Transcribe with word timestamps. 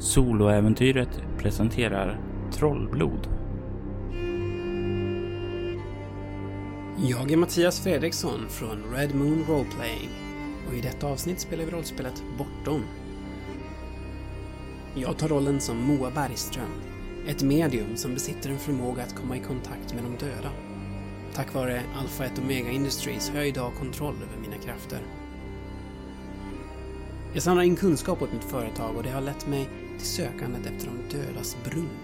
Soloäventyret 0.00 1.22
presenterar 1.38 2.20
Trollblod. 2.52 3.28
Jag 6.96 7.32
är 7.32 7.36
Mattias 7.36 7.80
Fredriksson 7.80 8.48
från 8.48 8.82
Red 8.94 9.14
Moon 9.14 9.44
Roleplaying 9.48 10.10
och 10.68 10.74
i 10.74 10.80
detta 10.80 11.06
avsnitt 11.06 11.40
spelar 11.40 11.64
vi 11.64 11.70
rollspelet 11.70 12.22
Bortom. 12.38 12.82
Jag 14.94 15.18
tar 15.18 15.28
rollen 15.28 15.60
som 15.60 15.76
Moa 15.76 16.10
Bergström, 16.10 16.72
ett 17.26 17.42
medium 17.42 17.96
som 17.96 18.14
besitter 18.14 18.50
en 18.50 18.58
förmåga 18.58 19.02
att 19.02 19.14
komma 19.14 19.36
i 19.36 19.40
kontakt 19.40 19.94
med 19.94 20.04
de 20.04 20.26
döda. 20.26 20.50
Tack 21.34 21.54
vare 21.54 21.82
Alpha 22.00 22.24
1 22.24 22.38
Omega 22.38 22.70
Industries 22.70 23.30
har 23.30 23.36
jag 23.36 23.48
idag 23.48 23.72
kontroll 23.78 24.14
över 24.14 24.48
mina 24.48 24.62
krafter. 24.62 25.00
Jag 27.32 27.42
samlar 27.42 27.62
in 27.62 27.76
kunskap 27.76 28.22
åt 28.22 28.32
mitt 28.32 28.44
företag 28.44 28.96
och 28.96 29.02
det 29.02 29.10
har 29.10 29.20
lett 29.20 29.46
mig 29.48 29.68
till 29.98 30.06
sökandet 30.06 30.66
efter 30.66 30.86
de 30.86 31.16
dödas 31.16 31.56
brunn. 31.64 31.98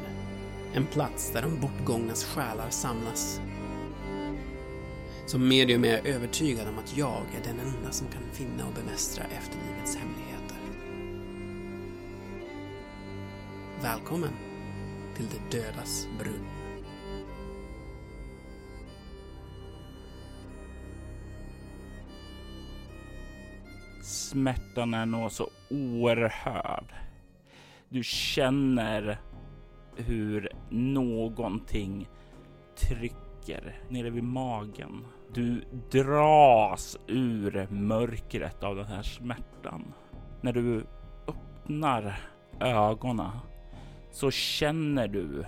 En 0.75 0.87
plats 0.87 1.31
där 1.31 1.43
de 1.43 1.61
bortgångnas 1.61 2.25
själar 2.25 2.71
samlas. 2.71 3.41
Som 5.27 5.49
medium 5.49 5.85
är 5.85 5.89
jag 5.89 6.07
övertygad 6.07 6.69
om 6.69 6.79
att 6.79 6.97
jag 6.97 7.23
är 7.41 7.45
den 7.45 7.59
enda 7.61 7.91
som 7.91 8.07
kan 8.07 8.23
finna 8.33 8.67
och 8.67 8.75
bemästra 8.75 9.25
efterlivets 9.25 9.97
hemligheter. 9.97 10.57
Välkommen 13.83 14.33
till 15.17 15.27
de 15.27 15.59
dödas 15.59 16.09
brunn. 16.19 16.47
Smärtan 24.03 24.95
är 24.95 25.07
nog 25.07 25.33
så 25.33 25.51
oerhörd. 25.71 26.95
Du 27.89 28.03
känner 28.03 29.19
hur 29.97 30.49
någonting 30.71 32.09
trycker 32.77 33.81
nere 33.89 34.11
vid 34.11 34.25
magen. 34.25 35.05
Du 35.35 35.65
dras 35.91 36.99
ur 37.07 37.67
mörkret 37.71 38.63
av 38.63 38.77
den 38.77 38.87
här 38.87 39.03
smärtan. 39.03 39.93
När 40.41 40.53
du 40.53 40.87
öppnar 41.29 42.21
ögonen 42.61 43.31
så 44.11 44.31
känner 44.31 45.09
du 45.09 45.45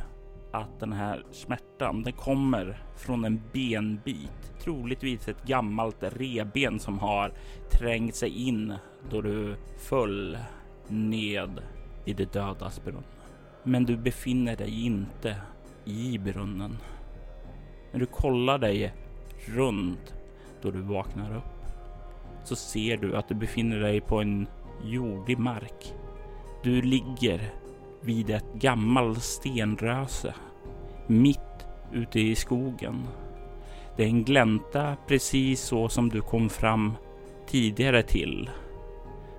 att 0.53 0.81
den 0.81 0.93
här 0.93 1.25
smärtan, 1.31 2.03
den 2.03 2.13
kommer 2.13 2.83
från 2.97 3.25
en 3.25 3.43
benbit. 3.53 4.53
Troligtvis 4.61 5.29
ett 5.29 5.47
gammalt 5.47 5.97
reben 6.01 6.81
som 6.81 6.99
har 6.99 7.33
trängt 7.73 8.15
sig 8.15 8.49
in 8.49 8.75
då 9.11 9.21
du 9.21 9.57
föll 9.79 10.39
ned 10.89 11.63
i 12.07 12.13
det 12.13 12.33
dödas 12.33 12.85
brunn. 12.85 13.05
Men 13.63 13.85
du 13.85 13.97
befinner 13.97 14.57
dig 14.57 14.85
inte 14.85 15.37
i 15.85 16.19
brunnen. 16.19 16.79
När 17.93 18.01
du 18.01 18.07
kollar 18.07 18.59
dig 18.59 18.93
runt 19.47 20.15
då 20.63 20.71
du 20.71 20.81
vaknar 20.81 21.37
upp 21.37 21.57
så 22.45 22.57
ser 22.57 22.97
du 22.97 23.17
att 23.17 23.29
du 23.29 23.35
befinner 23.35 23.81
dig 23.81 24.01
på 24.01 24.21
en 24.21 24.47
jordig 24.85 25.39
mark. 25.39 25.95
Du 26.63 26.83
ligger 26.83 27.53
vid 28.01 28.31
ett 28.31 28.55
gammalt 28.55 29.23
stenröse 29.23 30.35
mitt 31.07 31.67
ute 31.93 32.21
i 32.21 32.35
skogen. 32.35 33.07
Det 33.97 34.03
är 34.03 34.09
en 34.09 34.25
glänta 34.25 34.97
precis 35.07 35.61
så 35.61 35.89
som 35.89 36.09
du 36.09 36.21
kom 36.21 36.49
fram 36.49 36.93
tidigare 37.47 38.03
till. 38.03 38.51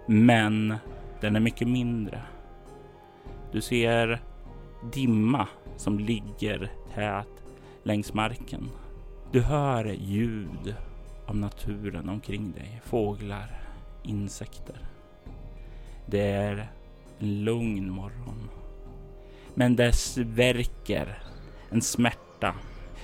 Men 0.08 0.76
den 1.22 1.36
är 1.36 1.40
mycket 1.40 1.68
mindre. 1.68 2.22
Du 3.58 3.61
ser 3.61 4.19
dimma 4.94 5.47
som 5.77 6.00
ligger 6.00 6.72
tät 6.94 7.44
längs 7.83 8.14
marken. 8.14 8.69
Du 9.32 9.42
hör 9.42 9.86
ljud 9.86 10.76
av 11.26 11.36
naturen 11.37 12.09
omkring 12.09 12.52
dig. 12.52 12.82
Fåglar, 12.86 13.61
insekter. 14.04 14.76
Det 16.05 16.21
är 16.21 16.67
en 17.20 17.43
lugn 17.43 17.89
morgon. 17.89 18.49
Men 19.54 19.76
dess 19.76 20.17
verkar 20.17 21.20
en 21.70 21.82
smärta 21.82 22.55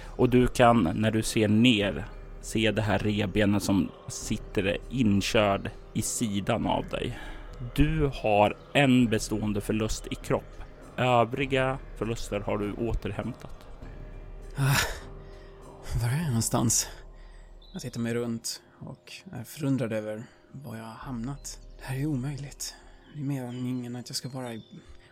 och 0.06 0.30
du 0.30 0.48
kan 0.48 0.84
när 0.96 1.12
du 1.12 1.24
ser 1.24 1.48
ner 1.48 2.06
se 2.42 2.72
det 2.72 2.82
här 2.82 3.00
rebenet 3.00 3.64
som 3.64 3.90
sitter 4.08 4.78
inkörd 4.90 5.70
i 5.94 6.02
sidan 6.02 6.68
av 6.68 6.88
dig. 6.88 7.18
Du 7.76 8.12
har 8.14 8.58
en 8.74 9.10
bestående 9.10 9.62
förlust 9.62 10.08
i 10.12 10.16
kropp. 10.16 10.64
Övriga 10.98 11.78
förluster 11.98 12.40
har 12.40 12.58
du 12.58 12.74
återhämtat. 12.74 13.68
Ah, 14.58 14.76
var 16.02 16.10
är 16.10 16.18
jag 16.18 16.28
någonstans? 16.28 16.88
Jag 17.74 17.82
tittar 17.82 18.00
mig 18.00 18.14
runt 18.14 18.62
och 18.80 19.14
är 19.32 19.44
förundrad 19.44 19.94
över 19.94 20.24
var 20.52 20.78
jag 20.78 20.84
har 20.84 20.92
hamnat. 20.94 21.60
Det 21.78 21.86
här 21.86 21.96
är 21.96 22.00
ju 22.00 22.06
omöjligt. 22.06 22.76
Det 23.14 23.20
är 23.20 23.24
meningen 23.24 23.96
att 23.96 24.10
jag 24.10 24.16
ska 24.16 24.30
vara 24.30 24.62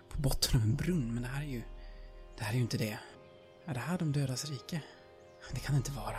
på 0.09 0.22
botten 0.22 0.59
av 0.59 0.63
en 0.66 0.75
brunn, 0.75 1.13
men 1.13 1.23
det 1.23 1.29
här 1.29 1.41
är 1.44 1.47
ju... 1.47 1.61
Det 2.38 2.44
här 2.44 2.51
är 2.51 2.56
ju 2.56 2.61
inte 2.61 2.78
det. 2.78 2.97
Är 3.66 3.73
det 3.73 3.79
här 3.79 3.97
de 3.97 4.11
dödas 4.11 4.50
rike? 4.50 4.81
Det 5.51 5.59
kan 5.59 5.75
det 5.75 5.78
inte 5.78 5.91
vara. 5.91 6.17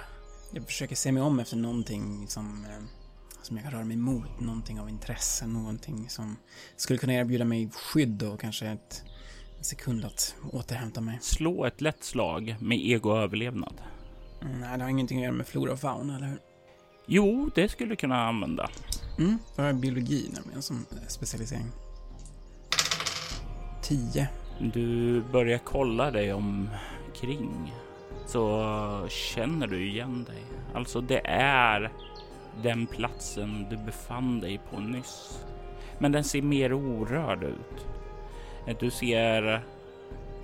Jag 0.53 0.67
försöker 0.67 0.97
se 0.97 1.13
mig 1.13 1.23
om 1.23 1.41
efter 1.41 1.57
någonting 1.57 2.29
som, 2.29 2.65
eh, 2.65 2.83
som 3.43 3.57
jag 3.57 3.65
kan 3.65 3.73
röra 3.73 3.85
mig 3.85 3.97
mot. 3.97 4.41
Någonting 4.41 4.81
av 4.81 4.89
intresse, 4.89 5.47
någonting 5.47 6.09
som 6.09 6.37
skulle 6.77 6.99
kunna 6.99 7.15
erbjuda 7.15 7.45
mig 7.45 7.71
skydd 7.73 8.23
och 8.23 8.41
kanske 8.41 8.67
ett, 8.67 9.05
en 9.59 9.65
sekund 9.65 10.05
att 10.05 10.35
återhämta 10.53 11.01
mig. 11.01 11.19
Slå 11.23 11.65
ett 11.65 11.81
lätt 11.81 12.05
slag 12.05 12.57
med 12.61 12.79
ego-överlevnad. 12.79 13.81
Mm, 14.43 14.61
nej, 14.61 14.79
det 14.79 14.85
har 14.85 14.91
ingenting 14.91 15.19
att 15.19 15.25
göra 15.25 15.33
med 15.33 15.47
flora 15.47 15.73
och 15.73 15.81
fauna, 15.81 16.17
eller 16.17 16.27
hur? 16.27 16.39
Jo, 17.07 17.51
det 17.55 17.69
skulle 17.69 17.91
du 17.91 17.97
kunna 17.97 18.29
använda. 18.29 18.71
Mm, 19.19 19.39
jag 19.57 19.65
har 19.65 19.73
biologi 19.73 20.31
nämligen 20.35 20.63
som 20.63 20.87
specialisering. 21.09 21.71
10. 23.83 24.29
Du 24.73 25.21
börjar 25.33 25.59
kolla 25.59 26.11
dig 26.11 26.33
omkring 26.33 27.73
så 28.27 29.07
känner 29.09 29.67
du 29.67 29.89
igen 29.89 30.25
dig. 30.25 30.43
Alltså 30.75 31.01
det 31.01 31.27
är 31.27 31.93
den 32.63 32.87
platsen 32.87 33.67
du 33.71 33.77
befann 33.77 34.41
dig 34.41 34.61
på 34.71 34.81
nyss. 34.81 35.45
Men 35.99 36.13
den 36.13 36.25
ser 36.25 36.43
mer 36.43 36.73
orörd 36.73 37.45
ut. 37.45 37.87
Du 38.81 38.91
ser 38.91 39.63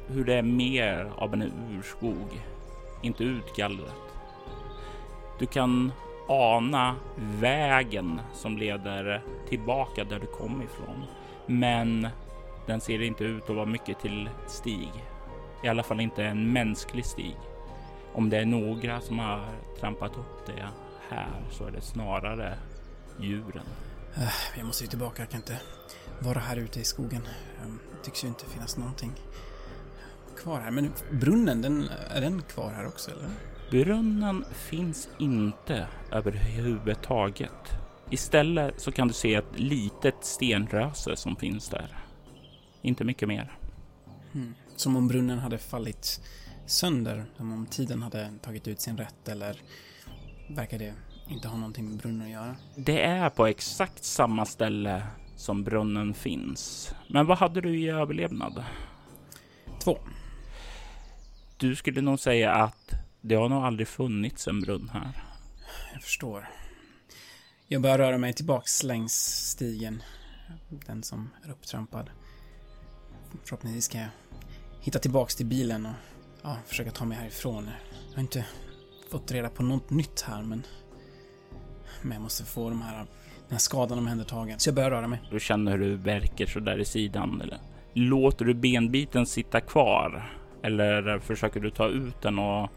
hur 0.08 0.24
det 0.24 0.34
är 0.34 0.42
mer 0.42 1.10
av 1.16 1.34
en 1.34 1.52
urskog, 1.70 2.42
inte 3.02 3.24
utgallrat. 3.24 4.14
Du 5.38 5.46
kan 5.46 5.92
ana 6.28 6.96
vägen 7.16 8.20
som 8.32 8.58
leder 8.58 9.22
tillbaka 9.48 10.04
där 10.04 10.18
du 10.18 10.26
kom 10.26 10.62
ifrån. 10.62 11.04
Men 11.46 12.08
den 12.66 12.80
ser 12.80 13.02
inte 13.02 13.24
ut 13.24 13.50
att 13.50 13.56
vara 13.56 13.66
mycket 13.66 14.00
till 14.00 14.30
stig. 14.46 14.90
I 15.62 15.68
alla 15.68 15.82
fall 15.82 16.00
inte 16.00 16.24
en 16.24 16.52
mänsklig 16.52 17.04
stig. 17.04 17.36
Om 18.12 18.30
det 18.30 18.38
är 18.38 18.46
några 18.46 19.00
som 19.00 19.18
har 19.18 19.44
trampat 19.80 20.16
upp 20.16 20.46
det 20.46 20.68
här 21.08 21.42
så 21.50 21.64
är 21.64 21.70
det 21.70 21.80
snarare 21.80 22.58
djuren. 23.20 23.64
Jag 24.56 24.66
måste 24.66 24.84
ju 24.84 24.90
tillbaka, 24.90 25.22
jag 25.22 25.30
kan 25.30 25.40
inte 25.40 25.60
vara 26.20 26.38
här 26.38 26.56
ute 26.56 26.80
i 26.80 26.84
skogen. 26.84 27.22
Det 27.90 28.04
tycks 28.04 28.24
ju 28.24 28.28
inte 28.28 28.46
finnas 28.46 28.76
någonting 28.76 29.12
kvar 30.36 30.60
här. 30.60 30.70
Men 30.70 30.92
brunnen, 31.10 31.62
den, 31.62 31.88
är 32.10 32.20
den 32.20 32.42
kvar 32.42 32.72
här 32.72 32.86
också 32.86 33.10
eller? 33.10 33.28
Brunnen 33.70 34.44
finns 34.52 35.08
inte 35.18 35.86
överhuvudtaget. 36.12 37.78
Istället 38.10 38.80
så 38.80 38.92
kan 38.92 39.08
du 39.08 39.14
se 39.14 39.34
ett 39.34 39.58
litet 39.60 40.16
stenröse 40.20 41.16
som 41.16 41.36
finns 41.36 41.68
där. 41.68 41.96
Inte 42.82 43.04
mycket 43.04 43.28
mer. 43.28 43.58
Hmm. 44.32 44.54
Som 44.76 44.96
om 44.96 45.08
brunnen 45.08 45.38
hade 45.38 45.58
fallit 45.58 46.20
sönder, 46.66 47.24
som 47.36 47.52
om 47.52 47.66
tiden 47.66 48.02
hade 48.02 48.30
tagit 48.42 48.68
ut 48.68 48.80
sin 48.80 48.96
rätt 48.96 49.28
eller 49.28 49.62
verkar 50.48 50.78
det 50.78 50.94
inte 51.28 51.48
ha 51.48 51.56
någonting 51.56 51.88
med 51.88 51.98
brunnen 51.98 52.22
att 52.22 52.32
göra? 52.32 52.56
Det 52.76 53.02
är 53.02 53.30
på 53.30 53.46
exakt 53.46 54.04
samma 54.04 54.46
ställe 54.46 55.02
som 55.36 55.64
brunnen 55.64 56.14
finns. 56.14 56.94
Men 57.08 57.26
vad 57.26 57.38
hade 57.38 57.60
du 57.60 57.80
i 57.80 57.88
överlevnad? 57.88 58.64
Två. 59.80 59.98
Du 61.56 61.76
skulle 61.76 62.00
nog 62.00 62.20
säga 62.20 62.54
att 62.54 62.92
det 63.20 63.34
har 63.34 63.48
nog 63.48 63.64
aldrig 63.64 63.88
funnits 63.88 64.48
en 64.48 64.60
brunn 64.60 64.90
här. 64.92 65.24
Jag 65.92 66.02
förstår. 66.02 66.48
Jag 67.68 67.82
börjar 67.82 67.98
röra 67.98 68.18
mig 68.18 68.32
tillbaks 68.32 68.82
längs 68.82 69.12
stigen. 69.50 70.02
Den 70.86 71.02
som 71.02 71.30
är 71.44 71.50
upptrampad. 71.50 72.10
Förhoppningsvis 73.44 73.84
ska 73.84 73.98
jag 73.98 74.08
hitta 74.80 74.98
tillbaks 74.98 75.36
till 75.36 75.46
bilen 75.46 75.86
och 75.86 75.94
ja, 76.42 76.56
försöka 76.66 76.90
ta 76.90 77.04
mig 77.04 77.18
härifrån. 77.18 77.70
Jag 78.08 78.14
har 78.16 78.22
inte 78.22 78.46
fått 79.10 79.32
reda 79.32 79.48
på 79.48 79.62
något 79.62 79.90
nytt 79.90 80.24
här, 80.28 80.42
men... 80.42 80.62
Men 82.02 82.12
jag 82.12 82.22
måste 82.22 82.44
få 82.44 82.68
de 82.68 82.82
här, 82.82 82.96
den 82.96 83.06
här 83.50 83.58
skadan 83.58 83.98
omhändertagen. 83.98 84.58
Så 84.58 84.68
jag 84.68 84.74
börjar 84.74 84.90
röra 84.90 85.08
mig. 85.08 85.22
Du 85.30 85.40
känner 85.40 85.72
hur 85.72 85.78
du 85.78 85.96
verkar 85.96 86.46
så 86.46 86.60
där 86.60 86.78
i 86.78 86.84
sidan, 86.84 87.40
eller 87.40 87.58
Låter 87.94 88.44
du 88.44 88.54
benbiten 88.54 89.26
sitta 89.26 89.60
kvar 89.60 90.30
eller 90.62 91.18
försöker 91.18 91.60
du 91.60 91.70
ta 91.70 91.88
ut 91.88 92.22
den 92.22 92.38
och 92.38 92.70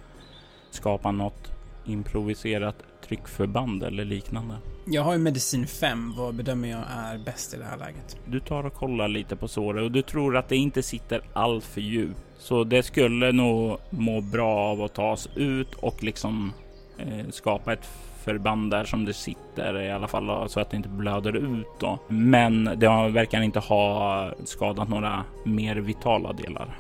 skapa 0.70 1.12
något 1.12 1.52
improviserat 1.86 2.76
tryckförband 3.08 3.84
eller 3.84 4.06
liknande? 4.06 4.56
Jag 4.86 5.02
har 5.02 5.14
ju 5.14 5.20
medicin 5.20 5.68
5. 5.68 6.14
Vad 6.18 6.36
bedömer 6.36 6.70
jag 6.70 6.84
är 6.90 7.18
bäst 7.18 7.54
i 7.54 7.58
det 7.58 7.66
här 7.66 7.78
läget? 7.78 8.18
Du 8.26 8.40
tar 8.40 8.66
och 8.66 8.74
kollar 8.74 9.08
lite 9.08 9.36
på 9.36 9.48
såret 9.48 9.84
och 9.84 9.92
du 9.92 10.02
tror 10.02 10.38
att 10.38 10.50
det 10.50 10.56
inte 10.56 10.84
sitter 10.84 11.22
allt 11.34 11.64
för 11.64 11.82
djupt. 11.82 12.20
Så 12.40 12.64
det 12.64 12.84
skulle 12.84 13.32
nog 13.32 13.78
må 13.90 14.22
bra 14.22 14.58
av 14.58 14.82
att 14.82 14.94
tas 14.94 15.30
ut 15.36 15.74
och 15.74 16.04
liksom 16.04 16.54
eh, 16.98 17.30
skapa 17.30 17.74
ett 17.74 17.90
förband 18.24 18.72
där 18.72 18.84
som 18.84 19.06
det 19.06 19.14
sitter 19.14 19.82
i 19.82 19.92
alla 19.92 20.08
fall 20.08 20.50
så 20.50 20.60
att 20.60 20.70
det 20.70 20.78
inte 20.78 20.90
blöder 20.90 21.36
ut 21.36 21.68
då. 21.80 22.00
Men 22.08 22.64
det 22.64 22.88
verkar 23.12 23.42
inte 23.42 23.60
ha 23.60 24.34
skadat 24.46 24.90
några 24.90 25.24
mer 25.46 25.76
vitala 25.76 26.34
delar. 26.34 26.78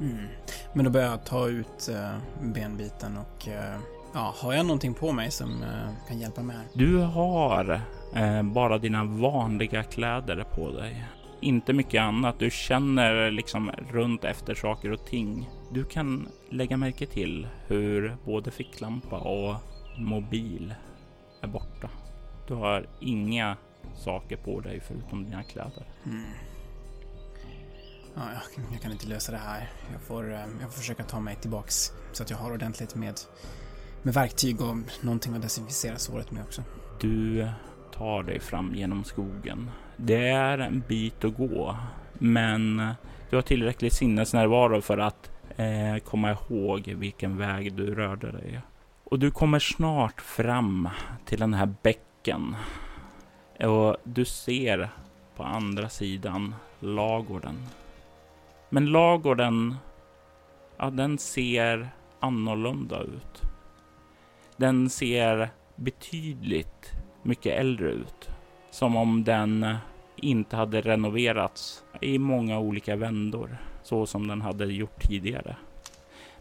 Mm. 0.00 0.26
Men 0.74 0.84
då 0.84 0.90
börjar 0.90 1.10
jag 1.10 1.24
ta 1.24 1.48
ut 1.48 1.88
uh, 1.90 2.16
benbiten 2.42 3.16
och 3.16 3.48
uh, 3.48 3.80
ja, 4.14 4.34
har 4.36 4.52
jag 4.52 4.66
någonting 4.66 4.94
på 4.94 5.12
mig 5.12 5.30
som 5.30 5.62
uh, 5.62 6.08
kan 6.08 6.18
hjälpa 6.18 6.42
mig 6.42 6.56
här? 6.56 6.66
Du 6.72 6.96
har 6.96 7.80
bara 8.42 8.78
dina 8.78 9.04
vanliga 9.04 9.82
kläder 9.82 10.44
på 10.54 10.70
dig. 10.70 11.04
Inte 11.40 11.72
mycket 11.72 12.00
annat. 12.02 12.38
Du 12.38 12.50
känner 12.50 13.30
liksom 13.30 13.70
runt 13.90 14.24
efter 14.24 14.54
saker 14.54 14.92
och 14.92 15.06
ting. 15.06 15.48
Du 15.72 15.84
kan 15.84 16.28
lägga 16.50 16.76
märke 16.76 17.06
till 17.06 17.48
hur 17.66 18.16
både 18.24 18.50
ficklampa 18.50 19.18
och 19.18 19.54
mobil 19.98 20.74
är 21.40 21.48
borta. 21.48 21.90
Du 22.48 22.54
har 22.54 22.86
inga 23.00 23.56
saker 23.96 24.36
på 24.36 24.60
dig 24.60 24.80
förutom 24.80 25.24
dina 25.24 25.42
kläder. 25.42 25.86
Mm. 26.06 26.24
Ja, 28.14 28.22
jag, 28.32 28.64
jag, 28.72 28.82
kan 28.82 28.92
inte 28.92 29.06
lösa 29.06 29.32
det 29.32 29.38
här. 29.38 29.70
Jag 29.92 30.00
får, 30.00 30.32
eh, 30.32 30.40
jag 30.60 30.72
får 30.72 30.78
försöka 30.78 31.04
ta 31.04 31.20
mig 31.20 31.36
tillbaks 31.36 31.92
så 32.12 32.22
att 32.22 32.30
jag 32.30 32.36
har 32.36 32.52
ordentligt 32.52 32.94
med, 32.94 33.20
med 34.02 34.14
verktyg 34.14 34.60
och 34.60 34.76
någonting 35.00 35.34
att 35.34 35.42
desinficera 35.42 35.96
såret 35.96 36.30
med 36.30 36.42
också. 36.42 36.62
Du 37.00 37.48
tar 37.92 38.22
dig 38.22 38.40
fram 38.40 38.74
genom 38.74 39.04
skogen. 39.04 39.70
Det 39.96 40.28
är 40.28 40.58
en 40.58 40.82
bit 40.88 41.24
att 41.24 41.36
gå, 41.36 41.76
men 42.12 42.82
du 43.30 43.36
har 43.36 43.42
tillräcklig 43.42 43.92
sinnesnärvaro 43.92 44.80
för 44.80 44.98
att 44.98 45.30
eh, 45.56 45.98
komma 46.04 46.30
ihåg 46.30 46.94
vilken 46.96 47.36
väg 47.36 47.72
du 47.74 47.94
rörde 47.94 48.32
dig. 48.32 48.60
Och 49.04 49.18
du 49.18 49.30
kommer 49.30 49.58
snart 49.58 50.20
fram 50.20 50.88
till 51.24 51.40
den 51.40 51.54
här 51.54 51.74
bäcken. 51.82 52.56
Och 53.60 53.96
du 54.04 54.24
ser 54.24 54.90
på 55.36 55.42
andra 55.42 55.88
sidan 55.88 56.54
lagården. 56.80 57.56
Men 58.68 58.86
lagården, 58.86 59.76
ja 60.76 60.90
den 60.90 61.18
ser 61.18 61.88
annorlunda 62.20 63.00
ut. 63.00 63.49
Den 64.60 64.90
ser 64.90 65.50
betydligt 65.76 66.92
mycket 67.22 67.58
äldre 67.60 67.90
ut. 67.90 68.28
Som 68.70 68.96
om 68.96 69.24
den 69.24 69.76
inte 70.16 70.56
hade 70.56 70.80
renoverats 70.80 71.84
i 72.00 72.18
många 72.18 72.58
olika 72.58 72.96
vändor. 72.96 73.56
Så 73.82 74.06
som 74.06 74.28
den 74.28 74.40
hade 74.40 74.64
gjort 74.64 75.02
tidigare. 75.08 75.56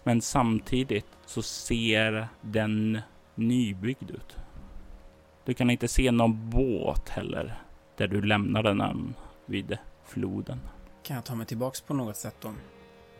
Men 0.03 0.21
samtidigt 0.21 1.05
så 1.25 1.41
ser 1.41 2.27
den 2.41 3.01
nybyggd 3.35 4.11
ut. 4.11 4.37
Du 5.45 5.53
kan 5.53 5.69
inte 5.69 5.87
se 5.87 6.11
någon 6.11 6.49
båt 6.49 7.09
heller 7.09 7.61
där 7.97 8.07
du 8.07 8.21
lämnade 8.21 8.73
den 8.73 9.15
vid 9.45 9.77
floden. 10.05 10.59
Kan 11.03 11.15
jag 11.15 11.25
ta 11.25 11.35
mig 11.35 11.45
tillbaks 11.45 11.81
på 11.81 11.93
något 11.93 12.17
sätt 12.17 12.35
då? 12.41 12.53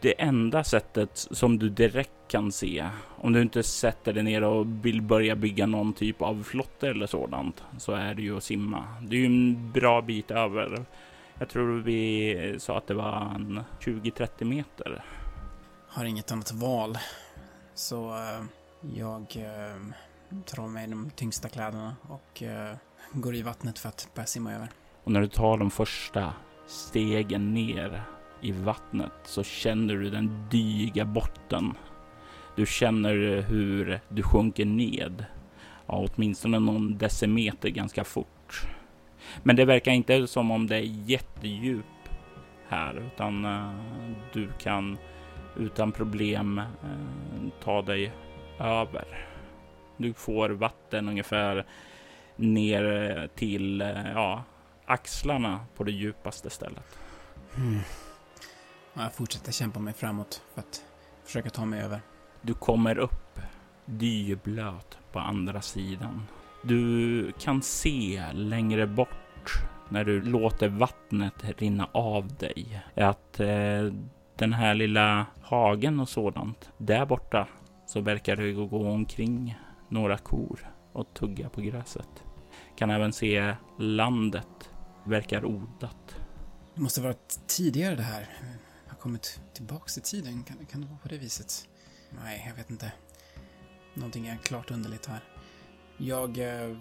Det 0.01 0.21
enda 0.21 0.63
sättet 0.63 1.09
som 1.13 1.59
du 1.59 1.69
direkt 1.69 2.11
kan 2.27 2.51
se, 2.51 2.89
om 3.17 3.33
du 3.33 3.41
inte 3.41 3.63
sätter 3.63 4.13
dig 4.13 4.23
ner 4.23 4.43
och 4.43 4.85
vill 4.85 5.01
börja 5.01 5.35
bygga 5.35 5.65
någon 5.65 5.93
typ 5.93 6.21
av 6.21 6.43
flotte 6.43 6.89
eller 6.89 7.07
sådant, 7.07 7.63
så 7.77 7.91
är 7.91 8.13
det 8.13 8.21
ju 8.21 8.37
att 8.37 8.43
simma. 8.43 8.83
Det 9.01 9.15
är 9.15 9.19
ju 9.19 9.25
en 9.25 9.71
bra 9.71 10.01
bit 10.01 10.31
över. 10.31 10.85
Jag 11.39 11.49
tror 11.49 11.81
vi 11.81 12.55
sa 12.59 12.77
att 12.77 12.87
det 12.87 12.93
var 12.93 13.31
en 13.35 13.63
20-30 13.79 14.43
meter 14.43 15.03
har 15.89 16.05
inget 16.05 16.31
annat 16.31 16.51
val. 16.51 16.97
Så 17.73 18.09
uh, 18.09 18.45
jag 18.95 19.21
uh, 19.21 20.41
tar 20.45 20.63
av 20.63 20.69
mig 20.69 20.87
de 20.87 21.09
tyngsta 21.15 21.49
kläderna 21.49 21.95
och 22.07 22.43
uh, 22.45 22.75
går 23.13 23.35
i 23.35 23.41
vattnet 23.41 23.79
för 23.79 23.89
att 23.89 24.09
börja 24.15 24.27
simma 24.27 24.53
över. 24.53 24.69
Och 25.03 25.11
när 25.11 25.21
du 25.21 25.27
tar 25.27 25.57
de 25.57 25.71
första 25.71 26.33
stegen 26.67 27.53
ner 27.53 28.03
i 28.41 28.51
vattnet 28.51 29.11
så 29.23 29.43
känner 29.43 29.95
du 29.95 30.09
den 30.09 30.47
dyga 30.51 31.05
botten. 31.05 31.73
Du 32.55 32.65
känner 32.65 33.37
eh, 33.37 33.43
hur 33.43 33.99
du 34.09 34.23
sjunker 34.23 34.65
ned. 34.65 35.25
Ja, 35.87 36.07
åtminstone 36.09 36.59
någon 36.59 36.97
decimeter 36.97 37.69
ganska 37.69 38.03
fort. 38.03 38.61
Men 39.43 39.55
det 39.55 39.65
verkar 39.65 39.91
inte 39.91 40.27
som 40.27 40.51
om 40.51 40.67
det 40.67 40.75
är 40.75 41.09
jättedjup 41.09 41.85
här, 42.67 43.03
utan 43.13 43.45
eh, 43.45 43.71
du 44.33 44.49
kan 44.59 44.97
utan 45.59 45.91
problem 45.91 46.57
uh, 46.57 47.49
ta 47.63 47.81
dig 47.81 48.11
över. 48.59 49.27
Du 49.97 50.13
får 50.13 50.49
vatten 50.49 51.09
ungefär 51.09 51.65
ner 52.35 53.29
till 53.35 53.81
uh, 53.81 54.11
ja, 54.13 54.43
axlarna 54.85 55.59
på 55.75 55.83
det 55.83 55.91
djupaste 55.91 56.49
stället. 56.49 56.97
Mm. 57.57 57.79
Jag 59.03 59.13
fortsätter 59.13 59.51
kämpa 59.51 59.79
mig 59.79 59.93
framåt 59.93 60.41
för 60.53 60.61
att 60.61 60.83
försöka 61.23 61.49
ta 61.49 61.65
mig 61.65 61.81
över. 61.81 62.01
Du 62.41 62.53
kommer 62.53 62.97
upp 62.97 63.39
dyblöt 63.85 64.97
på 65.11 65.19
andra 65.19 65.61
sidan. 65.61 66.27
Du 66.63 67.31
kan 67.39 67.61
se 67.61 68.23
längre 68.33 68.87
bort 68.87 69.45
när 69.89 70.03
du 70.03 70.21
låter 70.21 70.69
vattnet 70.69 71.33
rinna 71.57 71.89
av 71.91 72.27
dig 72.27 72.83
att 72.95 73.39
eh, 73.39 73.93
den 74.35 74.53
här 74.53 74.73
lilla 74.73 75.25
hagen 75.41 75.99
och 75.99 76.09
sådant. 76.09 76.69
Där 76.77 77.05
borta 77.05 77.47
så 77.85 78.01
verkar 78.01 78.35
det 78.35 78.51
gå 78.51 78.89
omkring 78.89 79.59
några 79.89 80.17
kor 80.17 80.69
och 80.93 81.13
tugga 81.13 81.49
på 81.49 81.61
gräset. 81.61 82.23
Kan 82.77 82.89
även 82.89 83.13
se 83.13 83.55
landet 83.77 84.69
verkar 85.03 85.45
odlat. 85.45 86.15
Det 86.75 86.81
måste 86.81 87.01
varit 87.01 87.39
tidigare 87.47 87.95
det 87.95 88.03
här. 88.03 88.29
Kommit 88.99 89.41
tillbaks 89.53 89.97
i 89.97 90.01
tiden. 90.01 90.43
Kan, 90.43 90.65
kan 90.65 90.81
det 90.81 90.87
vara 90.87 90.97
på 90.97 91.07
det 91.07 91.17
viset? 91.17 91.67
Nej, 92.23 92.45
jag 92.47 92.55
vet 92.55 92.69
inte. 92.69 92.91
Någonting 93.93 94.27
är 94.27 94.37
klart 94.37 94.71
underligt 94.71 95.05
här. 95.05 95.19
Jag 95.97 96.37
eh, 96.37 96.77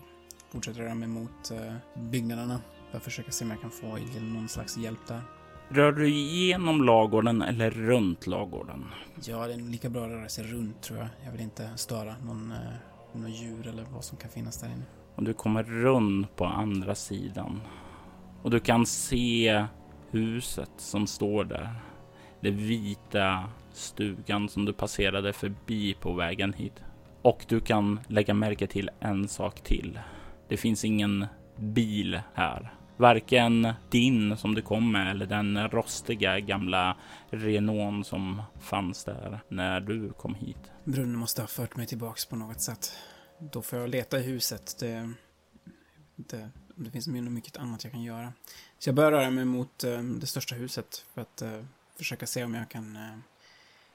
fortsätter 0.53 0.81
röra 0.81 0.95
mig 0.95 1.09
mot 1.09 1.51
eh, 1.51 1.75
byggnaderna 2.11 2.61
för 2.91 2.97
att 2.97 3.05
försöka 3.05 3.31
se 3.31 3.45
om 3.45 3.51
jag 3.51 3.61
kan 3.61 3.71
få 3.71 3.99
någon 4.21 4.49
slags 4.49 4.77
hjälp 4.77 5.07
där. 5.09 5.23
Rör 5.69 5.93
du 5.93 6.09
igenom 6.09 6.85
lagården 6.85 7.43
eller 7.43 7.71
runt 7.71 8.27
lagården? 8.27 8.85
Ja, 9.25 9.47
det 9.47 9.53
är 9.53 9.59
lika 9.59 9.91
bra 9.91 10.05
att 10.05 10.11
röra 10.11 10.29
sig 10.29 10.45
runt 10.45 10.83
tror 10.83 10.99
jag. 10.99 11.09
Jag 11.25 11.33
vill 11.33 11.41
inte 11.41 11.71
störa 11.77 12.17
någon, 12.19 12.53
eh, 12.53 12.59
någon 13.13 13.33
djur 13.33 13.67
eller 13.67 13.85
vad 13.85 14.05
som 14.05 14.19
kan 14.19 14.31
finnas 14.31 14.61
där 14.61 14.69
inne. 14.69 14.85
Och 15.15 15.23
du 15.23 15.35
kommer 15.35 15.63
runt 15.63 16.37
på 16.37 16.45
andra 16.45 16.95
sidan. 16.95 17.61
Och 18.43 18.51
du 18.51 18.61
kan 18.61 18.87
se 18.87 19.67
huset 20.11 20.71
som 20.77 21.07
står 21.07 21.45
där. 21.45 21.75
Den 22.41 22.57
vita 22.57 23.45
stugan 23.73 24.49
som 24.49 24.65
du 24.65 24.73
passerade 24.73 25.33
förbi 25.33 25.95
på 25.95 26.13
vägen 26.13 26.53
hit. 26.53 26.83
Och 27.23 27.45
du 27.49 27.61
kan 27.61 28.01
lägga 28.09 28.35
märke 28.35 28.67
till 28.67 28.91
en 29.01 29.29
sak 29.29 29.61
till. 29.61 29.99
Det 30.49 30.57
finns 30.57 30.85
ingen 30.85 31.27
bil 31.57 32.21
här. 32.35 32.75
Varken 32.97 33.73
din 33.91 34.37
som 34.37 34.55
du 34.55 34.63
kom 34.63 34.93
med 34.93 35.11
eller 35.11 35.27
den 35.27 35.69
rostiga 35.69 36.41
gamla 36.41 36.97
Renault 37.31 38.07
som 38.07 38.43
fanns 38.61 39.05
där 39.05 39.41
när 39.49 39.81
du 39.81 40.13
kom 40.13 40.35
hit. 40.35 40.73
Brunnen 40.85 41.19
måste 41.19 41.43
ha 41.43 41.49
fört 41.49 41.77
mig 41.77 41.87
tillbaks 41.87 42.27
på 42.27 42.37
något 42.37 42.61
sätt. 42.61 42.93
Då 43.39 43.63
får 43.63 43.79
jag 43.79 43.89
leta 43.89 44.19
i 44.19 44.23
huset. 44.23 44.77
Det, 44.81 45.13
det, 46.17 46.51
det 46.75 46.91
finns 46.91 47.09
mycket 47.09 47.57
annat 47.57 47.85
jag 47.85 47.93
kan 47.93 48.03
göra. 48.03 48.33
Så 48.79 48.89
jag 48.89 48.95
börjar 48.95 49.11
röra 49.11 49.31
mig 49.31 49.45
mot 49.45 49.85
eh, 49.85 50.03
det 50.03 50.27
största 50.27 50.55
huset 50.55 51.07
för 51.15 51.21
att 51.21 51.43
eh, 51.43 51.63
försöka 51.99 52.27
se 52.27 52.45
om 52.45 52.55
jag 52.55 52.69
kan, 52.69 52.97
uh, 52.97 53.19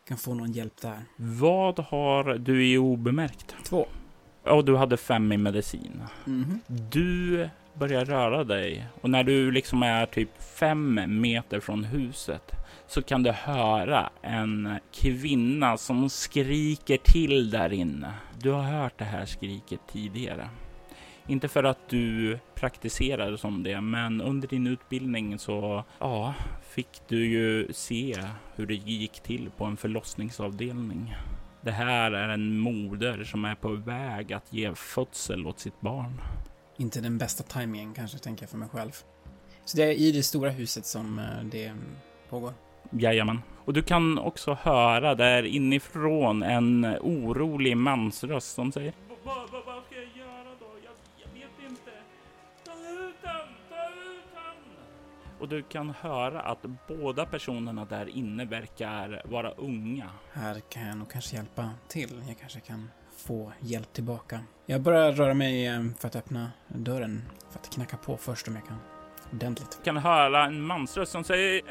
kan 0.08 0.18
få 0.18 0.34
någon 0.34 0.52
hjälp 0.52 0.82
där. 0.82 1.00
Vad 1.16 1.80
har 1.80 2.38
du 2.38 2.68
i 2.68 2.78
obemärkt? 2.78 3.56
Två. 3.64 3.88
Och 4.44 4.66
du 4.66 4.78
hade 4.78 4.98
fem 4.98 5.32
i 5.32 5.38
medicin. 5.38 6.02
Mm 6.28 6.44
-hmm. 6.46 6.90
Du 6.92 7.50
börjar 7.74 8.06
röra 8.06 8.44
dig 8.44 8.86
och 9.02 9.10
när 9.10 9.24
du 9.24 9.52
liksom 9.52 9.84
är 9.84 10.06
typ 10.06 10.44
fem 10.44 11.02
meter 11.22 11.60
från 11.60 11.84
huset 11.84 12.52
så 12.88 13.02
kan 13.02 13.24
du 13.24 13.32
höra 13.32 14.10
en 14.22 14.80
kvinna 14.92 15.78
som 15.78 16.10
skriker 16.10 16.98
till 16.98 17.50
där 17.50 17.74
inne. 17.74 18.14
Du 18.40 18.52
har 18.52 18.64
hört 18.64 18.98
det 18.98 19.06
här 19.06 19.26
skriket 19.26 19.80
tidigare. 19.92 20.50
Inte 21.28 21.48
för 21.48 21.64
att 21.64 21.90
du 21.90 22.40
praktiserade 22.56 23.38
som 23.38 23.64
det, 23.64 23.82
men 23.82 24.22
under 24.22 24.48
din 24.48 24.68
utbildning 24.68 25.40
så 25.40 25.84
ja, 26.00 26.34
fick 26.70 27.02
du 27.08 27.26
ju 27.26 27.74
se 27.74 28.16
hur 28.56 28.66
det 28.66 28.74
gick 28.74 29.20
till 29.20 29.50
på 29.58 29.66
en 29.66 29.78
förlossningsavdelning. 29.78 31.16
Det 31.62 31.72
här 31.72 32.12
är 32.12 32.30
en 32.30 32.58
moder 32.58 33.24
som 33.24 33.46
är 33.46 33.56
på 33.56 33.70
väg 33.70 34.34
att 34.34 34.54
ge 34.54 34.76
födsel 34.76 35.48
åt 35.48 35.60
sitt 35.60 35.82
barn. 35.82 36.22
Inte 36.78 37.02
den 37.02 37.18
bästa 37.18 37.44
tajmingen 37.44 37.94
kanske, 37.94 38.18
tänker 38.18 38.44
jag 38.44 38.50
för 38.50 38.58
mig 38.58 38.70
själv. 38.70 38.92
Så 39.66 39.78
det 39.78 39.84
är 39.84 39.92
i 39.92 40.12
det 40.12 40.24
stora 40.24 40.50
huset 40.50 40.86
som 40.86 41.20
eh, 41.20 41.26
det 41.52 41.74
pågår? 42.30 42.54
Jajamän. 42.92 43.42
Och 43.66 43.74
du 43.74 43.82
kan 43.82 44.20
också 44.20 44.54
höra 44.62 45.16
där 45.16 45.44
inifrån 45.44 46.44
en 46.44 46.86
orolig 47.02 47.78
mansröst 47.78 48.56
som 48.56 48.72
säger 48.72 48.94
Och 55.44 55.50
du 55.50 55.64
kan 55.64 55.90
höra 55.90 56.42
att 56.42 56.66
båda 56.88 57.26
personerna 57.26 57.86
där 57.86 58.10
inne 58.10 58.46
verkar 58.46 59.22
vara 59.26 59.52
unga. 59.52 60.10
Här 60.34 60.60
kan 60.70 60.88
jag 60.88 60.98
nog 60.98 61.12
kanske 61.12 61.36
hjälpa 61.36 61.70
till. 61.88 62.24
Jag 62.28 62.40
kanske 62.40 62.60
kan 62.60 62.90
få 63.18 63.52
hjälp 63.60 63.94
tillbaka. 63.94 64.40
Jag 64.66 64.82
börjar 64.82 65.12
röra 65.12 65.34
mig 65.34 65.68
eh, 65.68 65.84
för 66.00 66.08
att 66.08 66.16
öppna 66.16 66.52
dörren. 66.68 67.22
För 67.52 67.60
att 67.60 67.70
knacka 67.74 67.98
på 67.98 68.18
först 68.18 68.48
om 68.48 68.56
jag 68.56 68.66
kan. 68.68 68.78
Ordentligt. 69.34 69.78
Du 69.78 69.84
kan 69.84 69.98
höra 69.98 70.46
en 70.46 70.62
mansröst 70.62 71.12
som 71.12 71.24
säger 71.24 71.62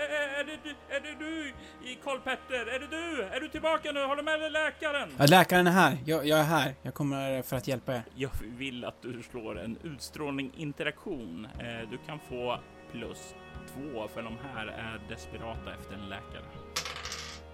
är 0.40 0.44
det, 0.44 0.58
du, 0.64 0.70
är 0.96 1.00
det 1.00 1.24
du 1.24 1.48
i 1.90 1.98
Karl-Petter? 2.04 2.66
Är 2.66 2.78
det 2.78 2.86
du? 2.86 3.22
Är 3.22 3.40
du 3.40 3.48
tillbaka 3.48 3.92
nu? 3.92 4.00
Har 4.00 4.16
du 4.16 4.22
med 4.22 4.40
dig 4.40 4.50
läkaren? 4.50 5.08
Ja, 5.18 5.26
läkaren 5.26 5.66
är 5.66 5.70
här. 5.70 5.98
Jag, 6.04 6.26
jag 6.26 6.38
är 6.38 6.44
här. 6.44 6.74
Jag 6.82 6.94
kommer 6.94 7.42
för 7.42 7.56
att 7.56 7.68
hjälpa 7.68 7.94
er. 7.94 8.02
Jag 8.14 8.30
vill 8.42 8.84
att 8.84 9.02
du 9.02 9.22
slår 9.22 9.60
en 9.60 9.78
utstrålning 9.82 10.52
interaktion. 10.56 11.48
Eh, 11.58 11.90
du 11.90 11.98
kan 12.06 12.18
få 12.28 12.60
plus 12.92 13.34
två 13.66 14.08
för 14.08 14.22
de 14.22 14.38
här 14.54 14.66
är 14.66 15.00
desperata 15.08 15.74
efter 15.74 15.94
en 15.94 16.08
läkare. 16.08 16.44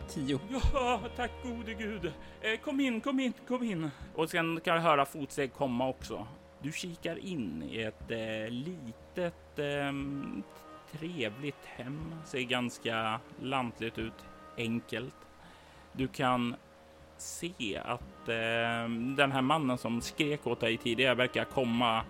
Tio. 0.08 0.40
Ja, 0.72 1.00
tack 1.16 1.30
gode 1.42 1.74
gud. 1.74 2.12
Eh, 2.40 2.60
kom 2.60 2.80
in, 2.80 3.00
kom 3.00 3.20
in, 3.20 3.32
kom 3.48 3.62
in. 3.62 3.90
Och 4.14 4.30
sen 4.30 4.60
kan 4.64 4.74
jag 4.74 4.82
höra 4.82 5.04
fotsteg 5.04 5.54
komma 5.54 5.88
också. 5.88 6.26
Du 6.62 6.72
kikar 6.72 7.18
in 7.18 7.62
i 7.70 7.82
ett 7.82 8.10
eh, 8.10 8.50
litet 8.50 9.58
eh, 9.58 9.92
trevligt 10.92 11.64
hem. 11.64 12.14
Ser 12.24 12.42
ganska 12.42 13.20
lantligt 13.42 13.98
ut, 13.98 14.26
enkelt. 14.56 15.14
Du 15.92 16.08
kan 16.08 16.56
se 17.16 17.80
att 17.84 18.28
eh, 18.28 18.88
den 19.16 19.32
här 19.32 19.42
mannen 19.42 19.78
som 19.78 20.00
skrek 20.00 20.46
åt 20.46 20.60
dig 20.60 20.76
tidigare 20.76 21.14
verkar 21.14 21.44
komma 21.44 22.04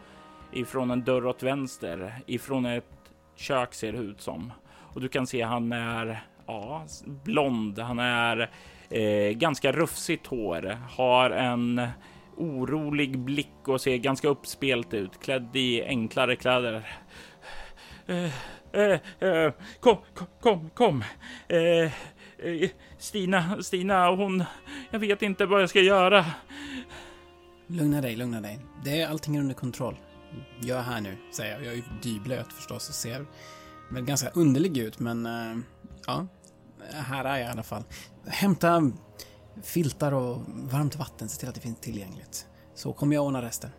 ifrån 0.53 0.91
en 0.91 1.05
dörr 1.05 1.27
åt 1.27 1.43
vänster, 1.43 2.15
ifrån 2.27 2.67
ett 2.67 2.98
kök 3.39 3.75
ser 3.75 3.93
det 3.93 3.99
ut 3.99 4.21
som. 4.21 4.53
Och 4.95 5.01
du 5.01 5.09
kan 5.09 5.27
se 5.27 5.43
han 5.43 5.73
är 5.73 6.23
ja, 6.47 6.87
blond. 7.25 7.79
Han 7.79 7.99
är 7.99 8.51
eh, 8.91 9.31
ganska 9.31 9.73
rufsigt 9.73 10.27
hår, 10.27 10.79
har 10.91 11.31
en 11.31 11.89
orolig 12.37 13.19
blick 13.19 13.69
och 13.69 13.81
ser 13.81 13.97
ganska 13.97 14.29
uppspelt 14.29 14.95
ut, 14.95 15.21
klädd 15.21 15.57
i 15.57 15.83
enklare 15.85 16.37
kläder. 16.37 16.89
Eh, 18.07 18.33
eh, 18.73 19.01
eh, 19.29 19.53
kom, 19.81 19.97
kom, 20.15 20.27
kom, 20.41 20.71
kom. 20.71 21.05
Eh, 21.49 21.59
eh, 21.59 22.71
Stina, 22.99 23.63
Stina, 23.63 24.11
hon... 24.11 24.45
Jag 24.91 24.99
vet 24.99 25.23
inte 25.23 25.47
vad 25.47 25.63
jag 25.63 25.71
ska 25.71 25.81
göra. 25.81 26.25
Lugna 27.67 28.01
dig, 28.01 28.17
lugna 28.17 28.41
dig. 28.41 28.59
Det 28.85 29.01
är 29.01 29.09
allting 29.09 29.41
under 29.41 29.55
kontroll. 29.55 29.97
Jag 30.61 30.79
är 30.79 30.83
här 30.83 31.01
nu, 31.01 31.17
säger 31.33 31.55
jag. 31.55 31.65
Jag 31.65 31.73
är 31.73 31.77
ju 31.77 31.83
dyblöt 32.03 32.53
förstås 32.53 32.89
och 32.89 32.95
ser 32.95 33.27
väl 33.91 34.05
ganska 34.05 34.29
underlig 34.29 34.79
ut, 34.79 34.99
men 34.99 35.27
uh, 35.27 35.59
ja, 36.07 36.27
här 36.93 37.25
är 37.25 37.37
jag 37.37 37.49
i 37.49 37.53
alla 37.53 37.63
fall. 37.63 37.83
Hämta 38.27 38.91
filtar 39.63 40.13
och 40.13 40.43
varmt 40.47 40.97
vatten, 40.97 41.29
se 41.29 41.41
till 41.41 41.49
att 41.49 41.55
det 41.55 41.61
finns 41.61 41.81
tillgängligt. 41.81 42.47
Så 42.75 42.93
kommer 42.93 43.15
jag 43.15 43.25
ordna 43.25 43.43
resten. 43.43 43.71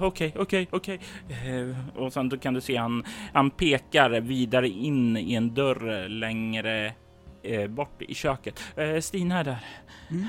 Okej, 0.00 0.34
okej, 0.38 0.68
okej. 0.70 1.00
Eh, 1.28 1.96
och 1.96 2.12
sen 2.12 2.28
då 2.28 2.38
kan 2.38 2.54
du 2.54 2.60
se 2.60 2.76
han, 2.76 3.04
han 3.32 3.50
pekar 3.50 4.20
vidare 4.20 4.68
in 4.68 5.16
i 5.16 5.34
en 5.34 5.54
dörr 5.54 6.08
längre 6.08 6.94
eh, 7.42 7.70
bort 7.70 8.02
i 8.02 8.14
köket. 8.14 8.60
Eh, 8.76 9.00
Stina 9.00 9.38
är 9.38 9.44
där. 9.44 9.64
Mm. 10.10 10.26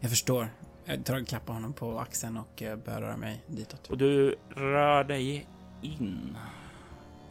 Jag 0.00 0.10
förstår. 0.10 0.48
Jag 0.90 1.04
tar 1.04 1.20
och 1.20 1.28
klappar 1.28 1.54
honom 1.54 1.72
på 1.72 1.98
axeln 1.98 2.36
och 2.36 2.62
eh, 2.62 2.76
börjar 2.76 3.00
röra 3.00 3.16
mig 3.16 3.44
ditåt. 3.46 3.90
Och 3.90 3.98
du 3.98 4.34
rör 4.48 5.04
dig 5.04 5.46
in 5.82 6.36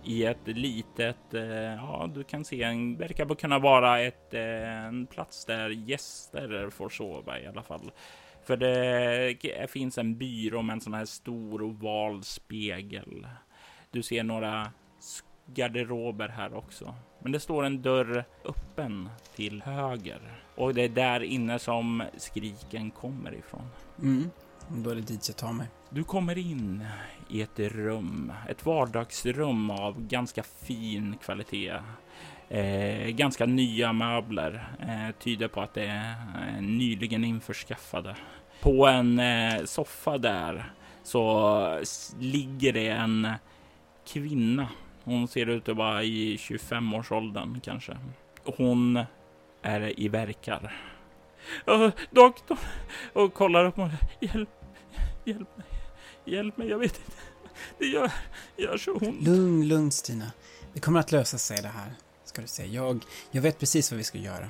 i 0.03 0.25
ett 0.25 0.47
litet, 0.47 1.33
eh, 1.33 1.43
ja 1.75 2.09
du 2.15 2.23
kan 2.23 2.45
se 2.45 2.63
en, 2.63 2.97
verkar 2.97 3.35
kunna 3.35 3.59
vara 3.59 3.99
ett, 3.99 4.33
eh, 4.33 4.85
en 4.85 5.07
plats 5.07 5.45
där 5.45 5.69
gäster 5.69 6.69
får 6.69 6.89
sova 6.89 7.39
i 7.39 7.47
alla 7.47 7.63
fall. 7.63 7.91
För 8.43 8.57
det 8.57 9.59
eh, 9.59 9.67
finns 9.67 9.97
en 9.97 10.17
byrå 10.17 10.61
med 10.61 10.73
en 10.73 10.81
sån 10.81 10.93
här 10.93 11.05
stor 11.05 11.61
oval 11.61 12.23
spegel. 12.23 13.27
Du 13.91 14.03
ser 14.03 14.23
några 14.23 14.71
garderober 15.53 16.27
här 16.27 16.53
också. 16.53 16.95
Men 17.19 17.31
det 17.31 17.39
står 17.39 17.65
en 17.65 17.81
dörr 17.81 18.25
öppen 18.45 19.09
till 19.35 19.61
höger 19.61 20.21
och 20.55 20.73
det 20.73 20.81
är 20.81 20.89
där 20.89 21.23
inne 21.23 21.59
som 21.59 22.03
skriken 22.17 22.91
kommer 22.91 23.35
ifrån. 23.35 23.69
Mm, 24.01 24.29
då 24.67 24.89
är 24.89 24.95
det 24.95 25.01
dit 25.01 25.27
jag 25.27 25.37
tar 25.37 25.53
mig. 25.53 25.67
Du 25.89 26.03
kommer 26.03 26.37
in 26.37 26.85
i 27.29 27.41
ett 27.41 27.59
rum, 27.59 28.33
ett 28.49 28.65
vardagsrum 28.65 29.69
av 29.71 30.07
ganska 30.07 30.43
fin 30.43 31.15
kvalitet. 31.23 31.73
Eh, 32.49 33.07
ganska 33.09 33.45
nya 33.45 33.93
möbler 33.93 34.77
eh, 34.79 35.15
tyder 35.19 35.47
på 35.47 35.61
att 35.61 35.73
det 35.73 35.85
är 35.85 36.15
eh, 36.47 36.61
nyligen 36.61 37.23
införskaffade. 37.23 38.15
På 38.61 38.87
en 38.87 39.19
eh, 39.19 39.63
soffa 39.65 40.17
där 40.17 40.71
så 41.03 41.83
ligger 42.19 42.73
det 42.73 42.87
en 42.87 43.27
kvinna. 44.07 44.67
Hon 45.07 45.27
ser 45.27 45.49
ut 45.49 45.69
att 45.69 45.77
vara 45.77 46.03
i 46.03 46.35
25-årsåldern 46.37 47.59
kanske. 47.63 47.97
Hon 48.57 49.03
är 49.61 49.99
i 49.99 50.07
verkar. 50.07 50.81
Uh, 51.69 51.89
doktorn! 52.11 52.57
Och 53.13 53.33
kollar 53.33 53.65
upp 53.65 53.77
mig. 53.77 53.91
hjälp, 54.19 54.49
hjälp 55.25 55.57
mig, 55.57 55.67
hjälp 56.25 56.57
mig, 56.57 56.67
jag 56.67 56.79
vet 56.79 56.97
inte. 56.97 57.17
Det 57.77 57.85
gör, 57.85 58.11
gör 58.57 58.77
så 58.77 58.93
ont. 58.93 59.21
Lugn, 59.21 59.67
lugn 59.67 59.91
Stina. 59.91 60.31
Det 60.73 60.79
kommer 60.79 60.99
att 60.99 61.11
lösa 61.11 61.37
sig 61.37 61.57
det 61.61 61.67
här, 61.67 61.91
ska 62.25 62.41
du 62.41 62.47
säga. 62.47 62.67
Jag, 62.67 63.03
jag 63.31 63.41
vet 63.41 63.59
precis 63.59 63.91
vad 63.91 63.97
vi 63.97 64.03
ska 64.03 64.17
göra. 64.17 64.47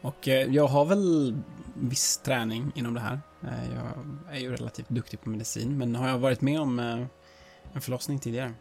Och 0.00 0.28
eh, 0.28 0.54
jag 0.54 0.66
har 0.66 0.84
väl 0.84 1.36
viss 1.74 2.18
träning 2.18 2.72
inom 2.74 2.94
det 2.94 3.00
här. 3.00 3.20
Eh, 3.42 3.74
jag 3.74 4.36
är 4.36 4.40
ju 4.40 4.56
relativt 4.56 4.88
duktig 4.88 5.20
på 5.20 5.28
medicin, 5.28 5.78
men 5.78 5.94
har 5.94 6.08
jag 6.08 6.18
varit 6.18 6.40
med 6.40 6.60
om 6.60 6.78
eh, 6.78 7.06
en 7.72 7.80
förlossning 7.80 8.18
tidigare? 8.18 8.54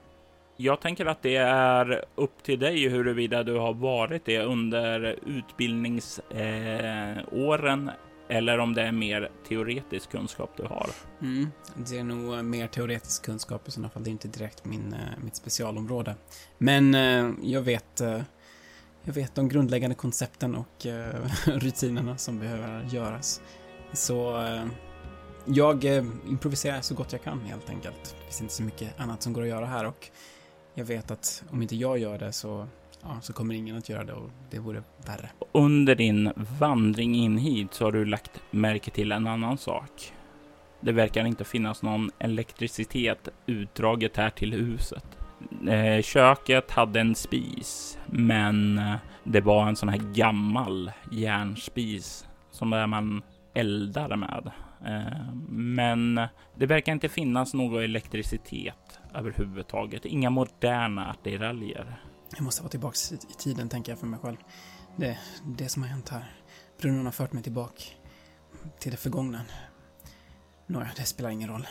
Jag 0.61 0.81
tänker 0.81 1.05
att 1.05 1.21
det 1.21 1.35
är 1.35 2.05
upp 2.15 2.43
till 2.43 2.59
dig 2.59 2.89
huruvida 2.89 3.43
du 3.43 3.55
har 3.55 3.73
varit 3.73 4.25
det 4.25 4.39
under 4.39 5.19
utbildningsåren 5.25 7.89
eh, 7.89 7.93
eller 8.37 8.57
om 8.57 8.73
det 8.73 8.81
är 8.81 8.91
mer 8.91 9.31
teoretisk 9.47 10.11
kunskap 10.11 10.49
du 10.57 10.63
har. 10.63 10.89
Mm, 11.21 11.47
det 11.75 11.97
är 11.97 12.03
nog 12.03 12.45
mer 12.45 12.67
teoretisk 12.67 13.25
kunskap 13.25 13.67
i 13.67 13.71
sådana 13.71 13.89
fall. 13.89 14.03
Det 14.03 14.09
är 14.09 14.11
inte 14.11 14.27
direkt 14.27 14.65
min, 14.65 14.93
eh, 14.93 14.99
mitt 15.23 15.35
specialområde. 15.35 16.15
Men 16.57 16.95
eh, 16.95 17.31
jag 17.41 17.61
vet 17.61 18.01
jag 19.03 19.13
vet 19.13 19.35
de 19.35 19.49
grundläggande 19.49 19.95
koncepten 19.95 20.55
och 20.55 20.85
rutinerna 21.45 22.17
som 22.17 22.39
behöver 22.39 22.83
göras. 22.83 23.41
Så 23.93 24.43
jag 25.45 25.83
improviserar 26.29 26.81
så 26.81 26.95
gott 26.95 27.11
jag 27.11 27.23
kan 27.23 27.39
helt 27.39 27.69
enkelt. 27.69 28.03
Det 28.03 28.25
finns 28.25 28.41
inte 28.41 28.53
så 28.53 28.63
mycket 28.63 28.99
annat 28.99 29.21
som 29.21 29.33
går 29.33 29.41
att 29.41 29.47
göra 29.47 29.65
här 29.65 29.85
och 29.85 30.11
jag 30.73 30.85
vet 30.85 31.11
att 31.11 31.43
om 31.51 31.61
inte 31.61 31.75
jag 31.75 31.97
gör 31.97 32.17
det 32.17 32.31
så, 32.31 32.67
ja, 33.01 33.21
så 33.21 33.33
kommer 33.33 33.55
ingen 33.55 33.77
att 33.77 33.89
göra 33.89 34.03
det 34.03 34.13
och 34.13 34.29
det 34.49 34.59
vore 34.59 34.83
värre. 35.05 35.29
Under 35.51 35.95
din 35.95 36.31
vandring 36.59 37.15
in 37.15 37.37
hit 37.37 37.73
så 37.73 37.85
har 37.85 37.91
du 37.91 38.05
lagt 38.05 38.41
märke 38.51 38.91
till 38.91 39.11
en 39.11 39.27
annan 39.27 39.57
sak. 39.57 40.13
Det 40.81 40.91
verkar 40.91 41.25
inte 41.25 41.45
finnas 41.45 41.81
någon 41.81 42.11
elektricitet 42.19 43.29
utdraget 43.45 44.17
här 44.17 44.29
till 44.29 44.53
huset. 44.53 45.05
Eh, 45.67 46.01
köket 46.01 46.71
hade 46.71 46.99
en 46.99 47.15
spis, 47.15 47.97
men 48.05 48.77
eh, 48.77 48.95
det 49.23 49.41
var 49.41 49.67
en 49.67 49.75
sån 49.75 49.89
här 49.89 50.13
gammal 50.13 50.91
järnspis 51.11 52.27
som 52.51 52.69
där 52.69 52.87
man 52.87 53.21
eldar 53.53 54.15
med. 54.15 54.51
Eh, 54.85 55.33
men 55.49 56.15
det 56.55 56.65
verkar 56.65 56.91
inte 56.91 57.09
finnas 57.09 57.53
någon 57.53 57.83
elektricitet 57.83 58.88
överhuvudtaget. 59.13 60.05
Inga 60.05 60.29
moderna 60.29 61.05
attiraljer. 61.11 62.01
Jag 62.31 62.41
måste 62.41 62.61
vara 62.61 62.69
tillbaka 62.69 62.97
i 63.29 63.33
tiden, 63.33 63.69
tänker 63.69 63.91
jag 63.91 63.99
för 63.99 64.07
mig 64.07 64.19
själv. 64.19 64.37
Det, 64.95 65.17
det 65.45 65.69
som 65.69 65.83
har 65.83 65.89
hänt 65.89 66.09
här. 66.09 66.33
Brunnen 66.81 67.05
har 67.05 67.11
fört 67.11 67.33
mig 67.33 67.43
tillbaka 67.43 67.83
till 68.79 68.91
det 68.91 68.97
förgångna. 68.97 69.41
Nåja, 70.67 70.89
det 70.95 71.03
spelar 71.03 71.29
ingen 71.29 71.49
roll. 71.49 71.67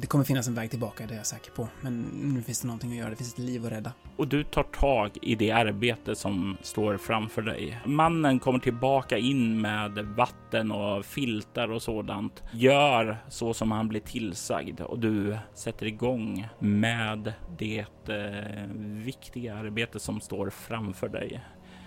Det 0.00 0.06
kommer 0.06 0.24
finnas 0.24 0.48
en 0.48 0.54
väg 0.54 0.70
tillbaka, 0.70 1.06
det 1.06 1.14
är 1.14 1.16
jag 1.16 1.26
säker 1.26 1.50
på. 1.50 1.68
Men 1.80 2.00
nu 2.34 2.42
finns 2.42 2.60
det 2.60 2.66
någonting 2.66 2.90
att 2.90 2.96
göra, 2.96 3.10
det 3.10 3.16
finns 3.16 3.32
ett 3.32 3.38
liv 3.38 3.66
att 3.66 3.72
rädda. 3.72 3.92
Och 4.16 4.28
du 4.28 4.44
tar 4.44 4.62
tag 4.62 5.10
i 5.22 5.34
det 5.34 5.50
arbete 5.50 6.14
som 6.14 6.56
står 6.62 6.96
framför 6.96 7.42
dig. 7.42 7.80
Mannen 7.84 8.38
kommer 8.38 8.58
tillbaka 8.58 9.18
in 9.18 9.60
med 9.60 9.98
vatten 10.16 10.72
och 10.72 11.04
filtar 11.04 11.70
och 11.70 11.82
sådant. 11.82 12.42
Gör 12.52 13.16
så 13.28 13.54
som 13.54 13.70
han 13.70 13.88
blir 13.88 14.00
tillsagd 14.00 14.80
och 14.80 14.98
du 14.98 15.38
sätter 15.54 15.86
igång 15.86 16.48
med 16.58 17.32
det 17.58 17.84
eh, 18.08 18.66
viktiga 18.80 19.56
arbete 19.56 20.00
som 20.00 20.20
står 20.20 20.50
framför 20.50 21.08
dig. 21.08 21.40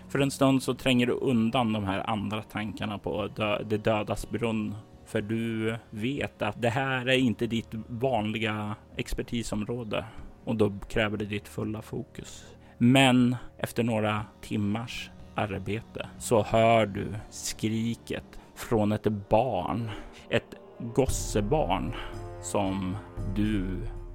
För 0.09 0.19
en 0.19 0.31
stund 0.31 0.63
så 0.63 0.73
tränger 0.73 1.07
du 1.07 1.13
undan 1.13 1.73
de 1.73 1.83
här 1.83 2.09
andra 2.09 2.41
tankarna 2.43 2.97
på 2.97 3.27
dö 3.27 3.63
det 3.63 3.77
dödas 3.77 4.29
brunn 4.29 4.75
för 5.13 5.21
du 5.21 5.75
vet 5.89 6.41
att 6.41 6.61
det 6.61 6.69
här 6.69 7.09
är 7.09 7.17
inte 7.17 7.47
ditt 7.47 7.67
vanliga 7.87 8.75
expertisområde. 8.97 10.05
Och 10.43 10.55
då 10.55 10.73
kräver 10.89 11.17
det 11.17 11.25
ditt 11.25 11.47
fulla 11.47 11.81
fokus. 11.81 12.55
Men 12.77 13.35
efter 13.57 13.83
några 13.83 14.25
timmars 14.41 15.11
arbete 15.35 16.09
så 16.19 16.43
hör 16.43 16.85
du 16.85 17.07
skriket 17.29 18.39
från 18.55 18.91
ett 18.91 19.07
barn, 19.29 19.89
ett 20.29 20.55
gossebarn 20.79 21.95
som 22.41 22.97
du 23.35 23.65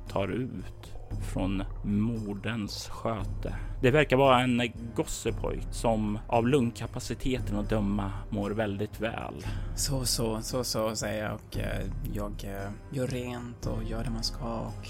tar 0.09 0.29
ut 0.29 0.98
från 1.33 1.65
moderns 1.85 2.89
sköte. 2.89 3.55
Det 3.83 3.91
verkar 3.91 4.17
vara 4.17 4.41
en 4.41 4.63
gossepojk 4.97 5.67
som 5.71 6.19
av 6.27 6.49
lungkapaciteten 6.49 7.57
att 7.57 7.71
döma 7.71 8.13
mår 8.31 8.51
väldigt 8.51 9.01
väl. 9.01 9.35
Så, 9.77 10.05
så, 10.05 10.41
så, 10.43 10.65
så 10.65 10.97
säger 10.97 11.25
jag 11.25 11.35
och 11.35 11.59
eh, 11.59 11.87
jag 12.13 12.33
eh, 12.45 12.71
gör 12.93 13.07
rent 13.07 13.67
och 13.67 13.85
gör 13.85 14.05
det 14.05 14.11
man 14.11 14.23
ska 14.23 14.59
och 14.59 14.87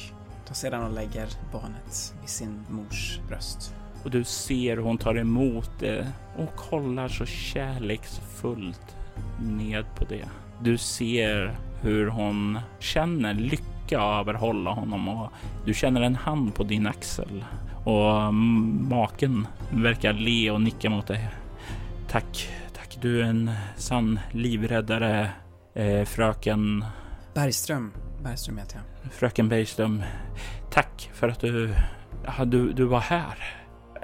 tar 0.47 0.55
sedan 0.55 0.83
och 0.85 0.93
lägger 0.93 1.29
barnet 1.53 2.15
vid 2.21 2.29
sin 2.29 2.65
mors 2.69 3.21
bröst. 3.29 3.75
Och 4.05 4.11
du 4.11 4.25
ser 4.25 4.77
hur 4.77 4.83
hon 4.83 4.99
tar 4.99 5.19
emot 5.19 5.71
det 5.81 6.13
och 6.37 6.57
kollar 6.57 7.09
så 7.09 7.27
kärleksfullt 7.27 8.97
ned 9.43 9.85
på 9.97 10.05
det. 10.05 10.25
Du 10.63 10.79
ser 10.79 11.59
hur 11.83 12.07
hon 12.07 12.59
känner 12.79 13.35
lycka 13.35 13.78
lycka 13.89 14.01
överhålla 14.01 14.71
honom 14.71 15.09
och 15.09 15.33
du 15.65 15.75
känner 15.75 16.01
en 16.01 16.17
hand 16.17 16.55
på 16.55 16.65
din 16.65 16.87
axel 16.87 17.45
och 17.85 18.35
maken 18.35 19.47
verkar 19.71 20.13
le 20.13 20.51
och 20.51 20.61
nicka 20.61 20.91
mot 20.91 21.07
dig. 21.07 21.29
Tack, 22.09 22.51
tack. 22.75 22.99
Du 23.01 23.21
är 23.21 23.25
en 23.25 23.51
sann 23.77 24.21
livräddare, 24.33 25.31
eh, 25.75 26.05
fröken... 26.05 26.85
Bergström. 27.35 27.93
Bergström 28.23 28.59
heter 28.59 28.77
jag. 28.77 29.13
Fröken 29.13 29.49
Bergström. 29.49 30.03
Tack 30.71 31.11
för 31.15 31.29
att 31.29 31.41
du... 31.41 31.75
Ja, 32.25 32.45
du, 32.45 32.73
du 32.73 32.85
var 32.85 33.01
här. 33.01 33.39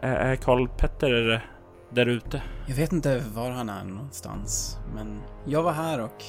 Är 0.02 0.36
Karl 0.36 0.68
Petter 0.68 1.44
där 1.90 2.06
ute? 2.06 2.42
Jag 2.66 2.74
vet 2.74 2.92
inte 2.92 3.22
var 3.34 3.50
han 3.50 3.68
är 3.68 3.84
någonstans, 3.84 4.78
men 4.94 5.20
jag 5.46 5.62
var 5.62 5.72
här 5.72 6.00
och, 6.00 6.22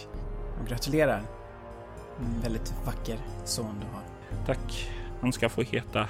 och 0.62 0.68
gratulerar. 0.68 1.35
En 2.20 2.42
väldigt 2.42 2.74
vacker 2.86 3.20
son 3.46 3.76
du 3.80 3.86
har. 3.96 4.04
Tack. 4.46 4.92
Han 5.22 5.34
ska 5.34 5.50
få 5.50 5.62
heta 5.62 6.08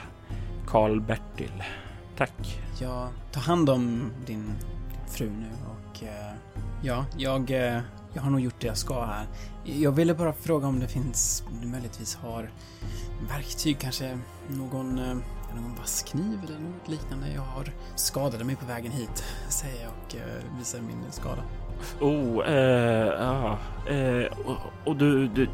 Karl 0.68 1.02
Bertil. 1.02 1.64
Tack. 2.18 2.62
Ja, 2.82 3.10
ta 3.32 3.40
hand 3.40 3.70
om 3.70 4.12
din 4.26 4.52
fru 5.08 5.30
nu 5.30 5.50
och 5.66 6.04
eh, 6.04 6.34
ja, 6.82 7.06
jag, 7.18 7.52
eh, 7.52 7.82
jag 8.14 8.22
har 8.22 8.30
nog 8.30 8.40
gjort 8.40 8.60
det 8.60 8.68
jag 8.68 8.78
ska 8.78 9.06
här. 9.06 9.28
Jag 9.64 9.92
ville 9.92 10.14
bara 10.14 10.34
fråga 10.34 10.68
om 10.68 10.80
det 10.80 10.88
finns, 10.88 11.44
du 11.62 11.68
möjligtvis 11.68 12.16
har 12.16 12.50
verktyg, 13.30 13.80
kanske 13.80 14.20
någon, 14.48 15.00
eh, 15.00 15.16
någon 15.56 15.76
vass 15.78 16.04
kniv 16.04 16.40
eller 16.48 16.60
något 16.60 16.88
liknande. 16.88 17.28
Jag 17.36 17.42
har 17.42 17.66
skadade 17.96 18.44
mig 18.44 18.56
på 18.56 18.66
vägen 18.66 18.92
hit, 18.92 19.24
säger 19.50 19.84
jag 19.84 19.92
och 19.92 20.16
visar 20.60 20.80
min 20.82 21.12
skada. 21.12 21.44
Oh, 22.02 22.48
eh, 22.48 23.08
ja, 23.08 23.58
eh, 23.90 24.40
och, 24.46 24.58
och 24.86 24.96
du, 24.96 25.28
du, 25.28 25.48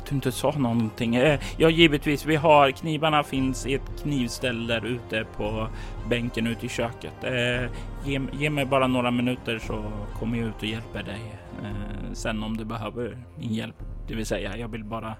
att 0.00 0.06
du 0.06 0.14
inte 0.14 0.32
sa 0.32 0.50
någonting. 0.50 1.16
Eh, 1.16 1.40
ja, 1.56 1.70
givetvis. 1.70 2.26
Vi 2.26 2.36
har 2.36 2.70
knivarna 2.70 3.22
finns 3.22 3.66
i 3.66 3.74
ett 3.74 4.02
knivställ 4.02 4.66
där 4.66 4.86
ute 4.86 5.26
på 5.36 5.68
bänken 6.08 6.46
ute 6.46 6.66
i 6.66 6.68
köket. 6.68 7.24
Eh, 7.24 7.70
ge, 8.04 8.20
ge 8.32 8.50
mig 8.50 8.66
bara 8.66 8.86
några 8.86 9.10
minuter 9.10 9.58
så 9.58 9.92
kommer 10.18 10.38
jag 10.38 10.48
ut 10.48 10.56
och 10.56 10.64
hjälper 10.64 11.02
dig 11.02 11.40
eh, 11.62 12.12
sen 12.12 12.42
om 12.42 12.56
du 12.56 12.64
behöver 12.64 13.24
min 13.38 13.54
hjälp. 13.54 13.76
Det 14.08 14.14
vill 14.14 14.26
säga, 14.26 14.56
jag 14.56 14.68
vill 14.68 14.84
bara 14.84 15.14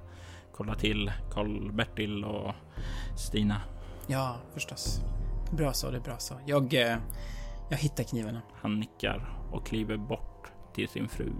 kolla 0.52 0.74
till 0.74 1.12
Karl-Bertil 1.30 2.24
och 2.24 2.54
Stina. 3.16 3.60
Ja, 4.06 4.36
förstås. 4.54 5.00
Bra 5.52 5.72
så, 5.72 5.90
det 5.90 5.96
är 5.96 6.00
bra 6.00 6.18
så. 6.18 6.34
Jag, 6.46 6.72
jag 7.70 7.78
hittar 7.78 8.04
knivarna. 8.04 8.42
Han 8.62 8.80
nickar 8.80 9.36
och 9.52 9.66
kliver 9.66 9.96
bort 9.96 10.52
till 10.74 10.88
sin 10.88 11.08
fru 11.08 11.32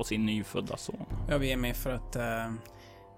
och 0.00 0.06
sin 0.06 0.26
nyfödda 0.26 0.76
son. 0.76 1.06
Jag 1.28 1.40
beger 1.40 1.56
mig 1.56 1.74
för 1.74 1.90
att 1.90 2.16
uh, 2.16 2.54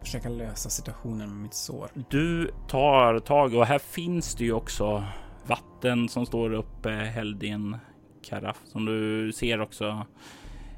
försöka 0.00 0.28
lösa 0.28 0.70
situationen 0.70 1.28
med 1.28 1.42
mitt 1.42 1.54
sår. 1.54 1.90
Du 2.10 2.50
tar 2.68 3.18
tag 3.18 3.54
och 3.54 3.66
här 3.66 3.78
finns 3.78 4.34
det 4.34 4.44
ju 4.44 4.52
också 4.52 5.04
vatten 5.46 6.08
som 6.08 6.26
står 6.26 6.52
uppe 6.52 6.90
hälld 6.90 7.42
i 7.42 7.48
en 7.48 7.76
karaff 8.22 8.60
som 8.64 8.84
du 8.84 9.32
ser 9.32 9.60
också 9.60 10.06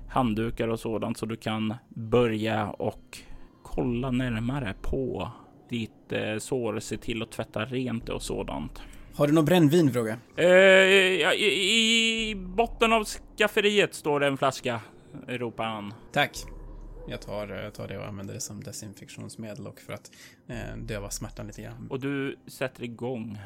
handdukar 0.09 0.69
och 0.69 0.81
sådant 0.81 1.19
så 1.19 1.27
du 1.27 1.37
kan 1.37 1.75
börja 1.88 2.71
och 2.71 3.19
kolla 3.62 4.11
närmare 4.11 4.75
på 4.83 5.31
ditt 5.69 6.12
eh, 6.12 6.38
sår, 6.38 6.81
se 6.81 6.97
till 6.97 7.23
att 7.23 7.33
tvätta 7.33 7.64
rent 7.64 8.09
och 8.09 8.23
sådant. 8.23 8.83
Har 9.14 9.27
du 9.27 9.33
något 9.33 9.45
brännvin 9.45 9.93
fråga? 9.93 10.19
Eh, 10.37 10.47
i, 10.47 12.31
I 12.31 12.35
botten 12.35 12.93
av 12.93 13.05
skafferiet 13.05 13.95
står 13.95 14.21
det 14.21 14.27
en 14.27 14.37
flaska 14.37 14.81
ropar 15.27 15.64
han. 15.64 15.94
Tack. 16.12 16.44
Jag 17.09 17.20
tar, 17.22 17.48
jag 17.48 17.74
tar 17.74 17.88
det 17.88 17.98
och 17.98 18.07
använder 18.07 18.35
det 18.35 18.40
som 18.40 18.62
desinfektionsmedel 18.62 19.66
och 19.66 19.81
för 19.81 19.92
att 19.92 20.11
eh, 20.46 20.77
döva 20.77 21.11
smärtan 21.11 21.46
lite 21.46 21.62
grann. 21.62 21.87
Och 21.90 22.00
du 22.00 22.37
sätter 22.46 22.83
igång, 22.83 23.38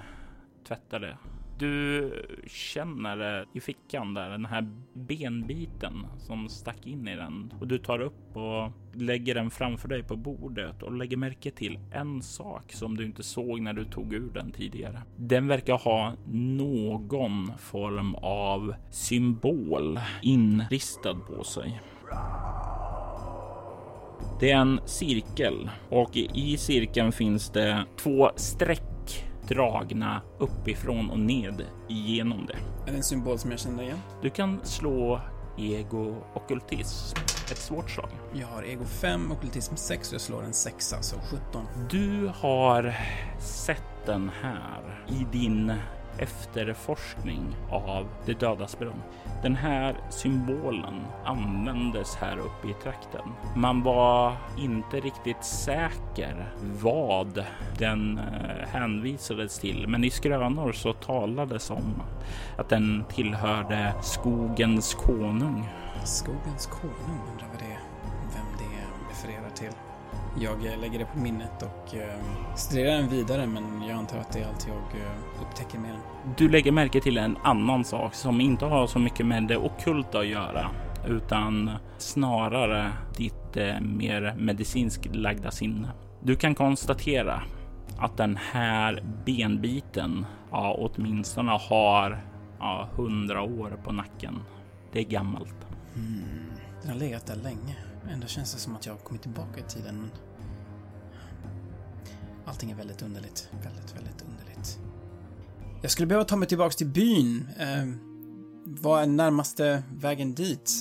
tvättar 0.64 1.00
det. 1.00 1.18
Du 1.58 2.12
känner 2.46 3.40
eh, 3.40 3.46
i 3.54 3.60
fickan 3.60 4.14
där 4.14 4.30
den 4.30 4.44
här 4.44 4.70
benbiten 4.92 6.06
som 6.18 6.48
stack 6.48 6.86
in 6.86 7.08
i 7.08 7.16
den 7.16 7.52
och 7.60 7.66
du 7.66 7.78
tar 7.78 8.00
upp 8.00 8.36
och 8.36 8.72
lägger 8.94 9.34
den 9.34 9.50
framför 9.50 9.88
dig 9.88 10.02
på 10.02 10.16
bordet 10.16 10.82
och 10.82 10.92
lägger 10.92 11.16
märke 11.16 11.50
till 11.50 11.78
en 11.92 12.22
sak 12.22 12.72
som 12.72 12.96
du 12.96 13.04
inte 13.04 13.22
såg 13.22 13.60
när 13.60 13.72
du 13.72 13.84
tog 13.84 14.12
ur 14.12 14.30
den 14.34 14.52
tidigare. 14.52 15.02
Den 15.16 15.48
verkar 15.48 15.78
ha 15.78 16.12
någon 16.32 17.52
form 17.58 18.14
av 18.14 18.74
symbol 18.90 20.00
inristad 20.22 21.14
på 21.14 21.44
sig. 21.44 21.80
Det 24.40 24.50
är 24.50 24.56
en 24.56 24.80
cirkel 24.84 25.70
och 25.88 26.16
i 26.16 26.56
cirkeln 26.56 27.12
finns 27.12 27.50
det 27.50 27.84
två 27.96 28.30
streck 28.36 28.87
dragna 29.48 30.22
uppifrån 30.38 31.10
och 31.10 31.18
ned 31.18 31.66
igenom 31.88 32.46
det. 32.46 32.56
Är 32.86 32.92
det 32.92 32.96
en 32.96 33.02
symbol 33.02 33.38
som 33.38 33.50
jag 33.50 33.60
känner 33.60 33.82
igen? 33.82 33.98
Du 34.22 34.30
kan 34.30 34.60
slå 34.62 35.20
ego 35.58 36.14
ockultism. 36.34 37.18
Ett 37.50 37.58
svårt 37.58 37.90
slag. 37.90 38.08
Jag 38.32 38.46
har 38.46 38.62
ego 38.62 38.84
5, 38.84 39.32
ockultism 39.32 39.76
6 39.76 40.08
och 40.08 40.14
jag 40.14 40.20
slår 40.20 40.44
en 40.44 40.52
6, 40.52 40.92
alltså 40.92 41.16
17. 41.16 41.66
Du 41.90 42.32
har 42.34 42.94
sett 43.40 44.06
den 44.06 44.30
här 44.42 45.04
i 45.08 45.38
din 45.38 45.72
efterforskning 46.18 47.56
av 47.70 48.08
det 48.26 48.40
dödas 48.40 48.78
brunn. 48.78 49.02
Den 49.42 49.56
här 49.56 49.96
symbolen 50.10 50.94
användes 51.24 52.16
här 52.16 52.38
uppe 52.38 52.68
i 52.68 52.74
trakten. 52.82 53.32
Man 53.56 53.82
var 53.82 54.36
inte 54.58 55.00
riktigt 55.00 55.44
säker 55.44 56.52
vad 56.82 57.44
den 57.78 58.18
eh, 58.18 58.68
hänvisades 58.68 59.58
till, 59.58 59.88
men 59.88 60.04
i 60.04 60.10
skrönor 60.10 60.72
så 60.72 60.92
talades 60.92 61.70
om 61.70 62.02
att 62.56 62.68
den 62.68 63.04
tillhörde 63.08 63.94
skogens 64.02 64.94
konung. 64.94 65.68
Skogens 66.04 66.66
konung, 66.66 67.47
jag 70.40 70.80
lägger 70.80 70.98
det 70.98 71.04
på 71.04 71.18
minnet 71.18 71.62
och 71.62 71.94
eh, 71.94 72.54
studerar 72.56 72.96
den 72.96 73.08
vidare 73.08 73.46
men 73.46 73.82
jag 73.82 73.98
antar 73.98 74.18
att 74.18 74.32
det 74.32 74.40
är 74.40 74.48
allt 74.48 74.66
jag 74.68 75.00
eh, 75.00 75.42
upptäcker 75.42 75.78
med 75.78 75.90
den. 75.90 76.00
Du 76.36 76.48
lägger 76.48 76.72
märke 76.72 77.00
till 77.00 77.18
en 77.18 77.36
annan 77.36 77.84
sak 77.84 78.14
som 78.14 78.40
inte 78.40 78.64
har 78.64 78.86
så 78.86 78.98
mycket 78.98 79.26
med 79.26 79.42
det 79.42 79.56
okulta 79.56 80.18
att 80.18 80.26
göra 80.26 80.70
utan 81.06 81.70
snarare 81.98 82.92
ditt 83.16 83.56
eh, 83.56 83.80
mer 83.80 84.34
medicinskt 84.38 85.14
lagda 85.14 85.50
sinne. 85.50 85.88
Du 86.22 86.36
kan 86.36 86.54
konstatera 86.54 87.42
att 87.98 88.16
den 88.16 88.36
här 88.52 89.04
benbiten 89.26 90.26
ja, 90.50 90.76
åtminstone 90.78 91.52
har 91.52 92.18
ja, 92.58 92.88
hundra 92.96 93.42
år 93.42 93.80
på 93.84 93.92
nacken. 93.92 94.42
Det 94.92 94.98
är 94.98 95.04
gammalt. 95.04 95.66
Mm. 95.94 96.22
Den 96.82 96.90
har 96.90 96.98
legat 96.98 97.26
där 97.26 97.36
länge. 97.36 97.76
Ändå 98.10 98.26
känns 98.26 98.54
det 98.54 98.60
som 98.60 98.76
att 98.76 98.86
jag 98.86 98.92
har 98.92 98.98
kommit 98.98 99.22
tillbaka 99.22 99.60
i 99.60 99.62
tiden. 99.62 99.96
Men 99.96 100.10
Allting 102.58 102.70
är 102.70 102.74
väldigt 102.74 103.02
underligt. 103.02 103.50
Väldigt, 103.64 103.96
väldigt 103.96 104.22
underligt. 104.22 104.78
Jag 105.82 105.90
skulle 105.90 106.06
behöva 106.06 106.24
ta 106.24 106.36
mig 106.36 106.48
tillbaks 106.48 106.76
till 106.76 106.86
byn. 106.86 107.48
Eh, 107.58 107.86
vad 108.64 109.02
är 109.02 109.06
närmaste 109.06 109.82
vägen 110.00 110.34
dit? 110.34 110.72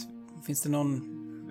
Finns 0.46 0.62
det 0.62 0.70
någon 0.70 1.02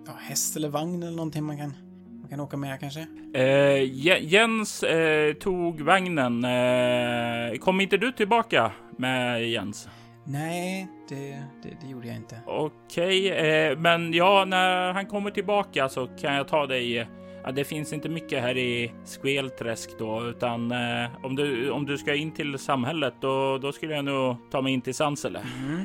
ja, 0.07 0.13
häst 0.21 0.57
eller 0.57 0.69
vagn 0.69 1.03
eller 1.03 1.17
någonting 1.17 1.45
man 1.45 1.57
kan, 1.57 1.75
man 2.21 2.29
kan 2.29 2.41
åka 2.41 2.57
med 2.57 2.81
kanske? 2.81 3.07
Eh, 3.35 4.23
Jens 4.23 4.83
eh, 4.83 5.35
tog 5.35 5.81
vagnen. 5.81 6.45
Eh, 6.45 7.59
kom 7.59 7.81
inte 7.81 7.97
du 7.97 8.13
tillbaka 8.13 8.73
med 8.99 9.51
Jens? 9.51 9.89
Nej, 10.25 10.89
det, 11.09 11.43
det, 11.63 11.77
det 11.81 11.89
gjorde 11.89 12.07
jag 12.07 12.17
inte. 12.17 12.41
Okej, 12.47 13.31
eh, 13.31 13.79
men 13.79 14.13
ja, 14.13 14.45
när 14.45 14.93
han 14.93 15.07
kommer 15.07 15.31
tillbaka 15.31 15.89
så 15.89 16.07
kan 16.07 16.35
jag 16.35 16.49
ta 16.49 16.67
dig. 16.67 17.09
Ja, 17.47 17.53
det 17.53 17.65
finns 17.65 17.93
inte 17.93 18.09
mycket 18.09 18.43
här 18.43 18.57
i 18.57 18.93
Skvelträsk 19.05 19.91
då, 19.99 20.27
utan 20.27 20.73
eh, 20.73 21.09
om, 21.23 21.37
du, 21.37 21.71
om 21.71 21.87
du 21.87 21.99
ska 21.99 22.15
in 22.15 22.33
till 22.33 22.59
samhället 22.59 23.15
då, 23.21 23.59
då 23.59 23.73
skulle 23.73 23.95
jag 23.95 24.05
nog 24.05 24.37
ta 24.51 24.63
mig 24.63 24.73
in 24.73 24.81
till 24.81 24.95
Sansele. 24.95 25.43
Mm. 25.59 25.85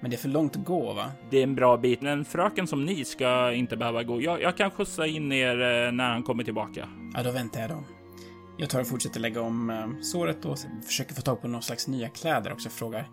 Men 0.00 0.10
det 0.10 0.16
är 0.16 0.18
för 0.18 0.28
långt 0.28 0.56
att 0.56 0.64
gå, 0.64 0.92
va? 0.92 1.10
Det 1.30 1.38
är 1.38 1.42
en 1.42 1.54
bra 1.54 1.76
bit, 1.76 2.00
men 2.00 2.24
fröken 2.24 2.66
som 2.66 2.84
ni 2.84 3.04
ska 3.04 3.52
inte 3.52 3.76
behöva 3.76 4.02
gå. 4.02 4.22
Jag, 4.22 4.42
jag 4.42 4.56
kan 4.56 4.70
skjutsa 4.70 5.06
in 5.06 5.32
er 5.32 5.60
eh, 5.60 5.92
när 5.92 6.10
han 6.10 6.22
kommer 6.22 6.44
tillbaka. 6.44 6.88
Ja, 7.14 7.22
då 7.22 7.30
väntar 7.30 7.60
jag 7.60 7.70
då. 7.70 7.84
Jag 8.56 8.70
tar 8.70 8.80
och 8.80 8.88
fortsätter 8.88 9.20
lägga 9.20 9.40
om 9.40 9.70
eh, 9.70 10.00
såret 10.02 10.44
och 10.44 10.58
försöker 10.86 11.14
få 11.14 11.22
tag 11.22 11.42
på 11.42 11.48
någon 11.48 11.62
slags 11.62 11.88
nya 11.88 12.08
kläder 12.08 12.52
också. 12.52 12.68
Frågar 12.68 13.08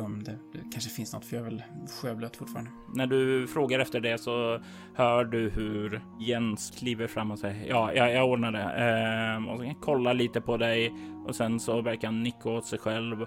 om 0.00 0.24
det, 0.24 0.38
det 0.52 0.58
kanske 0.72 0.90
finns 0.90 1.12
något, 1.12 1.24
för 1.24 1.36
jag 1.36 1.46
är 1.46 1.50
väl 1.50 1.62
sjöblöt 2.00 2.36
fortfarande. 2.36 2.70
När 2.94 3.06
du 3.06 3.46
frågar 3.46 3.78
efter 3.78 4.00
det 4.00 4.18
så 4.18 4.60
hör 4.94 5.24
du 5.24 5.50
hur 5.50 6.00
Jens 6.20 6.70
kliver 6.78 7.06
fram 7.06 7.30
och 7.30 7.38
säger 7.38 7.68
ja, 7.68 7.92
jag, 7.94 8.12
jag 8.12 8.28
ordnar 8.28 8.52
det. 8.52 8.62
Ehm, 8.62 9.48
och 9.48 9.60
sen 9.60 9.74
kollar 9.74 10.14
lite 10.14 10.40
på 10.40 10.56
dig 10.56 10.92
och 11.26 11.36
sen 11.36 11.60
så 11.60 11.82
verkar 11.82 12.08
han 12.08 12.22
nicka 12.22 12.48
åt 12.48 12.66
sig 12.66 12.78
själv 12.78 13.26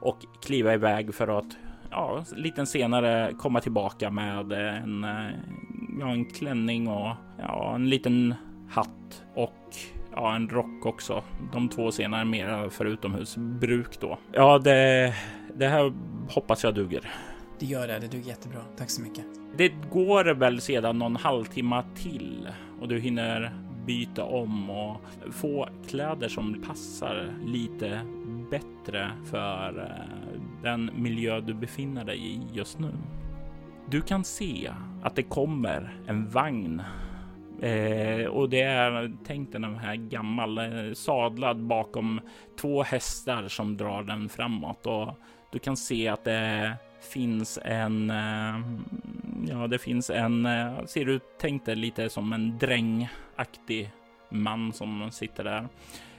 och 0.00 0.18
kliva 0.42 0.74
iväg 0.74 1.14
för 1.14 1.38
att 1.38 1.56
ja, 1.90 2.24
lite 2.36 2.66
senare 2.66 3.32
komma 3.38 3.60
tillbaka 3.60 4.10
med 4.10 4.52
en, 4.52 5.04
eh, 5.04 5.30
ja, 6.00 6.10
en 6.10 6.24
klänning 6.24 6.88
och 6.88 7.16
ja, 7.38 7.74
en 7.74 7.88
liten 7.88 8.34
hatt 8.70 9.22
och 9.34 9.76
ja, 10.14 10.34
en 10.34 10.48
rock 10.48 10.86
också. 10.86 11.22
De 11.52 11.68
två 11.68 11.92
senare 11.92 12.24
mer 12.24 12.68
för 12.68 12.84
utomhusbruk 12.84 14.00
då. 14.00 14.18
Ja, 14.32 14.58
det, 14.58 15.14
det 15.56 15.68
här 15.68 15.92
hoppas 16.28 16.64
jag 16.64 16.74
duger. 16.74 17.10
Det 17.58 17.66
gör 17.66 17.88
det, 17.88 17.98
det 17.98 18.08
duger 18.08 18.28
jättebra. 18.28 18.60
Tack 18.76 18.90
så 18.90 19.02
mycket. 19.02 19.24
Det 19.56 19.72
går 19.90 20.34
väl 20.34 20.60
sedan 20.60 20.98
någon 20.98 21.16
halvtimme 21.16 21.82
till 21.94 22.48
och 22.80 22.88
du 22.88 23.00
hinner 23.00 23.52
byta 23.86 24.24
om 24.24 24.70
och 24.70 25.00
få 25.30 25.68
kläder 25.88 26.28
som 26.28 26.62
passar 26.66 27.34
lite 27.44 28.00
bättre 28.50 29.12
för 29.30 29.78
eh, 29.78 30.40
den 30.62 30.90
miljö 30.94 31.40
du 31.40 31.54
befinner 31.54 32.04
dig 32.04 32.18
i 32.18 32.40
just 32.52 32.78
nu. 32.78 32.92
Du 33.90 34.00
kan 34.00 34.24
se 34.24 34.70
att 35.02 35.16
det 35.16 35.22
kommer 35.22 35.96
en 36.06 36.28
vagn 36.28 36.82
Eh, 37.62 38.26
och 38.26 38.48
det 38.48 38.62
är 38.62 39.12
tänkt 39.24 39.52
den 39.52 39.76
här 39.76 39.94
gammal 39.94 40.58
eh, 40.58 40.92
sadlad 40.94 41.62
bakom 41.62 42.20
två 42.60 42.82
hästar 42.82 43.48
som 43.48 43.76
drar 43.76 44.02
den 44.02 44.28
framåt 44.28 44.86
och 44.86 45.08
du 45.52 45.58
kan 45.58 45.76
se 45.76 46.08
att 46.08 46.24
det 46.24 46.76
finns 47.00 47.58
en. 47.64 48.10
Eh, 48.10 48.60
ja, 49.48 49.66
det 49.66 49.78
finns 49.78 50.10
en. 50.10 50.46
Eh, 50.46 50.84
ser 50.84 51.04
du 51.04 51.20
tänkt 51.40 51.66
det 51.66 51.74
lite 51.74 52.08
som 52.08 52.32
en 52.32 52.58
drängaktig 52.58 53.92
man 54.28 54.72
som 54.72 55.10
sitter 55.10 55.44
där. 55.44 55.68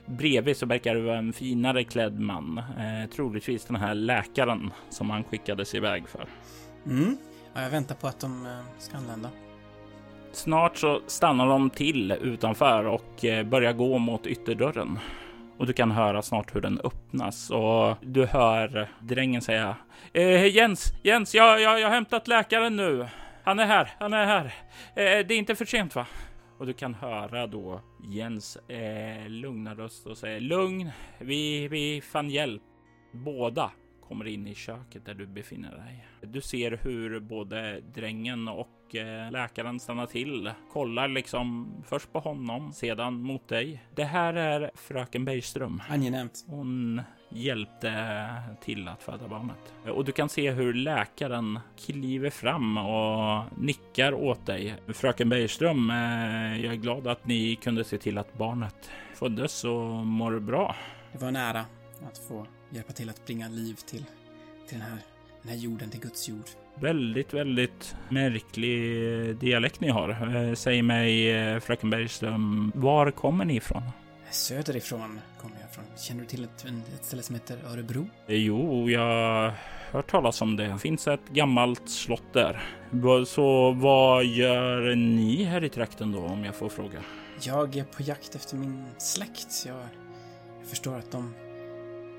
Bredvid 0.06 0.58
så 0.58 0.66
verkar 0.66 0.96
det 0.96 1.02
vara 1.02 1.18
en 1.18 1.34
finare 1.34 1.84
klädd 1.84 2.20
man, 2.20 2.58
eh, 2.58 3.10
troligtvis 3.10 3.66
den 3.66 3.76
här 3.76 3.94
läkaren 3.94 4.72
som 4.90 5.10
han 5.10 5.24
skickades 5.24 5.76
iväg 5.76 6.08
för. 6.08 6.26
Mm. 6.86 7.18
Ja, 7.54 7.62
jag 7.62 7.70
väntar 7.70 7.96
på 7.96 8.08
att 8.08 8.20
de 8.20 8.46
eh, 8.46 8.52
ska 8.78 8.98
anlända. 8.98 9.30
Snart 10.32 10.78
så 10.78 11.02
stannar 11.08 11.48
de 11.48 11.70
till 11.70 12.12
utanför 12.12 12.86
och 12.86 13.26
börjar 13.46 13.74
gå 13.74 13.98
mot 13.98 14.28
ytterdörren. 14.28 15.00
Och 15.64 15.68
du 15.68 15.74
kan 15.74 15.92
höra 15.92 16.22
snart 16.22 16.56
hur 16.56 16.62
den 16.62 16.80
öppnas 16.84 17.50
och 17.50 17.98
du 18.02 18.26
hör 18.26 18.90
drängen 19.00 19.42
säga 19.42 19.76
eh, 20.14 20.46
Jens, 20.46 20.94
Jens, 21.04 21.36
jag, 21.36 21.62
jag, 21.62 21.80
jag 21.80 21.88
har 21.88 21.96
hämtat 21.96 22.28
läkaren 22.28 22.76
nu. 22.76 23.08
Han 23.44 23.60
är 23.60 23.66
här, 23.66 23.92
han 24.00 24.14
är 24.14 24.26
här. 24.26 24.46
Eh, 24.96 25.26
det 25.28 25.34
är 25.34 25.38
inte 25.38 25.56
för 25.56 25.66
sent 25.66 25.96
va? 25.96 26.08
Och 26.58 26.66
du 26.66 26.74
kan 26.74 26.94
höra 26.94 27.48
då 27.48 27.82
Jens 28.04 28.56
eh, 28.56 29.30
lugna 29.30 29.76
röst 29.76 30.08
och 30.08 30.18
säga 30.18 30.40
lugn, 30.40 30.92
vi, 31.20 31.68
vi 31.68 32.02
fann 32.02 32.30
hjälp. 32.30 32.62
Båda 33.12 33.72
kommer 34.14 34.28
in 34.28 34.48
i 34.48 34.56
köket 34.56 35.06
där 35.06 35.14
du 35.14 35.26
befinner 35.26 35.72
dig. 35.72 36.08
Du 36.22 36.42
ser 36.42 36.80
hur 36.84 37.20
både 37.20 37.82
drängen 37.82 38.48
och 38.48 38.96
eh, 38.96 39.32
läkaren 39.32 39.80
stannar 39.80 40.06
till, 40.06 40.52
kollar 40.74 41.08
liksom 41.08 41.68
först 41.88 42.14
på 42.14 42.20
honom, 42.20 42.74
sedan 42.74 43.14
mot 43.14 43.48
dig. 43.48 43.84
Det 43.96 44.04
här 44.04 44.34
är 44.34 44.72
fröken 44.76 45.26
Bergström. 45.26 45.82
Angenämt. 45.90 46.46
Hon 46.48 47.02
hjälpte 47.30 48.28
till 48.62 48.88
att 48.88 49.04
föda 49.04 49.28
barnet. 49.28 49.74
Och 49.88 50.06
du 50.06 50.12
kan 50.12 50.30
se 50.30 50.52
hur 50.52 50.74
läkaren 50.74 51.60
kliver 51.86 52.30
fram 52.30 52.78
och 52.78 53.44
nickar 53.58 54.14
åt 54.14 54.46
dig. 54.46 54.76
Fröken 54.88 55.30
Bergström, 55.30 55.90
eh, 55.90 56.66
jag 56.66 56.74
är 56.74 56.78
glad 56.78 57.08
att 57.08 57.28
ni 57.28 57.56
kunde 57.56 57.84
se 57.84 57.98
till 57.98 58.18
att 58.18 58.38
barnet 58.38 58.92
föddes 59.14 59.64
och 59.64 60.06
mår 60.06 60.40
bra. 60.40 60.76
Det 61.12 61.18
var 61.18 61.28
en 61.28 61.36
ära 61.36 61.66
att 62.08 62.18
få 62.18 62.48
hjälpa 62.74 62.94
till 62.94 63.10
att 63.10 63.26
bringa 63.26 63.48
liv 63.50 63.74
till, 63.74 64.06
till 64.68 64.78
den, 64.78 64.82
här, 64.82 64.98
den 65.42 65.52
här 65.52 65.58
jorden, 65.58 65.90
till 65.90 66.00
Guds 66.00 66.30
jord. 66.30 66.46
Väldigt, 66.76 67.34
väldigt 67.34 67.96
märklig 68.10 68.82
dialekt 69.36 69.80
ni 69.80 69.90
har. 69.90 70.36
Eh, 70.36 70.54
säg 70.54 70.82
mig, 70.82 71.32
eh, 71.32 71.60
fröken 71.60 71.90
Bergström, 71.90 72.72
var 72.76 73.12
kommer 73.12 73.46
ni 73.46 73.56
ifrån? 73.56 73.84
Söderifrån 74.32 75.20
kommer 75.42 75.56
jag 75.62 75.72
från. 75.74 75.84
Känner 75.98 76.22
du 76.22 76.28
till 76.28 76.44
ett, 76.44 76.66
ett 76.96 77.06
ställe 77.06 77.22
som 77.22 77.36
heter 77.36 77.58
Örebro? 77.68 78.08
Eh, 78.28 78.36
Jo, 78.36 78.90
jag 78.90 79.02
har 79.02 79.54
hört 79.92 80.12
talas 80.12 80.42
om 80.42 80.56
det. 80.56 80.68
Det 80.68 80.80
finns 80.80 81.08
ett 81.08 81.30
gammalt 81.30 81.90
slott 81.90 82.34
där. 82.34 82.64
Så 83.26 83.72
vad 83.72 84.26
gör 84.26 84.96
ni 84.96 85.44
här 85.44 85.64
i 85.64 85.70
trakten 85.70 86.12
då, 86.12 86.20
om 86.20 86.44
jag 86.46 86.56
får 86.56 86.70
fråga? 86.70 87.00
Jag 87.42 87.76
är 87.76 87.84
på 87.84 88.04
jakt 88.04 88.36
efter 88.36 88.56
min 88.56 88.86
släkt. 88.98 89.64
Jag, 89.68 89.76
jag 90.60 90.68
förstår 90.70 90.96
att 90.98 91.12
de, 91.12 91.34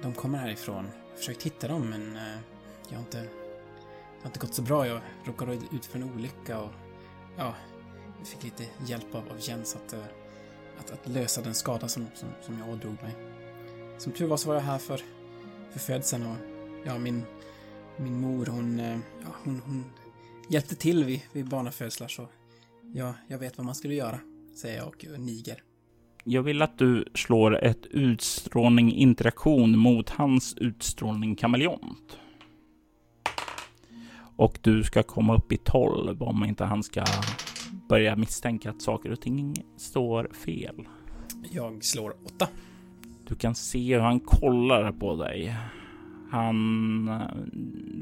de 0.05 0.15
kommer 0.15 0.39
härifrån. 0.39 0.85
Jag 0.85 1.11
har 1.11 1.17
försökt 1.17 1.43
hitta 1.43 1.69
dem, 1.69 1.91
men 1.91 2.17
eh, 2.17 2.39
jag 2.89 2.97
har 2.97 3.05
inte, 3.05 3.21
det 3.21 3.29
har 4.23 4.27
inte 4.27 4.39
gått 4.39 4.55
så 4.55 4.63
bra. 4.63 4.87
Jag 4.87 5.01
råkade 5.25 5.55
ut 5.55 5.87
för 5.87 5.99
en 5.99 6.11
olycka 6.15 6.61
och 6.61 6.71
ja, 7.37 7.55
jag 8.19 8.27
fick 8.27 8.43
lite 8.43 8.67
hjälp 8.87 9.15
av, 9.15 9.29
av 9.31 9.37
Jens 9.41 9.77
att, 9.77 9.93
eh, 9.93 10.05
att, 10.79 10.91
att 10.91 11.09
lösa 11.09 11.43
den 11.43 11.55
skada 11.55 11.89
som, 11.89 12.07
som, 12.15 12.29
som 12.43 12.59
jag 12.59 12.69
ådrog 12.69 13.03
mig. 13.03 13.17
Som 13.99 14.13
tur 14.13 14.27
var 14.27 14.37
så 14.37 14.49
var 14.49 14.55
jag 14.55 14.63
här 14.63 14.79
för, 14.79 15.01
för 15.71 15.79
födseln 15.79 16.27
och 16.27 16.37
ja, 16.85 16.99
min, 16.99 17.23
min 17.97 18.21
mor 18.21 18.47
hon, 18.47 18.81
eh, 18.81 18.99
ja, 19.23 19.29
hon, 19.45 19.63
hon 19.67 19.85
hjälpte 20.49 20.75
till 20.75 21.05
vid, 21.05 21.21
vid 21.33 21.49
barnafödslar 21.49 22.09
så 22.09 22.29
ja, 22.95 23.15
jag 23.29 23.39
vet 23.39 23.59
vad 23.59 23.67
man 23.67 23.75
skulle 23.75 23.95
göra, 23.95 24.21
säger 24.55 24.77
jag 24.77 24.89
och 24.89 25.21
niger. 25.21 25.63
Jag 26.27 26.43
vill 26.43 26.63
att 26.63 26.79
du 26.79 27.05
slår 27.15 27.65
ett 27.65 27.87
utstrålning 27.87 28.93
interaktion 28.93 29.79
mot 29.79 30.11
hans 30.11 30.55
utstrålning 30.57 31.37
kameleont. 31.37 32.19
Och 34.37 34.59
du 34.63 34.83
ska 34.83 35.03
komma 35.03 35.37
upp 35.37 35.53
i 35.53 35.57
12 35.57 36.23
om 36.23 36.45
inte 36.45 36.65
han 36.65 36.83
ska 36.83 37.05
börja 37.89 38.17
misstänka 38.17 38.71
att 38.71 38.83
saker 38.83 39.13
och 39.13 39.21
ting 39.21 39.55
står 39.77 40.29
fel. 40.45 40.89
Jag 41.51 41.85
slår 41.85 42.15
åtta. 42.25 42.49
Du 43.29 43.35
kan 43.35 43.55
se 43.55 43.95
hur 43.95 44.01
han 44.01 44.21
kollar 44.21 44.93
på 44.93 45.17
dig. 45.17 45.57
Han 46.31 47.09
eh, 47.09 47.21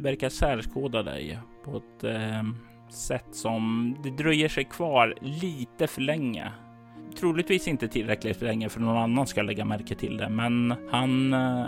verkar 0.02 0.28
särskåda 0.28 1.02
dig 1.02 1.38
på 1.64 1.76
ett 1.76 2.04
eh, 2.04 2.42
sätt 2.90 3.28
som 3.32 3.94
det 4.02 4.11
dröjer 4.11 4.48
sig 4.48 4.64
kvar 4.64 5.14
lite 5.20 5.87
för 5.87 6.00
länge. 6.00 6.52
Troligtvis 7.22 7.68
inte 7.68 7.88
tillräckligt 7.88 8.42
länge 8.42 8.68
för 8.68 8.80
någon 8.80 8.96
annan 8.96 9.26
ska 9.26 9.42
lägga 9.42 9.64
märke 9.64 9.94
till 9.94 10.16
det, 10.16 10.28
men 10.28 10.74
han 10.90 11.32
eh, 11.32 11.66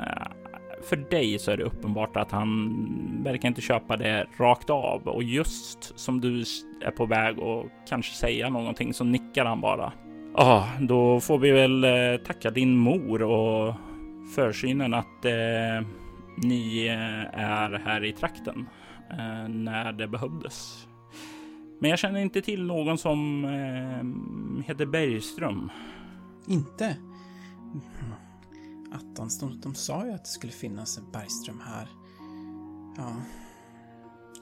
för 0.82 0.96
dig 0.96 1.38
så 1.38 1.50
är 1.50 1.56
det 1.56 1.62
uppenbart 1.62 2.16
att 2.16 2.30
han 2.30 2.76
verkar 3.24 3.48
inte 3.48 3.60
köpa 3.60 3.96
det 3.96 4.26
rakt 4.36 4.70
av 4.70 5.08
och 5.08 5.22
just 5.22 5.98
som 5.98 6.20
du 6.20 6.44
är 6.84 6.90
på 6.90 7.06
väg 7.06 7.38
och 7.38 7.66
kanske 7.88 8.14
säga 8.14 8.48
någonting 8.48 8.94
så 8.94 9.04
nickar 9.04 9.44
han 9.44 9.60
bara. 9.60 9.92
Ja, 10.36 10.68
då 10.80 11.20
får 11.20 11.38
vi 11.38 11.50
väl 11.50 11.84
eh, 11.84 12.16
tacka 12.26 12.50
din 12.50 12.76
mor 12.76 13.22
och 13.22 13.74
försynen 14.34 14.94
att 14.94 15.24
eh, 15.24 15.86
ni 16.36 16.86
eh, 16.86 17.40
är 17.40 17.82
här 17.84 18.04
i 18.04 18.12
trakten 18.12 18.68
eh, 19.10 19.48
när 19.48 19.92
det 19.92 20.08
behövdes. 20.08 20.88
Men 21.78 21.90
jag 21.90 21.98
känner 21.98 22.20
inte 22.20 22.42
till 22.42 22.64
någon 22.64 22.98
som 22.98 23.44
eh, 23.44 24.66
heter 24.66 24.86
Bergström. 24.86 25.70
Inte? 26.46 26.96
Attans, 28.92 29.40
de, 29.40 29.60
de 29.60 29.74
sa 29.74 30.06
ju 30.06 30.12
att 30.12 30.24
det 30.24 30.30
skulle 30.30 30.52
finnas 30.52 30.98
en 30.98 31.04
Bergström 31.12 31.60
här. 31.66 31.88
Ja. 32.96 33.12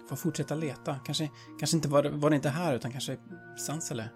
Får 0.09 0.16
fortsätta 0.16 0.55
leta. 0.55 0.95
Kanske, 1.05 1.31
kanske 1.59 1.77
inte 1.77 1.88
var, 1.88 2.05
var 2.05 2.31
det 2.31 2.37
inte 2.37 2.49
här, 2.49 2.75
utan 2.75 2.90
kanske 2.90 3.16
Sansele. 3.59 4.09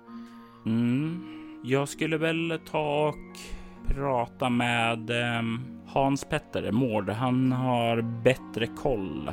Mm. 0.67 1.61
Jag 1.65 1.89
skulle 1.89 2.19
väl 2.19 2.61
ta 2.71 3.09
och 3.09 3.39
prata 3.87 4.51
med 4.51 5.11
eh, 5.11 5.43
Hans 5.87 6.25
Petter 6.25 6.73
Mård. 6.73 7.11
Han 7.11 7.53
har 7.53 8.23
bättre 8.23 8.67
koll 8.67 9.33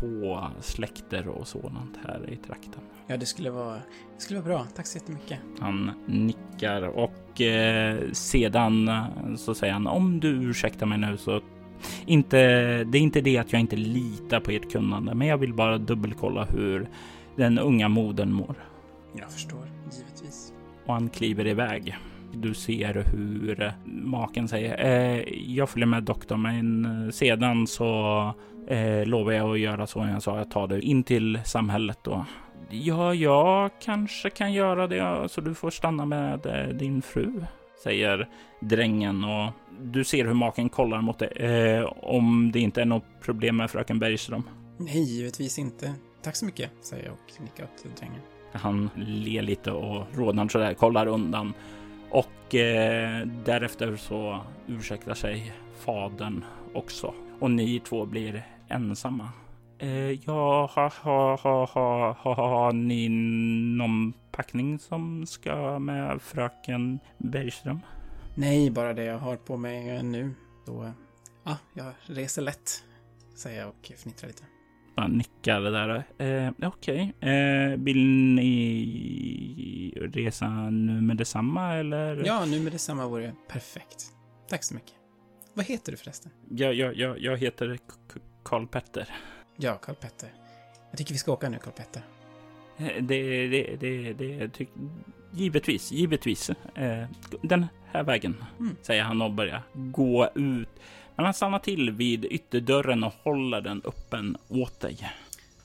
på 0.00 0.46
släkter 0.60 1.28
och 1.28 1.48
sådant 1.48 1.98
här 2.04 2.30
i 2.30 2.36
trakten. 2.36 2.80
Ja, 3.06 3.16
det 3.16 3.26
skulle 3.26 3.50
vara, 3.50 3.74
det 4.16 4.22
skulle 4.22 4.40
vara 4.40 4.54
bra. 4.54 4.66
Tack 4.76 4.86
så 4.86 4.98
jättemycket. 4.98 5.38
Han 5.58 5.90
nickar 6.06 6.82
och 6.82 7.40
eh, 7.40 8.10
sedan 8.12 8.90
så 9.36 9.54
säger 9.54 9.72
han 9.72 9.86
om 9.86 10.20
du 10.20 10.28
ursäktar 10.28 10.86
mig 10.86 10.98
nu 10.98 11.16
så 11.16 11.40
inte, 12.06 12.36
det 12.84 12.98
är 12.98 13.02
inte 13.02 13.20
det 13.20 13.38
att 13.38 13.52
jag 13.52 13.60
inte 13.60 13.76
litar 13.76 14.40
på 14.40 14.50
ert 14.50 14.72
kunnande, 14.72 15.14
men 15.14 15.28
jag 15.28 15.38
vill 15.38 15.54
bara 15.54 15.78
dubbelkolla 15.78 16.44
hur 16.44 16.88
den 17.36 17.58
unga 17.58 17.88
modern 17.88 18.32
mår. 18.32 18.54
Jag 19.18 19.32
förstår, 19.32 19.70
givetvis. 19.92 20.52
Och 20.86 20.94
han 20.94 21.08
kliver 21.08 21.46
iväg. 21.46 21.96
Du 22.32 22.54
ser 22.54 22.94
hur 22.94 23.72
maken 23.84 24.48
säger 24.48 24.84
eh, 24.84 25.24
jag 25.46 25.68
följer 25.68 25.86
med 25.86 26.02
doktorn, 26.02 26.42
men 26.42 27.12
sedan 27.12 27.66
så 27.66 28.34
eh, 28.68 29.06
lovar 29.06 29.32
jag 29.32 29.52
att 29.52 29.58
göra 29.58 29.86
så 29.86 29.98
jag 30.12 30.22
sa. 30.22 30.38
Jag 30.38 30.50
tar 30.50 30.66
dig 30.66 30.80
in 30.80 31.04
till 31.04 31.40
samhället 31.44 31.98
då. 32.02 32.24
Ja, 32.70 33.14
jag 33.14 33.70
kanske 33.80 34.30
kan 34.30 34.52
göra 34.52 34.86
det 34.86 35.28
så 35.28 35.40
du 35.40 35.54
får 35.54 35.70
stanna 35.70 36.06
med 36.06 36.46
eh, 36.46 36.76
din 36.76 37.02
fru, 37.02 37.44
säger 37.82 38.28
drängen 38.60 39.24
och 39.24 39.50
du 39.80 40.04
ser 40.04 40.24
hur 40.24 40.34
maken 40.34 40.68
kollar 40.68 41.00
mot 41.00 41.18
det. 41.18 41.26
Eh, 41.26 41.92
om 41.96 42.52
det 42.52 42.60
inte 42.60 42.80
är 42.80 42.84
något 42.84 43.04
problem 43.22 43.56
med 43.56 43.70
fröken 43.70 43.98
Bergström. 43.98 44.42
Nej, 44.78 45.02
givetvis 45.02 45.58
inte. 45.58 45.94
Tack 46.22 46.36
så 46.36 46.44
mycket, 46.44 46.70
säger 46.80 47.04
jag 47.04 47.12
och 47.12 47.42
nickar 47.42 47.66
till 47.82 47.90
drängen. 47.98 48.20
Han 48.52 48.90
ler 48.96 49.42
lite 49.42 49.70
och 49.70 50.06
rodnar 50.14 50.48
sådär, 50.48 50.74
kollar 50.74 51.06
undan 51.06 51.54
och 52.12 52.54
eh, 52.54 53.26
därefter 53.26 53.96
så 53.96 54.40
ursäktar 54.66 55.14
sig 55.14 55.52
fadern 55.78 56.44
också 56.74 57.14
och 57.40 57.50
ni 57.50 57.80
två 57.80 58.06
blir 58.06 58.46
ensamma. 58.68 59.28
Eh, 59.78 60.10
ja, 60.10 60.70
ha, 60.74 60.90
ha, 61.02 61.36
ha, 61.36 61.66
ha, 61.66 62.12
ha, 62.12 62.34
har 62.34 62.72
ni 62.72 63.08
någon 63.78 64.12
packning 64.32 64.78
som 64.78 65.26
ska 65.26 65.78
med 65.78 66.22
fröken 66.22 66.98
Bergström? 67.18 67.80
Nej, 68.34 68.70
bara 68.70 68.94
det 68.94 69.04
jag 69.04 69.18
har 69.18 69.36
på 69.36 69.56
mig 69.56 70.02
nu. 70.02 70.34
Då, 70.66 70.82
eh, 70.84 70.90
ja, 71.44 71.56
jag 71.74 71.92
reser 72.06 72.42
lätt, 72.42 72.84
säger 73.34 73.60
jag 73.60 73.68
och 73.68 73.92
fnittrar 73.96 74.28
lite. 74.28 74.51
Han 74.94 75.10
nickar 75.10 75.60
där. 75.60 76.04
Eh, 76.18 76.52
Okej, 76.68 77.12
okay. 77.18 77.30
eh, 77.30 77.76
vill 77.78 78.06
ni 78.34 79.94
resa 79.96 80.70
nu 80.70 81.00
med 81.00 81.16
detsamma 81.16 81.74
eller? 81.74 82.22
Ja, 82.26 82.44
nu 82.44 82.60
med 82.60 82.72
detsamma 82.72 83.06
vore 83.06 83.34
perfekt. 83.48 84.12
Tack 84.48 84.64
så 84.64 84.74
mycket. 84.74 84.92
Vad 85.54 85.66
heter 85.66 85.92
du 85.92 85.98
förresten? 85.98 86.32
Ja, 86.48 86.72
ja, 86.72 86.92
ja 86.92 87.16
jag 87.18 87.36
heter 87.36 87.78
Karl 88.44 88.66
Petter. 88.66 89.08
Ja, 89.56 89.74
Karl 89.74 89.94
Petter. 89.94 90.28
Jag 90.90 90.98
tycker 90.98 91.12
vi 91.12 91.18
ska 91.18 91.32
åka 91.32 91.48
nu, 91.48 91.58
Karl 91.58 91.72
Petter. 91.72 92.02
Eh, 92.76 93.02
det, 93.02 93.48
det, 93.48 93.76
det, 93.80 94.12
det, 94.12 94.48
ty, 94.48 94.66
givetvis, 95.32 95.92
givetvis. 95.92 96.50
Eh, 96.50 97.04
den 97.42 97.66
här 97.92 98.02
vägen, 98.02 98.44
mm. 98.58 98.76
säger 98.82 99.02
han 99.02 99.22
och 99.22 99.32
börjar 99.32 99.62
gå 99.74 100.28
ut. 100.34 100.68
Men 101.16 101.24
han 101.24 101.34
stannar 101.34 101.58
till 101.58 101.90
vid 101.90 102.24
ytterdörren 102.24 103.04
och 103.04 103.12
håller 103.22 103.60
den 103.60 103.82
öppen 103.84 104.36
åt 104.48 104.80
dig. 104.80 105.10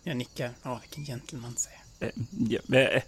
Jag 0.03 0.17
nickar. 0.17 0.51
Ja, 0.63 0.79
vilken 0.81 1.05
gentleman, 1.05 1.55
säger 1.55 1.79
jag. 2.49 2.75
Eh, 2.75 2.95
eh, 2.95 3.03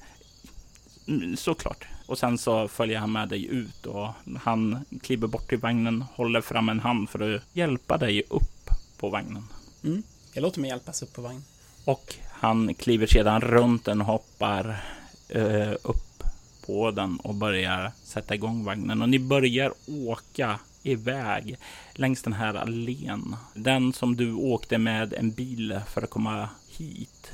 mm, 1.08 1.38
såklart. 1.38 1.86
Och 2.06 2.18
sen 2.18 2.38
så 2.38 2.68
följer 2.68 3.00
han 3.00 3.12
med 3.12 3.30
dig 3.30 3.46
ut 3.46 3.86
och 3.86 4.10
han 4.42 4.86
kliver 5.02 5.28
bort 5.28 5.50
till 5.50 5.58
vagnen, 5.58 6.06
håller 6.16 6.42
fram 6.42 6.70
en 6.70 6.80
hand 6.80 7.10
för 7.10 7.36
att 7.36 7.42
hjälpa 7.54 7.98
dig 7.98 8.24
upp 8.30 8.70
på 8.98 9.10
vagnen. 9.10 9.44
Mm. 9.84 10.04
Jag 10.34 10.42
låter 10.42 10.62
mig 10.62 10.70
hjälpas 10.70 11.02
upp 11.02 11.14
på 11.14 11.22
vagnen. 11.22 11.44
Och 11.86 12.16
han 12.32 12.74
kliver 12.74 13.08
sedan 13.08 13.42
runt 13.42 13.86
den 13.86 14.02
och 14.02 14.08
hoppar 14.08 14.84
eh, 15.30 15.74
upp 15.84 16.24
på 16.66 16.92
den 16.92 17.20
och 17.20 17.36
börjar 17.36 17.92
sätta 18.04 18.36
igång 18.36 18.64
vagnen. 18.64 19.02
Och 19.02 19.10
ni 19.10 19.20
börjar 19.20 19.74
åka 19.88 20.60
iväg 20.84 21.58
längs 21.94 22.22
den 22.22 22.34
här 22.34 22.54
allén. 22.54 23.36
Den 23.54 23.94
som 23.94 24.16
du 24.16 24.34
åkte 24.34 24.78
med 24.78 25.14
en 25.14 25.32
bil 25.32 25.80
för 25.94 26.02
att 26.02 26.10
komma 26.10 26.50
hit. 26.78 27.32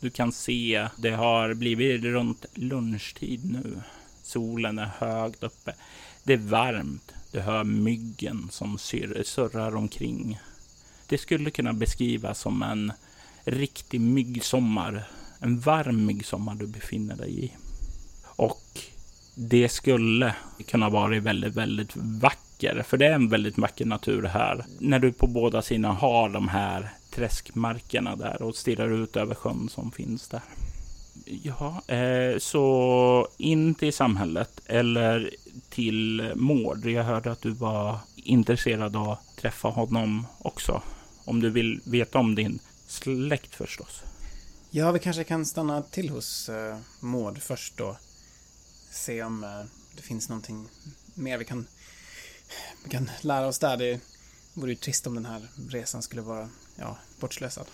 Du 0.00 0.10
kan 0.10 0.32
se, 0.32 0.88
det 0.96 1.10
har 1.10 1.54
blivit 1.54 2.04
runt 2.04 2.46
lunchtid 2.54 3.52
nu. 3.52 3.82
Solen 4.22 4.78
är 4.78 4.90
högt 4.98 5.42
uppe. 5.42 5.74
Det 6.22 6.32
är 6.32 6.38
varmt. 6.38 7.12
Du 7.32 7.40
hör 7.40 7.64
myggen 7.64 8.48
som 8.50 8.78
surrar 8.78 9.76
omkring. 9.76 10.38
Det 11.06 11.18
skulle 11.18 11.50
kunna 11.50 11.72
beskrivas 11.72 12.40
som 12.40 12.62
en 12.62 12.92
riktig 13.44 14.00
myggsommar. 14.00 15.04
En 15.38 15.60
varm 15.60 16.06
myggsommar 16.06 16.54
du 16.54 16.66
befinner 16.66 17.16
dig 17.16 17.44
i. 17.44 17.52
Och 18.24 18.80
det 19.34 19.68
skulle 19.68 20.34
kunna 20.66 20.88
vara 20.88 21.20
väldigt, 21.20 21.54
väldigt 21.54 21.96
vackert 21.96 22.43
vacker. 22.54 22.82
För 22.82 22.96
det 22.96 23.06
är 23.06 23.12
en 23.12 23.28
väldigt 23.28 23.58
vacker 23.58 23.84
natur 23.84 24.22
här. 24.22 24.64
När 24.78 24.98
du 24.98 25.12
på 25.12 25.26
båda 25.26 25.62
sidorna 25.62 25.92
har 25.92 26.28
de 26.28 26.48
här 26.48 26.90
träskmarkerna 27.10 28.16
där 28.16 28.42
och 28.42 28.56
stirrar 28.56 28.90
ut 28.90 29.16
över 29.16 29.34
sjön 29.34 29.68
som 29.68 29.92
finns 29.92 30.28
där. 30.28 30.42
Ja, 31.24 31.82
eh, 31.86 32.38
så 32.38 33.28
in 33.38 33.74
till 33.74 33.92
samhället 33.92 34.60
eller 34.66 35.30
till 35.70 36.32
Mård. 36.34 36.86
Jag 36.86 37.04
hörde 37.04 37.32
att 37.32 37.42
du 37.42 37.50
var 37.50 37.98
intresserad 38.16 38.96
av 38.96 39.10
att 39.10 39.36
träffa 39.36 39.68
honom 39.68 40.26
också. 40.38 40.82
Om 41.26 41.40
du 41.40 41.50
vill 41.50 41.80
veta 41.84 42.18
om 42.18 42.34
din 42.34 42.58
släkt 42.86 43.54
förstås. 43.54 44.02
Ja, 44.70 44.92
vi 44.92 44.98
kanske 44.98 45.24
kan 45.24 45.46
stanna 45.46 45.82
till 45.82 46.10
hos 46.10 46.48
eh, 46.48 46.76
Mård 47.00 47.38
först 47.38 47.76
då. 47.76 47.96
Se 48.90 49.22
om 49.22 49.44
eh, 49.44 49.64
det 49.96 50.02
finns 50.02 50.28
någonting 50.28 50.68
mer 51.14 51.38
vi 51.38 51.44
kan, 51.44 51.66
vi 52.84 52.90
kan 52.90 53.10
lära 53.20 53.46
oss 53.46 53.58
där. 53.58 53.76
Det 53.76 54.00
vore 54.54 54.70
ju 54.70 54.76
trist 54.76 55.06
om 55.06 55.14
den 55.14 55.24
här 55.24 55.42
resan 55.70 56.02
skulle 56.02 56.22
vara 56.22 56.48
ja, 56.76 56.96
bortslösad. 57.20 57.66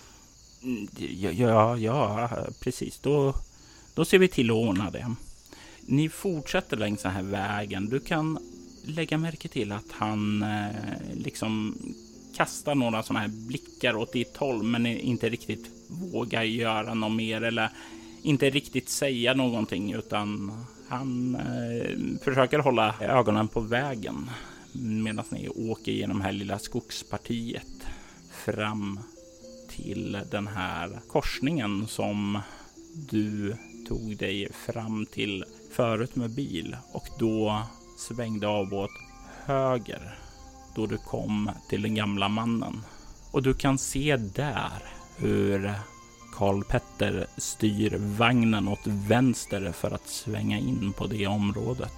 Mm, 0.63 0.87
ja, 0.97 1.31
ja, 1.31 1.77
ja, 1.77 2.29
precis. 2.59 2.99
Då, 2.99 3.33
då 3.93 4.05
ser 4.05 4.19
vi 4.19 4.27
till 4.27 4.51
att 4.51 4.55
ordna 4.55 4.91
det. 4.91 5.15
Ni 5.81 6.09
fortsätter 6.09 6.77
längs 6.77 7.01
den 7.01 7.11
här 7.11 7.23
vägen. 7.23 7.89
Du 7.89 7.99
kan 7.99 8.39
lägga 8.85 9.17
märke 9.17 9.47
till 9.47 9.71
att 9.71 9.91
han 9.91 10.43
eh, 10.43 11.13
liksom 11.13 11.77
kastar 12.35 12.75
några 12.75 13.03
sådana 13.03 13.19
här 13.19 13.27
blickar 13.27 13.95
åt 13.95 14.13
ditt 14.13 14.37
håll 14.37 14.63
men 14.63 14.85
inte 14.85 15.29
riktigt 15.29 15.69
vågar 15.87 16.43
göra 16.43 16.93
något 16.93 17.11
mer 17.11 17.41
eller 17.41 17.69
inte 18.21 18.49
riktigt 18.49 18.89
säga 18.89 19.33
någonting 19.33 19.93
utan 19.93 20.51
han 20.89 21.35
eh, 21.35 22.19
försöker 22.23 22.59
hålla 22.59 22.95
ögonen 22.99 23.47
på 23.47 23.59
vägen 23.59 24.29
medan 24.73 25.25
ni 25.29 25.49
åker 25.49 25.91
genom 25.91 26.17
det 26.17 26.23
här 26.23 26.31
lilla 26.31 26.59
skogspartiet 26.59 27.87
fram 28.31 28.99
till 29.69 30.19
den 30.31 30.47
här 30.47 30.99
korsningen 31.07 31.87
som 31.87 32.39
du 32.93 33.55
tog 33.87 34.17
dig 34.17 34.53
fram 34.53 35.05
till 35.05 35.45
förut 35.71 36.15
med 36.15 36.29
bil 36.29 36.75
och 36.91 37.07
då 37.19 37.61
svängde 37.97 38.47
av 38.47 38.73
åt 38.73 38.91
höger 39.45 40.17
då 40.75 40.85
du 40.85 40.97
kom 40.97 41.51
till 41.69 41.81
den 41.81 41.95
gamla 41.95 42.29
mannen. 42.29 42.81
Och 43.31 43.43
du 43.43 43.53
kan 43.53 43.77
se 43.77 44.17
där 44.17 44.83
hur 45.17 45.73
Karl 46.33 46.63
Petter 46.63 47.27
styr 47.37 47.97
vagnen 47.97 48.67
åt 48.67 48.87
vänster 48.87 49.71
för 49.71 49.91
att 49.91 50.07
svänga 50.07 50.59
in 50.59 50.93
på 50.93 51.07
det 51.07 51.27
området. 51.27 51.93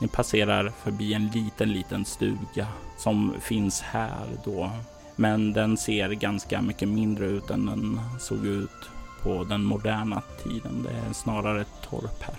Ni 0.00 0.08
passerar 0.08 0.72
förbi 0.82 1.14
en 1.14 1.26
liten, 1.26 1.72
liten 1.72 2.04
stuga 2.04 2.66
som 2.96 3.34
finns 3.40 3.80
här 3.80 4.26
då. 4.44 4.70
Men 5.16 5.52
den 5.52 5.76
ser 5.76 6.10
ganska 6.10 6.62
mycket 6.62 6.88
mindre 6.88 7.26
ut 7.26 7.50
än 7.50 7.66
den 7.66 8.00
såg 8.18 8.46
ut 8.46 8.90
på 9.22 9.44
den 9.44 9.64
moderna 9.64 10.22
tiden. 10.44 10.82
Det 10.82 11.08
är 11.08 11.12
snarare 11.12 11.60
ett 11.60 11.88
torp 11.90 12.22
här. 12.22 12.36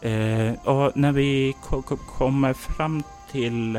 Eh, 0.00 0.54
och 0.64 0.96
när 0.96 1.12
vi 1.12 1.56
kommer 2.18 2.52
fram 2.52 3.02
till 3.30 3.76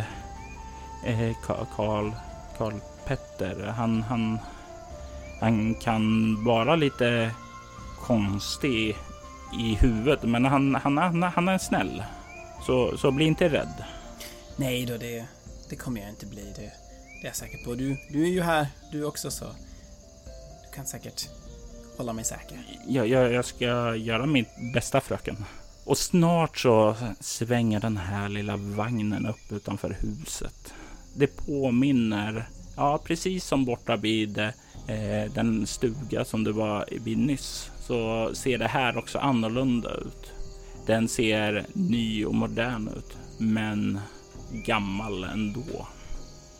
eh, 1.05 1.35
Karl, 1.75 2.11
Karl 2.57 2.73
Petter. 3.05 3.73
Han, 3.77 4.03
han, 4.03 4.39
han 5.41 5.75
kan 5.75 6.35
vara 6.43 6.75
lite 6.75 7.31
konstig 8.01 8.95
i 9.59 9.75
huvudet, 9.75 10.23
men 10.23 10.45
han, 10.45 10.75
han, 10.75 10.97
han, 10.97 11.23
han 11.23 11.47
är 11.47 11.57
snäll. 11.57 12.03
Så, 12.65 12.97
så 12.97 13.11
bli 13.11 13.25
inte 13.25 13.49
rädd. 13.49 13.83
Nej 14.55 14.85
då, 14.85 14.97
det, 14.97 15.25
det 15.69 15.75
kommer 15.75 16.01
jag 16.01 16.09
inte 16.09 16.25
bli. 16.25 16.53
Det, 16.55 16.61
det 16.61 17.21
är 17.21 17.25
jag 17.25 17.35
säker 17.35 17.57
på. 17.65 17.75
Du, 17.75 17.97
du 18.09 18.23
är 18.23 18.29
ju 18.29 18.41
här, 18.41 18.67
du 18.91 19.03
också, 19.05 19.31
så 19.31 19.45
du 20.65 20.75
kan 20.75 20.85
säkert 20.85 21.29
hålla 21.97 22.13
mig 22.13 22.25
säker. 22.25 22.57
Jag, 22.87 23.07
jag, 23.07 23.31
jag 23.33 23.45
ska 23.45 23.95
göra 23.95 24.25
mitt 24.25 24.49
bästa 24.73 25.01
fröken. 25.01 25.45
Och 25.83 25.97
snart 25.97 26.57
så 26.57 26.95
svänger 27.19 27.79
den 27.79 27.97
här 27.97 28.29
lilla 28.29 28.57
vagnen 28.57 29.25
upp 29.25 29.51
utanför 29.51 29.97
huset. 29.99 30.73
Det 31.15 31.27
påminner, 31.27 32.49
ja 32.75 32.97
precis 33.03 33.45
som 33.45 33.65
borta 33.65 33.95
vid 33.95 34.37
eh, 34.37 35.31
den 35.33 35.67
stuga 35.67 36.25
som 36.25 36.43
du 36.43 36.51
var 36.51 36.85
vid 37.03 37.17
nyss, 37.17 37.71
så 37.87 38.29
ser 38.33 38.57
det 38.57 38.67
här 38.67 38.97
också 38.97 39.19
annorlunda 39.19 39.89
ut. 39.89 40.33
Den 40.89 41.08
ser 41.08 41.65
ny 41.73 42.25
och 42.25 42.36
modern 42.36 42.89
ut, 42.97 43.17
men 43.38 43.99
gammal 44.52 45.23
ändå. 45.23 45.88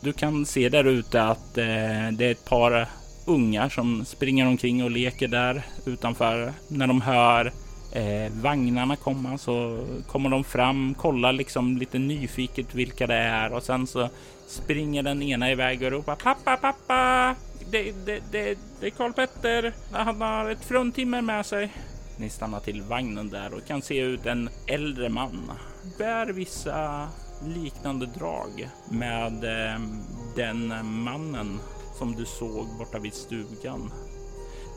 Du 0.00 0.12
kan 0.12 0.46
se 0.46 0.68
där 0.68 0.84
ute 0.84 1.22
att 1.22 1.58
eh, 1.58 2.10
det 2.12 2.26
är 2.26 2.30
ett 2.30 2.44
par 2.44 2.88
ungar 3.26 3.68
som 3.68 4.04
springer 4.04 4.46
omkring 4.46 4.84
och 4.84 4.90
leker 4.90 5.28
där 5.28 5.62
utanför. 5.86 6.52
När 6.68 6.86
de 6.86 7.00
hör 7.00 7.52
eh, 7.92 8.32
vagnarna 8.32 8.96
komma 8.96 9.38
så 9.38 9.86
kommer 10.08 10.30
de 10.30 10.44
fram, 10.44 10.94
kollar 10.94 11.32
liksom 11.32 11.76
lite 11.78 11.98
nyfiket 11.98 12.74
vilka 12.74 13.06
det 13.06 13.14
är 13.14 13.52
och 13.52 13.62
sen 13.62 13.86
så 13.86 14.08
springer 14.48 15.02
den 15.02 15.22
ena 15.22 15.50
iväg 15.50 15.82
och 15.82 15.90
ropar 15.90 16.16
pappa, 16.16 16.56
pappa. 16.56 17.34
Det, 17.70 17.92
det, 18.06 18.22
det, 18.32 18.58
det 18.80 18.86
är 18.86 18.90
Karl 18.90 19.12
Petter. 19.12 19.72
Han 19.92 20.20
har 20.20 20.50
ett 20.50 20.64
fruntimmer 20.64 21.22
med 21.22 21.46
sig. 21.46 21.70
Ni 22.20 22.30
stannar 22.30 22.60
till 22.60 22.82
vagnen 22.82 23.30
där 23.30 23.54
och 23.54 23.66
kan 23.66 23.82
se 23.82 23.98
ut 24.00 24.26
en 24.26 24.50
äldre 24.66 25.08
man. 25.08 25.52
Bär 25.98 26.26
vissa 26.26 27.08
liknande 27.46 28.06
drag 28.06 28.70
med 28.90 29.44
ehm, 29.44 30.02
den 30.36 30.68
mannen 31.02 31.60
som 31.98 32.16
du 32.16 32.24
såg 32.24 32.66
borta 32.78 32.98
vid 32.98 33.14
stugan. 33.14 33.92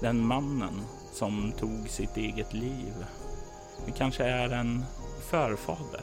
Den 0.02 0.26
mannen 0.26 0.82
som 1.12 1.52
tog 1.60 1.90
sitt 1.90 2.18
eget 2.18 2.54
liv. 2.54 2.94
Det 3.86 3.92
kanske 3.92 4.24
är 4.24 4.50
en 4.50 4.86
förfader. 5.30 6.02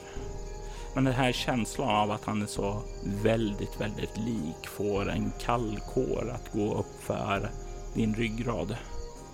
Men 0.95 1.05
den 1.05 1.15
här 1.15 1.33
känslan 1.33 1.89
av 1.89 2.11
att 2.11 2.25
han 2.25 2.43
är 2.43 2.47
så 2.47 2.83
väldigt, 3.23 3.81
väldigt 3.81 4.17
lik 4.17 4.67
får 4.67 5.11
en 5.11 5.33
kall 5.41 5.81
kår 5.95 6.31
att 6.35 6.53
gå 6.53 6.75
upp 6.75 7.03
för 7.03 7.51
din 7.95 8.15
ryggrad. 8.15 8.77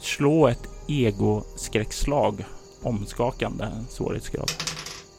Slå 0.00 0.46
ett 0.48 0.68
egoskräckslag 0.88 2.44
omskakande 2.82 3.68
svårighetsgrad. 3.88 4.50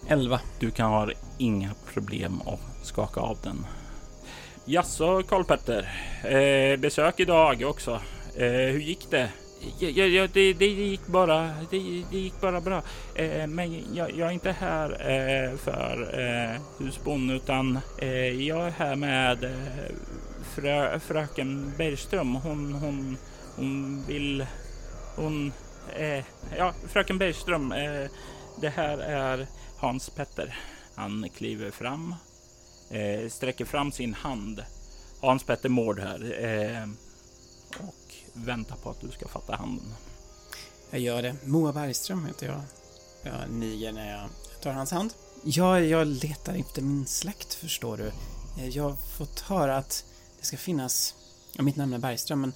11. 0.08 0.40
Du 0.60 0.72
kan 0.72 0.92
ha 0.92 1.10
inga 1.38 1.70
problem 1.94 2.42
att 2.46 2.86
skaka 2.86 3.20
av 3.20 3.38
den. 3.44 3.66
Jaså, 4.66 5.24
Karl-Petter. 5.24 5.90
Eh, 6.24 6.80
besök 6.80 7.20
idag 7.20 7.64
också. 7.66 7.92
Eh, 8.36 8.48
hur 8.48 8.80
gick 8.80 9.12
det? 9.12 9.30
Ja, 9.80 9.90
ja, 9.90 10.06
ja 10.06 10.28
det, 10.34 10.54
det, 10.54 10.66
gick 10.66 11.08
bara, 11.08 11.42
det, 11.72 12.04
det 12.12 12.18
gick 12.18 12.42
bara 12.42 12.62
bra. 12.62 12.82
Eh, 13.16 13.48
men 13.48 13.84
jag, 13.94 14.12
jag, 14.12 14.28
är 14.28 14.32
inte 14.32 14.52
här 14.52 14.90
eh, 14.92 15.58
för 15.58 16.20
eh, 16.20 16.62
husbond 16.78 17.32
utan 17.32 17.80
eh, 17.98 18.48
jag 18.48 18.68
är 18.68 18.72
här 18.72 18.96
med 18.96 19.44
eh, 19.44 19.96
frö, 20.56 21.00
fröken 21.00 21.74
Bergström. 21.78 22.36
Hon, 22.36 22.74
hon, 22.74 23.18
hon 23.56 24.04
vill, 24.08 24.46
hon, 25.18 25.54
eh, 25.96 26.26
ja, 26.58 26.74
fröken 26.88 27.18
Bergström. 27.18 27.72
Eh, 27.72 28.10
det 28.62 28.70
här 28.70 28.98
är 28.98 29.48
Hans 29.78 30.10
Petter. 30.10 30.60
Han 30.96 31.30
kliver 31.36 31.72
fram, 31.72 32.16
eh, 32.90 33.30
sträcker 33.30 33.66
fram 33.66 33.92
sin 33.92 34.14
hand. 34.14 34.64
Hans 35.22 35.44
Petter 35.44 35.70
Mård 35.70 36.00
här. 36.00 36.44
Eh, 36.44 36.90
och 37.88 38.16
väntar 38.34 38.76
på 38.76 38.90
att 38.90 39.02
du 39.02 39.12
ska 39.12 39.28
fatta 39.28 39.56
handen. 39.56 39.94
Jag 40.90 41.00
gör 41.00 41.22
det. 41.22 41.36
Moa 41.44 41.74
Bergström 41.74 42.26
heter 42.26 42.48
jag. 42.48 42.62
Jag 43.24 43.50
niger 43.50 43.92
när 43.92 44.12
jag 44.12 44.30
tar 44.62 44.72
hans 44.72 44.92
hand. 44.92 45.14
Ja, 45.44 45.80
jag 45.80 46.08
letar 46.08 46.56
efter 46.56 46.82
min 46.82 47.06
släkt, 47.06 47.54
förstår 47.54 47.98
du. 47.98 48.12
Eh, 48.58 48.70
jag 48.70 48.84
har 48.84 48.96
fått 48.96 49.40
höra 49.40 49.78
att 49.78 50.06
det 50.40 50.46
ska 50.46 50.58
finnas, 50.58 51.16
ja, 51.54 51.64
mitt 51.64 51.76
namn 51.76 51.94
är 51.94 52.00
Bergström, 52.00 52.42
men 52.42 52.54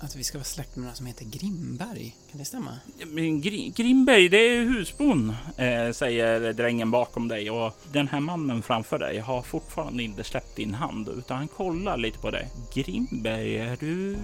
att 0.00 0.16
vi 0.16 0.24
ska 0.24 0.38
vara 0.38 0.44
släkt 0.44 0.76
med 0.76 0.82
några 0.82 0.94
som 0.94 1.06
heter 1.06 1.24
Grimberg. 1.24 2.16
Kan 2.30 2.38
det 2.38 2.44
stämma? 2.44 2.78
Men 3.06 3.40
Gr 3.40 3.72
Grimberg, 3.76 4.28
det 4.28 4.36
är 4.36 4.62
husbon, 4.62 5.34
eh, 5.56 5.92
säger 5.92 6.52
drängen 6.52 6.90
bakom 6.90 7.28
dig. 7.28 7.50
Och 7.50 7.72
den 7.92 8.08
här 8.08 8.20
mannen 8.20 8.62
framför 8.62 8.98
dig 8.98 9.18
har 9.18 9.42
fortfarande 9.42 10.02
inte 10.02 10.24
släppt 10.24 10.56
din 10.56 10.74
hand, 10.74 11.08
utan 11.08 11.36
han 11.36 11.48
kollar 11.48 11.96
lite 11.96 12.18
på 12.18 12.30
dig. 12.30 12.48
Grimberg, 12.74 13.56
är 13.56 13.76
du 13.80 14.18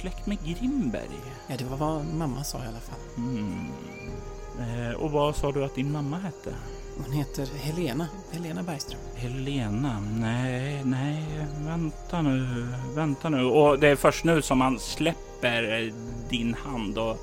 släkt 0.00 0.26
med 0.26 0.38
Grimberg? 0.44 1.10
Ja, 1.48 1.56
det 1.56 1.64
var 1.64 1.76
vad 1.76 2.04
mamma 2.14 2.44
sa 2.44 2.58
i 2.58 2.66
alla 2.66 2.80
fall. 2.80 3.00
Mm. 3.16 3.66
Eh, 4.60 4.92
och 4.92 5.10
vad 5.10 5.36
sa 5.36 5.52
du 5.52 5.64
att 5.64 5.74
din 5.74 5.92
mamma 5.92 6.18
hette? 6.18 6.54
Hon 6.96 7.12
heter 7.12 7.46
Helena. 7.56 8.08
Helena 8.30 8.62
Bergström. 8.62 9.00
Helena? 9.14 10.00
Nej, 10.00 10.82
nej, 10.84 11.24
vänta 11.66 12.22
nu, 12.22 12.66
vänta 12.94 13.28
nu. 13.28 13.44
Och 13.44 13.78
det 13.78 13.88
är 13.88 13.96
först 13.96 14.24
nu 14.24 14.42
som 14.42 14.60
han 14.60 14.78
släpper 14.78 15.92
din 16.30 16.54
hand 16.54 16.98
och 16.98 17.16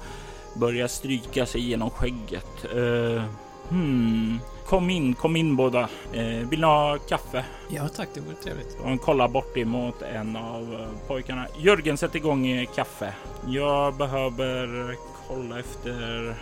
börjar 0.56 0.88
stryka 0.88 1.46
sig 1.46 1.62
genom 1.62 1.90
skägget. 1.90 2.66
Uh, 2.76 3.24
hmm. 3.70 4.40
Kom 4.66 4.90
in, 4.90 5.14
kom 5.14 5.36
in 5.36 5.56
båda. 5.56 5.90
Uh, 6.16 6.50
vill 6.50 6.60
ni 6.60 6.66
ha 6.66 6.98
kaffe? 7.10 7.46
Ja 7.70 7.88
tack, 7.88 8.10
det 8.14 8.22
vore 8.22 8.36
trevligt. 8.36 8.78
Han 8.84 8.98
kollar 8.98 9.28
bort 9.28 9.58
emot 9.58 10.02
en 10.02 10.36
av 10.36 10.88
pojkarna. 11.08 11.48
Jörgen, 11.60 11.98
sätt 11.98 12.16
igång 12.16 12.68
kaffe. 12.76 13.14
Jag 13.48 13.96
behöver 13.96 14.96
kolla 15.28 15.60
efter... 15.60 16.36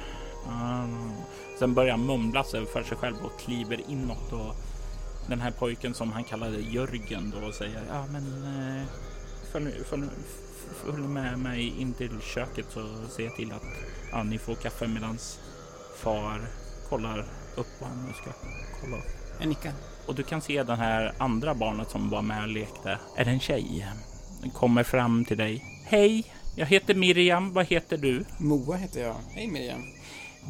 Um, 0.48 1.12
Sen 1.60 1.74
börjar 1.74 1.92
han 1.92 2.06
mumla 2.06 2.44
sig 2.44 2.66
för 2.66 2.84
sig 2.84 2.98
själv 2.98 3.16
och 3.26 3.40
kliver 3.40 3.82
inåt 3.90 4.34
och 4.34 4.56
den 5.30 5.42
här 5.42 5.52
pojken 5.52 5.94
som 5.94 6.12
han 6.12 6.24
kallade 6.24 6.58
Jörgen 6.58 7.34
då 7.42 7.52
säger 7.52 7.84
ja 7.90 8.06
men 8.12 8.44
eh, 8.44 8.84
följ, 9.52 9.84
följ, 9.90 10.04
följ 10.84 11.08
med 11.08 11.40
mig 11.40 11.82
in 11.82 11.94
till 11.94 12.22
köket 12.22 12.66
så 12.70 12.88
ser 13.10 13.24
jag 13.24 13.36
till 13.36 13.52
att 13.52 13.64
ja, 14.12 14.24
ni 14.24 14.38
får 14.38 14.56
kaffe 14.56 14.88
medans 14.88 15.40
far 15.98 16.42
kollar 16.90 17.20
upp 17.56 17.68
vad 17.80 17.90
han 17.90 18.06
nu 18.06 18.14
ska 18.14 18.32
kolla 18.82 18.98
upp. 18.98 19.04
Jag 19.40 19.48
nickar. 19.48 19.74
Och 20.08 20.16
du 20.16 20.24
kan 20.24 20.42
se 20.42 20.64
den 20.64 20.78
här 20.78 21.14
andra 21.18 21.54
barnet 21.54 21.90
som 21.90 22.10
var 22.10 22.22
med 22.22 22.42
och 22.42 22.48
lekte. 22.48 23.00
Är 23.16 23.26
det 23.26 23.32
en 23.32 23.40
tjej? 23.40 23.88
Den 24.42 24.50
kommer 24.50 24.84
fram 24.84 25.26
till 25.26 25.38
dig. 25.38 25.66
Hej, 25.86 26.34
jag 26.56 26.66
heter 26.66 26.96
Miriam. 26.96 27.54
Vad 27.54 27.66
heter 27.66 27.98
du? 27.98 28.26
Moa 28.38 28.76
heter 28.76 29.02
jag. 29.02 29.16
Hej 29.34 29.48
Miriam. 29.48 29.82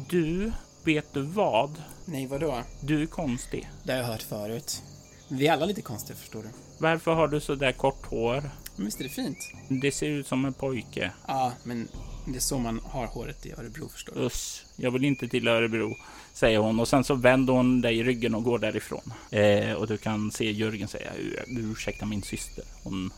Du 0.08 0.52
Vet 0.88 1.14
du 1.14 1.22
vad? 1.22 1.82
Nej, 2.04 2.26
vadå? 2.26 2.62
Du 2.80 3.02
är 3.02 3.06
konstig. 3.06 3.70
Det 3.84 3.92
har 3.92 3.98
jag 3.98 4.06
hört 4.06 4.22
förut. 4.22 4.82
Vi 5.28 5.46
är 5.46 5.52
alla 5.52 5.66
lite 5.66 5.82
konstiga, 5.82 6.16
förstår 6.16 6.42
du. 6.42 6.48
Varför 6.78 7.14
har 7.14 7.28
du 7.28 7.40
så 7.40 7.54
där 7.54 7.72
kort 7.72 8.06
hår? 8.06 8.50
Men 8.76 8.84
visst 8.84 9.00
är 9.00 9.04
det 9.04 9.10
fint? 9.10 9.38
Det 9.68 9.92
ser 9.92 10.06
ut 10.06 10.26
som 10.26 10.44
en 10.44 10.52
pojke. 10.52 11.12
Ja, 11.26 11.52
men 11.62 11.88
det 12.26 12.36
är 12.36 12.40
så 12.40 12.58
man 12.58 12.80
har 12.84 13.06
håret 13.06 13.46
i 13.46 13.52
Örebro, 13.52 13.88
förstår 13.88 14.14
du. 14.14 14.20
Usch, 14.20 14.64
jag 14.76 14.90
vill 14.90 15.04
inte 15.04 15.28
till 15.28 15.48
Örebro, 15.48 15.96
säger 16.32 16.58
hon. 16.58 16.80
Och 16.80 16.88
sen 16.88 17.04
så 17.04 17.14
vänder 17.14 17.52
hon 17.52 17.80
dig 17.80 17.98
i 17.98 18.02
ryggen 18.02 18.34
och 18.34 18.44
går 18.44 18.58
därifrån. 18.58 19.12
Eh, 19.30 19.72
och 19.72 19.86
du 19.86 19.96
kan 19.96 20.30
se 20.30 20.50
Jörgen 20.50 20.88
säga, 20.88 21.12
ursäkta 21.46 22.06
min 22.06 22.22
syster. 22.22 22.64
Hon, 22.84 23.12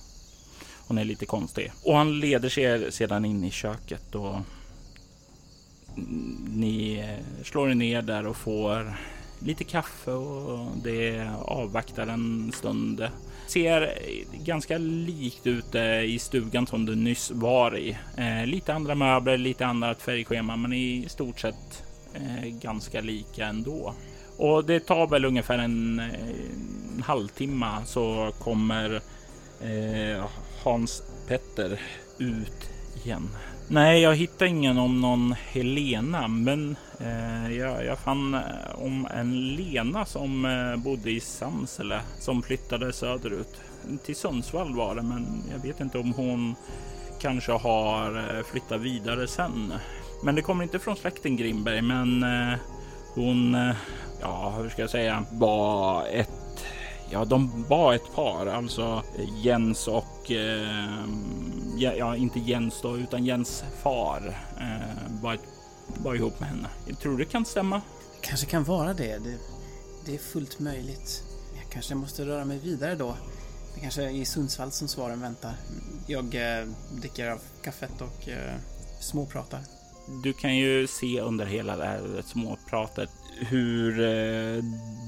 hon 0.86 0.98
är 0.98 1.04
lite 1.04 1.26
konstig. 1.26 1.72
Och 1.84 1.96
han 1.96 2.20
leder 2.20 2.48
sig 2.48 2.92
sedan 2.92 3.24
in 3.24 3.44
i 3.44 3.50
köket 3.50 4.14
och 4.14 4.36
ni 6.48 6.98
eh, 6.98 7.44
slår 7.44 7.70
er 7.70 7.74
ner 7.74 8.02
där 8.02 8.26
och 8.26 8.36
får 8.36 8.96
lite 9.38 9.64
kaffe 9.64 10.10
och 10.10 10.76
det 10.84 11.30
avvaktar 11.42 12.06
en 12.06 12.52
stund. 12.52 13.08
Ser 13.46 13.98
ganska 14.44 14.78
likt 14.78 15.46
ut 15.46 15.74
eh, 15.74 16.00
i 16.00 16.18
stugan 16.18 16.66
som 16.66 16.86
du 16.86 16.96
nyss 16.96 17.30
var 17.30 17.78
i. 17.78 17.98
Eh, 18.16 18.46
lite 18.46 18.74
andra 18.74 18.94
möbler, 18.94 19.38
lite 19.38 19.66
annat 19.66 20.02
färgschema, 20.02 20.56
men 20.56 20.72
i 20.72 21.06
stort 21.08 21.40
sett 21.40 21.84
ganska 22.44 23.00
lika 23.00 23.46
ändå. 23.46 23.94
Och 24.36 24.64
det 24.64 24.80
tar 24.80 25.06
väl 25.06 25.24
ungefär 25.24 25.58
en, 25.58 26.00
en 26.00 27.02
halvtimme 27.02 27.66
så 27.84 28.32
kommer 28.38 29.00
Hans 30.64 31.02
Petter 31.28 31.80
ut 32.18 32.70
igen. 33.04 33.28
Nej, 33.72 34.00
jag 34.02 34.14
hittade 34.14 34.50
ingen 34.50 34.78
om 34.78 35.00
någon 35.00 35.32
Helena, 35.32 36.28
men 36.28 36.76
eh, 37.00 37.56
jag, 37.56 37.84
jag, 37.84 37.98
fann 37.98 38.34
eh, 38.34 38.40
om 38.74 39.08
en 39.14 39.54
Lena 39.54 40.04
som 40.04 40.44
eh, 40.44 40.76
bodde 40.76 41.10
i 41.10 41.20
Samsele 41.20 42.00
som 42.18 42.42
flyttade 42.42 42.92
söderut. 42.92 43.60
Till 44.04 44.16
Sundsvall 44.16 44.74
var 44.74 44.94
det, 44.94 45.02
men 45.02 45.42
jag 45.52 45.58
vet 45.58 45.80
inte 45.80 45.98
om 45.98 46.12
hon 46.12 46.54
kanske 47.20 47.52
har 47.52 48.16
eh, 48.16 48.44
flyttat 48.44 48.80
vidare 48.80 49.26
sen. 49.26 49.72
Men 50.24 50.34
det 50.34 50.42
kommer 50.42 50.62
inte 50.62 50.78
från 50.78 50.96
släkten 50.96 51.36
Grimberg, 51.36 51.82
men 51.82 52.22
eh, 52.22 52.58
hon, 53.14 53.54
eh, 53.54 53.76
ja, 54.20 54.54
hur 54.58 54.68
ska 54.68 54.82
jag 54.82 54.90
säga, 54.90 55.24
var 55.32 56.06
ett 56.06 56.49
Ja, 57.12 57.24
de 57.24 57.64
var 57.68 57.94
ett 57.94 58.14
par, 58.14 58.46
alltså 58.46 59.02
Jens 59.42 59.88
och... 59.88 60.30
Eh, 60.30 61.04
ja, 61.76 62.16
inte 62.16 62.38
Jens 62.40 62.80
då, 62.82 62.96
utan 62.96 63.24
Jens 63.24 63.64
far 63.82 64.38
eh, 64.60 65.22
var, 65.22 65.38
var 66.02 66.14
ihop 66.14 66.40
med 66.40 66.48
henne. 66.48 66.68
Jag 66.86 66.98
tror 66.98 67.18
det 67.18 67.24
kan 67.24 67.44
stämma. 67.44 67.80
Kanske 68.20 68.46
kan 68.46 68.64
vara 68.64 68.94
det. 68.94 69.18
det. 69.18 69.38
Det 70.06 70.14
är 70.14 70.18
fullt 70.18 70.58
möjligt. 70.58 71.22
Jag 71.62 71.72
kanske 71.72 71.94
måste 71.94 72.26
röra 72.26 72.44
mig 72.44 72.58
vidare 72.58 72.94
då. 72.94 73.16
Det 73.74 73.80
kanske 73.80 74.02
är 74.02 74.08
i 74.08 74.24
Sundsvall 74.24 74.70
som 74.70 74.88
svaren 74.88 75.20
väntar. 75.20 75.52
Jag 76.06 76.34
eh, 76.34 76.66
dricker 76.90 77.30
av 77.30 77.40
kaffet 77.62 78.00
och 78.00 78.28
eh, 78.28 78.54
småpratar. 79.00 79.60
Du 80.22 80.32
kan 80.32 80.56
ju 80.56 80.86
se 80.86 81.20
under 81.20 81.46
hela 81.46 81.76
det 81.76 81.84
här 81.84 82.22
småpratet 82.26 83.10
hur 83.40 84.00
eh, 84.00 84.64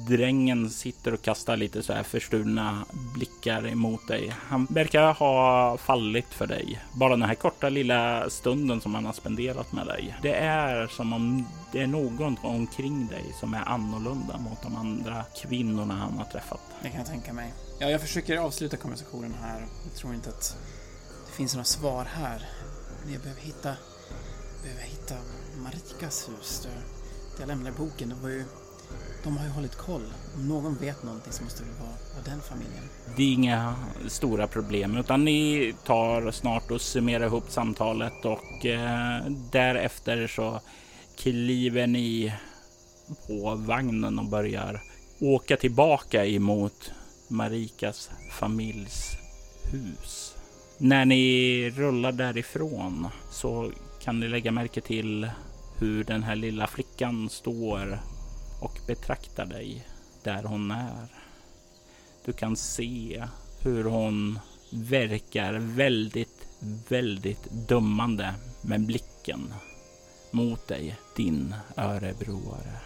drängen 0.09 0.70
sitter 0.70 1.14
och 1.14 1.22
kastar 1.22 1.57
lite 1.57 1.83
så 1.83 1.93
här 1.93 2.03
förstulna 2.03 2.87
blickar 3.14 3.66
emot 3.66 4.09
dig. 4.09 4.33
Han 4.49 4.66
verkar 4.70 5.12
ha 5.12 5.78
fallit 5.78 6.26
för 6.35 6.47
dig. 6.47 6.80
Bara 6.93 7.11
den 7.11 7.22
här 7.22 7.35
korta 7.35 7.68
lilla 7.68 8.30
stunden 8.30 8.80
som 8.80 8.95
han 8.95 9.05
har 9.05 9.12
spenderat 9.12 9.72
med 9.72 9.87
dig. 9.87 10.16
Det 10.22 10.35
är 10.35 10.87
som 10.87 11.12
om 11.12 11.47
det 11.72 11.83
är 11.83 11.87
någon 11.87 12.37
omkring 12.43 13.07
dig 13.07 13.24
som 13.41 13.55
är 13.55 13.68
annorlunda 13.68 14.39
mot 14.39 14.62
de 14.62 14.76
andra 14.76 15.24
kvinnorna 15.43 15.95
han 15.95 16.18
har 16.18 16.24
träffat. 16.24 16.61
Det 16.83 16.89
kan 16.89 16.99
jag 16.99 17.07
tänka 17.07 17.33
mig. 17.33 17.53
Ja, 17.78 17.91
jag 17.91 18.01
försöker 18.01 18.39
avsluta 18.39 18.76
konversationen 18.76 19.35
här. 19.43 19.66
Jag 19.85 19.95
tror 19.95 20.14
inte 20.14 20.28
att 20.28 20.57
det 21.26 21.33
finns 21.33 21.55
några 21.55 21.64
svar 21.64 22.05
här. 22.05 22.49
Jag 23.12 23.20
behöver 23.20 23.41
hitta, 23.41 23.76
behöver 24.62 24.83
hitta 24.83 25.14
Marikas 25.57 26.28
hus. 26.28 26.61
Där 26.62 27.02
jag 27.39 27.49
lämnade 27.49 27.76
boken. 27.76 28.09
Det 28.09 28.14
var 28.14 28.28
ju, 28.28 28.45
de 29.24 29.37
har 29.37 29.45
ju 29.45 29.51
hållit 29.51 29.76
koll. 29.76 30.12
Om 30.35 30.49
någon 30.49 30.74
vet 30.74 31.03
någonting 31.03 31.33
så 31.33 31.45
måste 31.45 31.62
det 31.62 31.70
vara, 31.80 31.91
vara 32.14 32.24
den 32.24 32.41
familjen. 32.41 32.85
Det 33.16 33.22
är 33.22 33.33
inga 33.33 33.74
stora 34.09 34.47
problem 34.47 34.97
utan 34.97 35.24
ni 35.24 35.74
tar 35.85 36.30
snart 36.30 36.70
och 36.70 36.80
summerar 36.80 37.26
ihop 37.26 37.51
samtalet 37.51 38.24
och 38.24 38.66
eh, 38.66 39.24
därefter 39.53 40.26
så 40.26 40.61
kliver 41.16 41.87
ni 41.87 42.33
på 43.26 43.55
vagnen 43.55 44.18
och 44.18 44.24
börjar 44.24 44.83
åka 45.20 45.57
tillbaka 45.57 46.26
emot 46.26 46.93
Marikas 47.28 48.11
familjs 48.30 49.16
hus. 49.72 50.35
När 50.78 51.05
ni 51.05 51.70
rullar 51.70 52.12
därifrån 52.12 53.09
så 53.30 53.72
kan 54.01 54.20
ni 54.20 54.28
lägga 54.28 54.53
märke 54.53 54.80
till 54.80 55.30
hur 55.83 56.05
den 56.05 56.22
här 56.22 56.37
lilla 56.37 56.66
flickan 56.66 57.30
står 57.30 57.99
och 58.61 58.78
betraktar 58.87 59.47
dig 59.47 59.87
där 60.22 60.43
hon 60.43 60.70
är. 60.70 61.07
Du 62.24 62.33
kan 62.33 62.57
se 62.57 63.24
hur 63.61 63.85
hon 63.85 64.39
verkar 64.70 65.53
väldigt, 65.55 66.47
väldigt 66.89 67.49
dömande 67.68 68.35
med 68.61 68.87
blicken 68.87 69.55
mot 70.30 70.68
dig, 70.68 70.97
din 71.16 71.55
örebroare. 71.76 72.80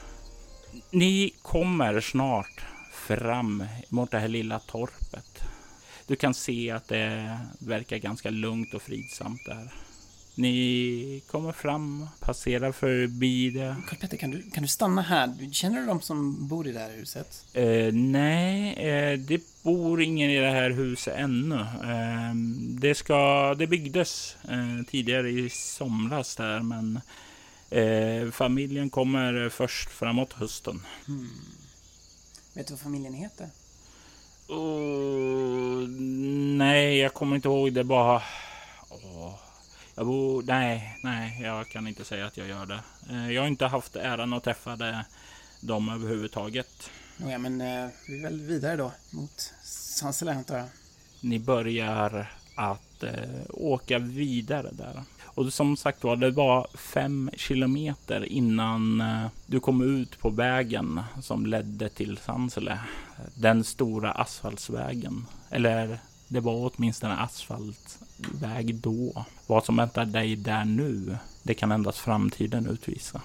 Ni 0.90 1.34
kommer 1.42 2.00
snart 2.00 2.64
fram 2.92 3.64
mot 3.88 4.10
det 4.10 4.18
här 4.18 4.28
lilla 4.28 4.58
torpet. 4.58 5.40
Du 6.06 6.16
kan 6.16 6.34
se 6.34 6.70
att 6.70 6.88
det 6.88 7.38
verkar 7.58 7.96
ganska 7.96 8.30
lugnt 8.30 8.74
och 8.74 8.82
fridsamt 8.82 9.40
där. 9.46 9.85
Ni 10.38 11.22
kommer 11.26 11.52
fram, 11.52 12.08
passerar 12.20 12.72
förbi 12.72 13.50
det. 13.50 13.76
Karl 13.88 13.98
Petter, 13.98 14.16
kan 14.16 14.30
du, 14.30 14.42
kan 14.50 14.62
du 14.62 14.68
stanna 14.68 15.02
här? 15.02 15.52
Känner 15.52 15.80
du 15.80 15.86
de 15.86 16.00
som 16.00 16.48
bor 16.48 16.68
i 16.68 16.72
det 16.72 16.78
här 16.78 16.90
huset? 16.90 17.44
Eh, 17.52 17.92
nej, 17.92 18.74
eh, 18.74 19.18
det 19.18 19.62
bor 19.62 20.02
ingen 20.02 20.30
i 20.30 20.36
det 20.36 20.50
här 20.50 20.70
huset 20.70 21.14
ännu. 21.16 21.60
Eh, 21.60 22.34
det, 22.80 22.94
ska, 22.94 23.54
det 23.54 23.66
byggdes 23.66 24.36
eh, 24.48 24.86
tidigare 24.90 25.30
i 25.30 25.50
somras 25.50 26.36
där, 26.36 26.60
men 26.60 27.00
eh, 27.70 28.30
familjen 28.30 28.90
kommer 28.90 29.48
först 29.48 29.90
framåt 29.90 30.32
hösten. 30.32 30.82
Hmm. 31.06 31.30
Vet 32.54 32.66
du 32.66 32.72
vad 32.72 32.80
familjen 32.80 33.14
heter? 33.14 33.48
Uh, 34.50 35.88
nej, 36.58 36.98
jag 36.98 37.14
kommer 37.14 37.36
inte 37.36 37.48
ihåg. 37.48 37.72
Det 37.72 37.84
bara... 37.84 38.22
Jag 39.98 40.06
bor... 40.06 40.42
Nej, 40.42 40.98
nej, 41.02 41.40
jag 41.42 41.68
kan 41.68 41.86
inte 41.86 42.04
säga 42.04 42.26
att 42.26 42.36
jag 42.36 42.48
gör 42.48 42.66
det. 42.66 42.80
Eh, 43.10 43.32
jag 43.32 43.42
har 43.42 43.48
inte 43.48 43.66
haft 43.66 43.96
äran 43.96 44.32
att 44.32 44.44
träffa 44.44 45.04
dem 45.60 45.88
överhuvudtaget. 45.88 46.90
Ja, 47.16 47.38
men 47.38 47.60
eh, 47.60 47.88
vi 48.08 48.18
är 48.18 48.22
väl 48.22 48.40
vidare 48.40 48.76
då 48.76 48.92
mot 49.10 49.54
Sansele 49.62 50.32
antar 50.32 50.58
jag. 50.58 50.66
Ni 51.20 51.38
börjar 51.38 52.32
att 52.54 53.02
eh, 53.02 53.40
åka 53.50 53.98
vidare 53.98 54.70
där. 54.72 55.02
Och 55.24 55.52
som 55.52 55.76
sagt 55.76 56.04
var, 56.04 56.16
det 56.16 56.30
var 56.30 56.66
fem 56.74 57.30
kilometer 57.36 58.24
innan 58.24 59.00
eh, 59.00 59.26
du 59.46 59.60
kom 59.60 60.00
ut 60.00 60.18
på 60.18 60.30
vägen 60.30 61.00
som 61.22 61.46
ledde 61.46 61.88
till 61.88 62.18
Sansele. 62.18 62.78
Den 63.34 63.64
stora 63.64 64.12
asfaltsvägen. 64.12 65.26
Eller 65.50 65.98
det 66.28 66.40
var 66.40 66.70
åtminstone 66.72 67.16
asfaltväg 67.16 68.74
då. 68.74 69.24
Vad 69.46 69.64
som 69.64 69.76
väntar 69.76 70.04
dig 70.04 70.36
där 70.36 70.64
nu, 70.64 71.16
det 71.42 71.54
kan 71.54 71.72
endast 71.72 71.98
framtiden 71.98 72.66
utvisa. 72.66 73.22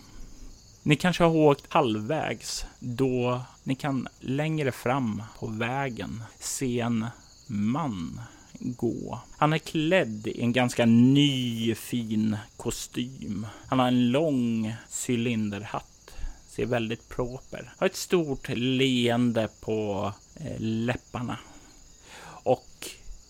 Ni 0.84 0.95
kanske 0.95 1.24
har 1.24 1.36
åkt 1.36 1.74
halvvägs 1.74 2.66
då 2.80 3.41
ni 3.64 3.76
kan 3.76 4.08
längre 4.20 4.72
fram 4.72 5.24
på 5.39 5.47
vägen 5.47 6.24
se 6.39 6.80
en 6.80 7.06
man 7.47 8.22
gå. 8.60 9.20
Han 9.38 9.54
är 9.54 9.58
klädd 9.58 10.28
i 10.28 10.41
en 10.41 10.54
ganska 10.54 10.86
ny 10.86 11.76
fin 11.76 12.38
kostym. 12.58 13.47
Han 13.68 13.80
har 13.80 13.88
en 13.88 14.12
lång 14.12 14.76
cylinderhatt. 15.08 16.14
Ser 16.47 16.66
väldigt 16.66 17.10
proper. 17.10 17.74
Har 17.78 17.88
ett 17.88 17.95
stort 17.95 18.49
leende 18.49 19.49
på 19.62 20.14
eh, 20.36 20.60
läpparna. 20.60 21.38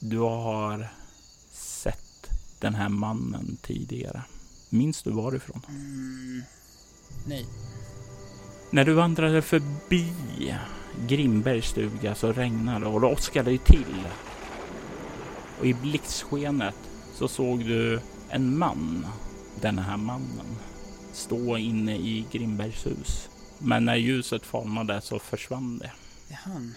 Du 0.03 0.17
har 0.17 0.87
sett 1.51 2.29
den 2.59 2.75
här 2.75 2.89
mannen 2.89 3.57
tidigare. 3.61 4.23
Minns 4.69 5.03
du 5.03 5.11
varifrån? 5.11 5.61
Mm, 5.67 6.43
nej. 7.27 7.45
När 8.71 8.85
du 8.85 8.93
vandrade 8.93 9.41
förbi 9.41 10.13
Grimbergs 11.07 11.65
stuga 11.65 12.15
så 12.15 12.33
regnade 12.33 12.85
och 12.85 13.01
det 13.01 13.07
åskade 13.07 13.57
till. 13.57 14.07
Och 15.59 15.65
i 15.65 15.73
blixtskenet 15.73 16.75
så 17.13 17.27
såg 17.27 17.59
du 17.59 17.99
en 18.29 18.57
man, 18.57 19.07
den 19.61 19.79
här 19.79 19.97
mannen, 19.97 20.57
stå 21.13 21.57
inne 21.57 21.97
i 21.97 22.25
Grimbergs 22.31 22.85
hus. 22.85 23.29
Men 23.57 23.85
när 23.85 23.95
ljuset 23.95 24.45
falnade 24.45 25.01
så 25.01 25.19
försvann 25.19 25.77
det. 25.77 25.91
Det 26.27 26.33
är 26.33 26.37
han. 26.37 26.75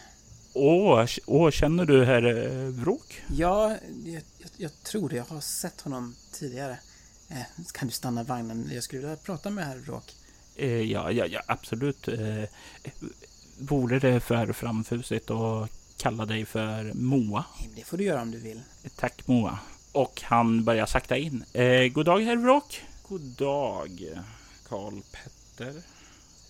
Åh, 0.57 1.07
åh, 1.26 1.50
känner 1.50 1.84
du 1.84 2.05
herr 2.05 2.22
eh, 2.22 2.68
Vråk? 2.68 3.22
Ja, 3.28 3.76
jag, 4.05 4.22
jag, 4.38 4.50
jag, 4.57 4.70
tror 4.82 5.09
det. 5.09 5.16
Jag 5.16 5.24
har 5.24 5.40
sett 5.40 5.80
honom 5.80 6.14
tidigare. 6.32 6.78
Eh, 7.28 7.42
kan 7.72 7.88
du 7.88 7.94
stanna 7.94 8.22
vagnen? 8.22 8.70
Jag 8.72 8.82
skulle 8.82 9.02
vilja 9.02 9.16
prata 9.16 9.50
med 9.50 9.66
herr 9.66 9.76
Vråk. 9.76 10.14
Eh, 10.57 10.80
ja, 10.80 11.11
ja, 11.11 11.26
ja, 11.26 11.42
absolut. 11.46 12.09
Eh, 12.09 12.44
vore 13.59 13.98
det 13.98 14.20
för 14.20 14.52
framfusigt 14.52 15.30
att 15.30 15.70
kalla 15.96 16.26
dig 16.26 16.44
för 16.44 16.92
Moa? 16.94 17.44
Det 17.76 17.84
får 17.84 17.96
du 17.96 18.05
göra 18.05 18.22
om 18.22 18.30
du 18.30 18.38
vill. 18.38 18.61
Tack 18.96 19.26
Moa. 19.26 19.59
Och 19.92 20.22
han 20.24 20.64
börjar 20.64 20.86
sakta 20.86 21.16
in. 21.16 21.44
Eh, 21.52 21.86
god 21.86 22.07
dag 22.07 22.20
herr 22.20 22.36
Vråk. 22.36 22.82
God 23.09 23.20
dag 23.20 24.22
Karl 24.68 25.00
Petter. 25.12 25.82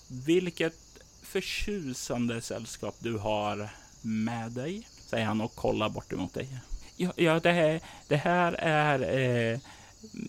Vilket 0.09 0.76
förtjusande 1.22 2.40
sällskap 2.40 2.96
du 2.98 3.18
har 3.18 3.68
med 4.05 4.52
dig, 4.52 4.88
säger 5.07 5.26
han 5.26 5.40
och 5.40 5.55
kollar 5.55 5.88
bort 5.88 6.12
emot 6.12 6.34
dig. 6.34 6.48
Ja, 6.96 7.12
ja 7.16 7.40
det, 7.40 7.52
här, 7.52 7.80
det 8.09 8.16
här 8.16 8.52
är 8.52 9.52
eh, 9.52 9.59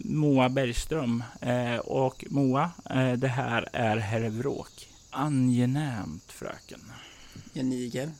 Moa 0.03 0.49
Bergström 0.49 1.23
eh, 1.41 1.77
och 1.77 2.25
Moa, 2.29 2.71
eh, 2.89 3.13
det 3.13 3.27
här 3.27 3.69
är 3.73 3.97
herr 3.97 4.29
Vråk. 4.29 4.89
Angenämt, 5.09 6.31
fröken. 6.31 6.81
Janiger, 7.53 8.11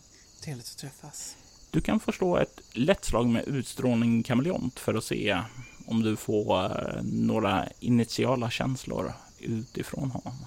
trevligt 0.43 0.70
att 0.72 0.78
träffas. 0.78 1.38
Du 1.72 1.82
kan 1.82 1.99
förstå 1.99 2.38
ett 2.38 2.62
lätt 2.74 3.06
slag 3.06 3.28
med 3.28 3.47
utstrålning 3.47 4.24
kameleont 4.24 4.80
för 4.80 4.93
att 4.93 5.03
se 5.03 5.41
om 5.86 6.01
du 6.01 6.16
får 6.16 6.66
eh, 6.66 7.03
några 7.03 7.68
initiala 7.80 8.49
känslor 8.49 9.14
utifrån 9.39 10.12
honom. 10.12 10.45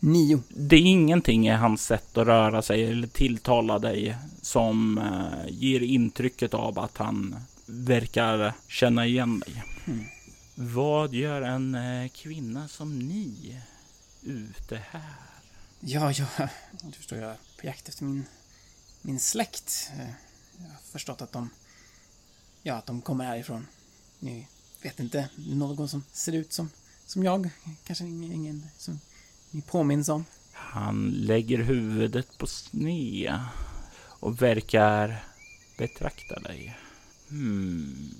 Nio. 0.00 0.42
Det 0.48 0.76
är 0.76 0.80
ingenting 0.80 1.48
i 1.48 1.50
hans 1.50 1.84
sätt 1.84 2.16
att 2.16 2.26
röra 2.26 2.62
sig 2.62 2.84
eller 2.84 3.08
tilltala 3.08 3.78
dig 3.78 4.16
som 4.42 4.98
uh, 4.98 5.50
ger 5.50 5.80
intrycket 5.80 6.54
av 6.54 6.78
att 6.78 6.96
han 6.96 7.36
verkar 7.66 8.52
känna 8.68 9.06
igen 9.06 9.40
dig. 9.40 9.62
Mm. 9.86 10.04
Vad 10.54 11.14
gör 11.14 11.42
en 11.42 11.74
uh, 11.74 12.08
kvinna 12.08 12.68
som 12.68 12.98
ni 12.98 13.60
ute 14.22 14.82
här? 14.90 15.14
Ja, 15.80 16.12
ja, 16.12 16.26
du 16.82 16.92
förstår, 16.92 17.18
jag 17.18 17.30
är 17.30 17.36
på 17.60 17.66
jakt 17.66 17.88
efter 17.88 18.04
min, 18.04 18.24
min 19.02 19.20
släkt. 19.20 19.90
Eh, 19.92 20.10
jag 20.58 20.68
har 20.68 20.80
förstått 20.92 21.22
att 21.22 21.32
de, 21.32 21.50
ja, 22.62 22.74
att 22.74 22.86
de 22.86 23.02
kommer 23.02 23.24
härifrån. 23.24 23.66
Ni 24.18 24.48
vet 24.82 25.00
inte, 25.00 25.28
någon 25.36 25.88
som 25.88 26.04
ser 26.12 26.32
ut 26.32 26.52
som, 26.52 26.70
som 27.06 27.24
jag. 27.24 27.50
Kanske 27.84 28.04
ingen, 28.04 28.32
ingen 28.32 28.66
som 28.78 29.00
påminns 29.62 30.08
om. 30.08 30.24
Han 30.52 31.10
lägger 31.10 31.58
huvudet 31.58 32.38
på 32.38 32.46
sned 32.46 33.40
och 34.20 34.42
verkar 34.42 35.24
betrakta 35.78 36.40
dig. 36.40 36.76
Hmm, 37.28 38.10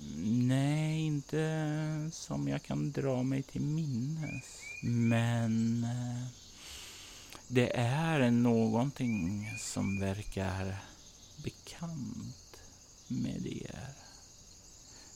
nej, 0.47 1.01
inte 1.01 2.09
som 2.11 2.47
jag 2.47 2.63
kan 2.63 2.91
dra 2.91 3.23
mig 3.23 3.43
till 3.43 3.61
minnes. 3.61 4.61
Men 4.83 5.83
eh, 5.83 6.27
det 7.47 7.77
är 7.77 8.31
någonting 8.31 9.51
som 9.59 9.99
verkar 9.99 10.77
bekant 11.43 12.61
med 13.07 13.47
er. 13.47 13.89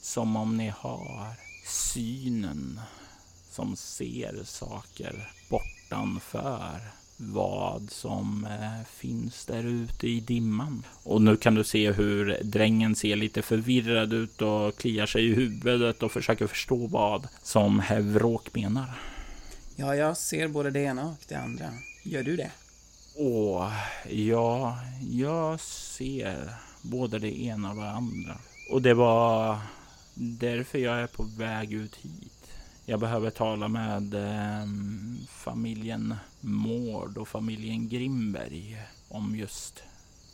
Som 0.02 0.36
om 0.36 0.58
ni 0.58 0.70
har 0.70 1.36
synen 1.68 2.80
som 3.52 3.76
ser 3.76 4.44
saker 4.44 5.32
bortanför 5.92 6.80
vad 7.18 7.92
som 7.92 8.46
eh, 8.46 8.86
finns 8.88 9.46
där 9.46 9.64
ute 9.64 10.08
i 10.08 10.20
dimman. 10.20 10.84
Och 11.04 11.22
nu 11.22 11.38
kan 11.38 11.56
du 11.56 11.64
se 11.64 11.92
hur 11.92 12.38
drängen 12.44 12.96
ser 12.96 13.16
lite 13.16 13.42
förvirrad 13.42 14.14
ut 14.14 14.42
och 14.42 14.78
kliar 14.78 15.06
sig 15.06 15.26
i 15.26 15.34
huvudet 15.34 16.04
och 16.04 16.12
försöker 16.12 16.48
förstå 16.48 16.88
vad 16.88 17.28
som 17.44 17.80
Hevråk 17.80 18.56
menar. 18.56 18.90
Ja, 19.76 19.96
jag 19.96 20.18
ser 20.18 20.48
både 20.48 20.72
det 20.72 20.80
ena 20.80 21.06
och 21.06 21.26
det 21.28 21.36
andra. 21.36 21.66
Gör 22.04 22.24
du 22.24 22.36
det? 22.36 22.52
Åh, 23.16 23.74
ja, 24.10 24.80
jag 25.12 25.60
ser 25.60 26.54
både 26.82 27.20
det 27.20 27.42
ena 27.42 27.70
och 27.70 27.76
det 27.76 27.90
andra. 27.90 28.38
Och 28.72 28.82
det 28.82 28.94
var 28.94 29.58
därför 30.14 30.80
jag 30.80 31.00
är 31.00 31.08
på 31.08 31.24
väg 31.24 31.74
ut 31.74 31.96
hit. 31.96 32.42
Jag 32.86 33.00
behöver 33.00 33.30
tala 33.30 33.68
med 33.68 34.14
eh, 34.14 34.66
familjen 35.52 36.16
Mård 36.40 37.18
och 37.18 37.28
familjen 37.28 37.90
Grimberg 37.90 38.78
om 39.08 39.36
just 39.36 39.84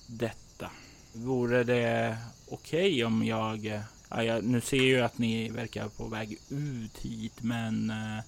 detta. 0.08 0.72
Vore 1.14 1.64
det 1.64 2.18
okej 2.50 2.92
okay 2.92 3.04
om 3.04 3.26
jag... 3.26 3.82
Ja, 4.10 4.24
jag... 4.24 4.44
Nu 4.44 4.62
ser 4.62 4.78
jag 4.78 4.86
ju 4.86 5.02
att 5.02 5.18
ni 5.18 5.50
verkar 5.50 5.88
på 5.90 6.08
väg 6.08 6.38
ut 6.50 6.98
hit, 6.98 7.34
men 7.42 7.90
eh, 7.90 8.24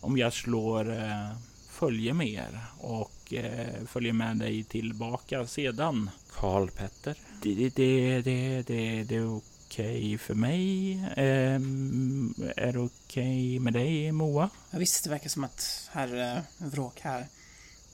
om 0.00 0.18
jag 0.18 0.32
slår 0.32 0.90
eh, 0.90 1.36
följe 1.68 2.14
med 2.14 2.28
er 2.28 2.60
och 2.78 3.32
eh, 3.32 3.84
följer 3.86 4.12
med 4.12 4.36
dig 4.36 4.64
tillbaka 4.64 5.46
sedan. 5.46 6.10
Karl 6.32 6.68
Petter. 6.68 7.16
Det, 7.42 7.54
det, 7.54 7.68
det, 7.68 8.22
det, 8.22 8.62
det, 8.62 9.04
det 9.04 9.16
är 9.16 9.36
okej 9.36 9.51
okay 9.72 10.18
för 10.18 10.34
mig. 10.34 10.94
Um, 11.16 12.34
är 12.56 12.72
det 12.72 12.78
okej 12.78 12.88
okay 12.88 13.60
med 13.60 13.72
dig, 13.72 14.12
Moa? 14.12 14.50
Ja, 14.70 14.78
visst, 14.78 15.04
det 15.04 15.10
verkar 15.10 15.28
som 15.28 15.44
att 15.44 15.90
herr 15.92 16.36
uh, 16.36 16.42
Vråk 16.58 17.00
här 17.00 17.26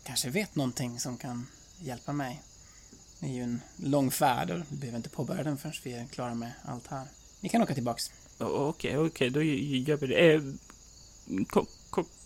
kanske 0.04 0.30
vet 0.30 0.54
någonting 0.54 1.00
som 1.00 1.16
kan 1.16 1.46
hjälpa 1.78 2.12
mig. 2.12 2.42
Det 3.20 3.26
är 3.26 3.30
ju 3.30 3.42
en 3.42 3.60
lång 3.76 4.10
färd 4.10 4.50
och 4.50 4.58
vi 4.68 4.76
behöver 4.76 4.96
inte 4.96 5.08
påbörja 5.08 5.42
den 5.42 5.58
förrän 5.58 5.74
vi 5.84 5.92
är 5.92 6.06
klara 6.06 6.34
med 6.34 6.52
allt 6.64 6.86
här. 6.86 7.06
Ni 7.40 7.48
kan 7.48 7.62
åka 7.62 7.74
tillbaks. 7.74 8.10
Okej, 8.38 8.98
okay, 8.98 9.08
okej, 9.08 9.30
då 9.30 9.42
gör 9.42 9.96
vi 9.96 10.06
det. 10.06 10.34
Eh, 10.34 10.42
kom, 11.46 11.66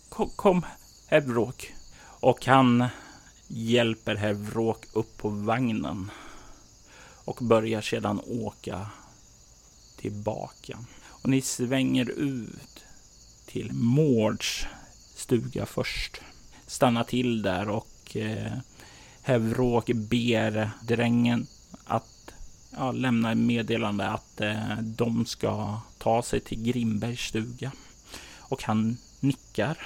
kom, 0.09 0.29
kom, 0.35 0.65
herr 1.07 1.21
Vråk. 1.21 1.73
Och 2.03 2.45
han 2.45 2.85
hjälper 3.47 4.15
herr 4.15 4.33
Vråk 4.33 4.85
upp 4.93 5.17
på 5.17 5.29
vagnen 5.29 6.11
och 7.25 7.37
börjar 7.41 7.81
sedan 7.81 8.21
åka 8.25 8.89
tillbaka. 10.03 10.79
Och 11.05 11.29
ni 11.29 11.41
svänger 11.41 12.09
ut 12.09 12.83
till 13.45 13.73
Mårds 13.73 14.65
stuga 15.15 15.65
först. 15.65 16.21
Stanna 16.67 17.03
till 17.03 17.41
där 17.41 17.69
och 17.69 18.17
eh, 18.17 18.53
Hevråk 19.21 19.85
ber 19.85 20.71
drängen 20.81 21.47
att 21.85 22.33
ja, 22.71 22.91
lämna 22.91 23.35
meddelande 23.35 24.09
att 24.09 24.41
eh, 24.41 24.77
de 24.77 25.25
ska 25.25 25.79
ta 25.97 26.23
sig 26.23 26.39
till 26.39 26.63
Grimbergs 26.63 27.19
stuga. 27.19 27.71
Och 28.37 28.63
han 28.63 28.97
nickar. 29.19 29.77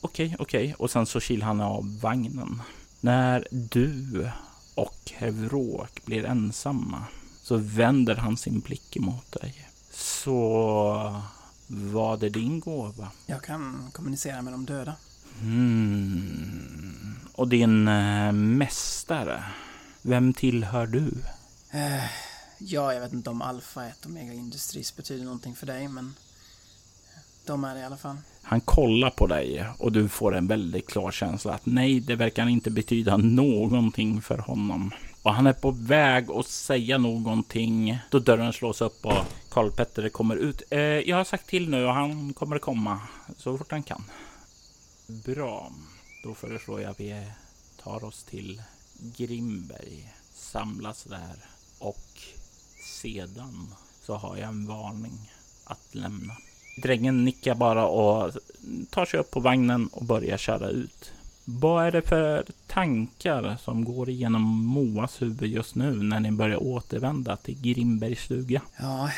Okej, 0.00 0.26
okay, 0.26 0.36
okej. 0.38 0.64
Okay. 0.64 0.74
Och 0.74 0.90
sen 0.90 1.06
så 1.06 1.20
kilar 1.20 1.46
han 1.46 1.60
av 1.60 2.00
vagnen. 2.00 2.62
När 3.00 3.46
du 3.50 4.30
och 4.74 5.12
Hevråk 5.14 6.04
blir 6.04 6.24
ensamma 6.24 7.04
så 7.46 7.56
vänder 7.56 8.16
han 8.16 8.36
sin 8.36 8.60
blick 8.60 8.96
emot 8.96 9.32
dig. 9.32 9.68
Så 9.90 11.22
vad 11.66 12.22
är 12.22 12.30
din 12.30 12.60
gåva? 12.60 13.10
Jag 13.26 13.42
kan 13.42 13.90
kommunicera 13.92 14.42
med 14.42 14.52
de 14.52 14.66
döda. 14.66 14.96
Mm. 15.42 17.16
Och 17.32 17.48
din 17.48 17.88
äh, 17.88 18.32
mästare, 18.32 19.44
vem 20.02 20.32
tillhör 20.34 20.86
du? 20.86 21.12
Äh, 21.70 22.04
ja, 22.58 22.92
jag 22.92 23.00
vet 23.00 23.12
inte 23.12 23.30
om 23.30 23.42
Alpha 23.42 23.86
1 23.86 24.06
Omega 24.06 24.32
Industries 24.32 24.96
betyder 24.96 25.24
någonting 25.24 25.54
för 25.54 25.66
dig, 25.66 25.88
men 25.88 26.14
de 27.46 27.64
är 27.64 27.74
det 27.74 27.80
i 27.80 27.84
alla 27.84 27.96
fall. 27.96 28.16
Han 28.42 28.60
kollar 28.60 29.10
på 29.10 29.26
dig 29.26 29.66
och 29.78 29.92
du 29.92 30.08
får 30.08 30.34
en 30.34 30.46
väldigt 30.46 30.86
klar 30.86 31.10
känsla 31.10 31.54
att 31.54 31.66
nej, 31.66 32.00
det 32.00 32.16
verkar 32.16 32.48
inte 32.48 32.70
betyda 32.70 33.16
någonting 33.16 34.22
för 34.22 34.38
honom. 34.38 34.92
Och 35.26 35.34
han 35.34 35.46
är 35.46 35.52
på 35.52 35.70
väg 35.70 36.30
att 36.30 36.46
säga 36.46 36.98
någonting 36.98 37.98
då 38.10 38.18
dörren 38.18 38.52
slås 38.52 38.80
upp 38.80 39.06
och 39.06 39.26
Karl 39.48 39.70
Petter 39.70 40.08
kommer 40.08 40.36
ut. 40.36 40.62
Eh, 40.70 40.80
jag 40.80 41.16
har 41.16 41.24
sagt 41.24 41.46
till 41.46 41.70
nu 41.70 41.84
och 41.84 41.94
han 41.94 42.32
kommer 42.32 42.58
komma 42.58 43.00
så 43.36 43.58
fort 43.58 43.70
han 43.70 43.82
kan. 43.82 44.04
Bra. 45.06 45.72
Då 46.22 46.34
föreslår 46.34 46.80
jag 46.80 46.90
att 46.90 47.00
vi 47.00 47.26
tar 47.82 48.04
oss 48.04 48.24
till 48.24 48.62
Grimberg, 49.16 50.12
samlas 50.34 51.04
där 51.04 51.36
och 51.78 52.22
sedan 53.02 53.74
så 54.02 54.14
har 54.14 54.36
jag 54.36 54.48
en 54.48 54.66
varning 54.66 55.30
att 55.64 55.94
lämna. 55.94 56.34
Drängen 56.82 57.24
nickar 57.24 57.54
bara 57.54 57.86
och 57.86 58.32
tar 58.90 59.06
sig 59.06 59.20
upp 59.20 59.30
på 59.30 59.40
vagnen 59.40 59.86
och 59.92 60.04
börjar 60.04 60.38
köra 60.38 60.68
ut. 60.68 61.12
Vad 61.48 61.86
är 61.86 61.92
det 61.92 62.02
för 62.02 62.46
tankar 62.66 63.56
som 63.64 63.84
går 63.84 64.08
igenom 64.10 64.42
Moas 64.66 65.22
huvud 65.22 65.50
just 65.50 65.74
nu 65.74 66.02
när 66.02 66.20
ni 66.20 66.32
börjar 66.32 66.62
återvända 66.62 67.36
till 67.36 67.60
Grimbergs 67.60 68.20
stuga? 68.20 68.62
Ja, 68.76 69.10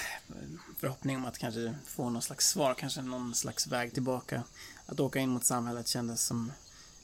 förhoppning 0.78 1.16
om 1.16 1.24
att 1.24 1.38
kanske 1.38 1.74
få 1.84 2.10
någon 2.10 2.22
slags 2.22 2.48
svar, 2.48 2.74
kanske 2.74 3.02
någon 3.02 3.34
slags 3.34 3.66
väg 3.66 3.94
tillbaka. 3.94 4.42
Att 4.86 5.00
åka 5.00 5.18
in 5.18 5.28
mot 5.28 5.44
samhället 5.44 5.88
kändes 5.88 6.22
som 6.26 6.52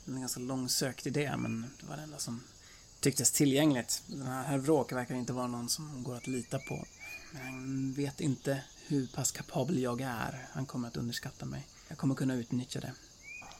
en 0.06 0.20
ganska 0.20 0.40
långsökt 0.40 1.06
idé, 1.06 1.34
men 1.36 1.66
det 1.80 1.86
var 1.86 1.96
det 1.96 2.02
enda 2.02 2.18
som 2.18 2.40
tycktes 3.00 3.32
tillgängligt. 3.32 4.02
Den 4.06 4.26
här 4.26 4.44
herr 4.44 4.58
Vråk 4.58 4.92
verkar 4.92 5.14
inte 5.14 5.32
vara 5.32 5.46
någon 5.46 5.68
som 5.68 6.02
går 6.02 6.16
att 6.16 6.26
lita 6.26 6.58
på. 6.58 6.84
Men 7.32 7.42
han 7.42 7.92
vet 7.92 8.20
inte 8.20 8.62
hur 8.86 9.06
pass 9.06 9.32
kapabel 9.32 9.78
jag 9.78 10.00
är. 10.00 10.48
Han 10.52 10.66
kommer 10.66 10.88
att 10.88 10.96
underskatta 10.96 11.46
mig. 11.46 11.66
Jag 11.88 11.98
kommer 11.98 12.14
kunna 12.14 12.34
utnyttja 12.34 12.80
det. 12.80 12.92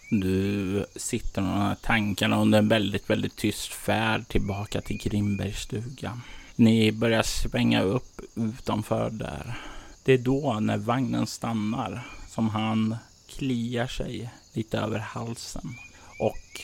Du 0.09 0.87
sitter 0.97 1.43
med 1.43 1.51
de 1.51 1.61
här 1.61 1.75
tankarna 1.75 2.41
under 2.41 2.59
en 2.59 2.69
väldigt, 2.69 3.11
väldigt 3.11 3.37
tyst 3.37 3.73
färd 3.73 4.29
tillbaka 4.29 4.81
till 4.81 4.97
Grimbergs 4.97 5.63
stuga. 5.63 6.21
Ni 6.57 6.93
börjar 6.93 7.23
svänga 7.23 7.83
upp 7.83 8.21
utanför 8.35 9.11
där. 9.11 9.59
Det 10.03 10.13
är 10.13 10.19
då 10.19 10.61
när 10.61 10.77
vagnen 10.77 11.27
stannar 11.27 12.07
som 12.29 12.49
han 12.49 12.97
kliar 13.27 13.87
sig 13.87 14.31
lite 14.53 14.79
över 14.79 14.99
halsen 14.99 15.75
och 16.19 16.61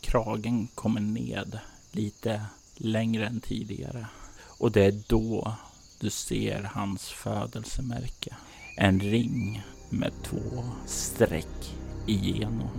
kragen 0.00 0.68
kommer 0.74 1.00
ned 1.00 1.58
lite 1.92 2.44
längre 2.76 3.26
än 3.26 3.40
tidigare. 3.40 4.06
Och 4.40 4.72
det 4.72 4.84
är 4.84 5.02
då 5.06 5.54
du 6.00 6.10
ser 6.10 6.62
hans 6.62 7.08
födelsemärke. 7.08 8.36
En 8.76 9.00
ring 9.00 9.62
med 9.90 10.12
två 10.22 10.64
streck 10.86 11.74
igenom. 12.08 12.70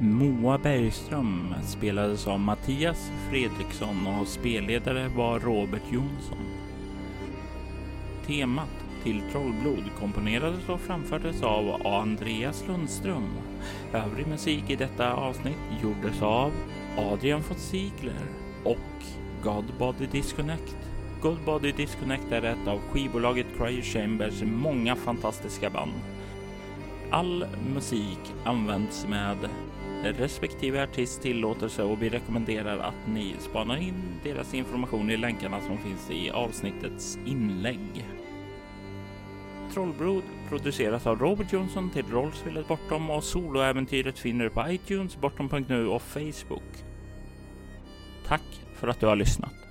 Moa 0.00 0.58
Bergström 0.58 1.54
spelades 1.64 2.26
av 2.26 2.40
Mattias 2.40 3.10
Fredriksson 3.30 4.06
och 4.06 4.26
spelledare 4.26 5.08
var 5.08 5.40
Robert 5.40 5.92
Jonsson. 5.92 6.38
Temat 8.26 8.68
till 9.02 9.22
Trollblod 9.32 9.90
komponerades 10.00 10.68
och 10.68 10.80
framfördes 10.80 11.42
av 11.42 11.86
Andreas 11.86 12.64
Lundström. 12.68 13.28
Övrig 13.92 14.26
musik 14.26 14.70
i 14.70 14.76
detta 14.76 15.14
avsnitt 15.14 15.58
gjordes 15.82 16.22
av 16.22 16.52
Adrian 16.98 17.42
von 17.48 17.58
Ziegler 17.58 18.26
och 18.64 19.04
Godbody 19.42 20.06
Disconnect. 20.06 20.91
Goldbody 21.22 21.72
Disconnect 21.72 22.32
är 22.32 22.42
ett 22.42 22.68
av 22.68 22.78
skivbolaget 22.78 23.46
Cryo 23.58 23.82
Chambers 23.82 24.42
många 24.42 24.96
fantastiska 24.96 25.70
band. 25.70 25.92
All 27.10 27.46
musik 27.74 28.18
används 28.44 29.06
med 29.08 29.36
respektive 30.02 30.82
artist 30.82 31.22
tillåtelse 31.22 31.82
och 31.82 32.02
vi 32.02 32.08
rekommenderar 32.08 32.78
att 32.78 33.08
ni 33.08 33.34
spanar 33.38 33.76
in 33.76 33.94
deras 34.24 34.54
information 34.54 35.10
i 35.10 35.16
länkarna 35.16 35.60
som 35.60 35.78
finns 35.78 36.10
i 36.10 36.30
avsnittets 36.30 37.18
inlägg. 37.26 38.06
Trollbrod 39.72 40.22
produceras 40.48 41.06
av 41.06 41.18
Robert 41.18 41.52
Jonsson 41.52 41.90
till 41.90 42.06
rollspelet 42.10 42.68
Bortom 42.68 43.10
och 43.10 43.24
soloäventyret 43.24 44.18
finner 44.18 44.44
du 44.44 44.50
på 44.50 44.64
iTunes, 44.68 45.16
bortom.nu 45.16 45.86
och 45.86 46.02
Facebook. 46.02 46.84
Tack 48.26 48.60
för 48.74 48.88
att 48.88 49.00
du 49.00 49.06
har 49.06 49.16
lyssnat. 49.16 49.61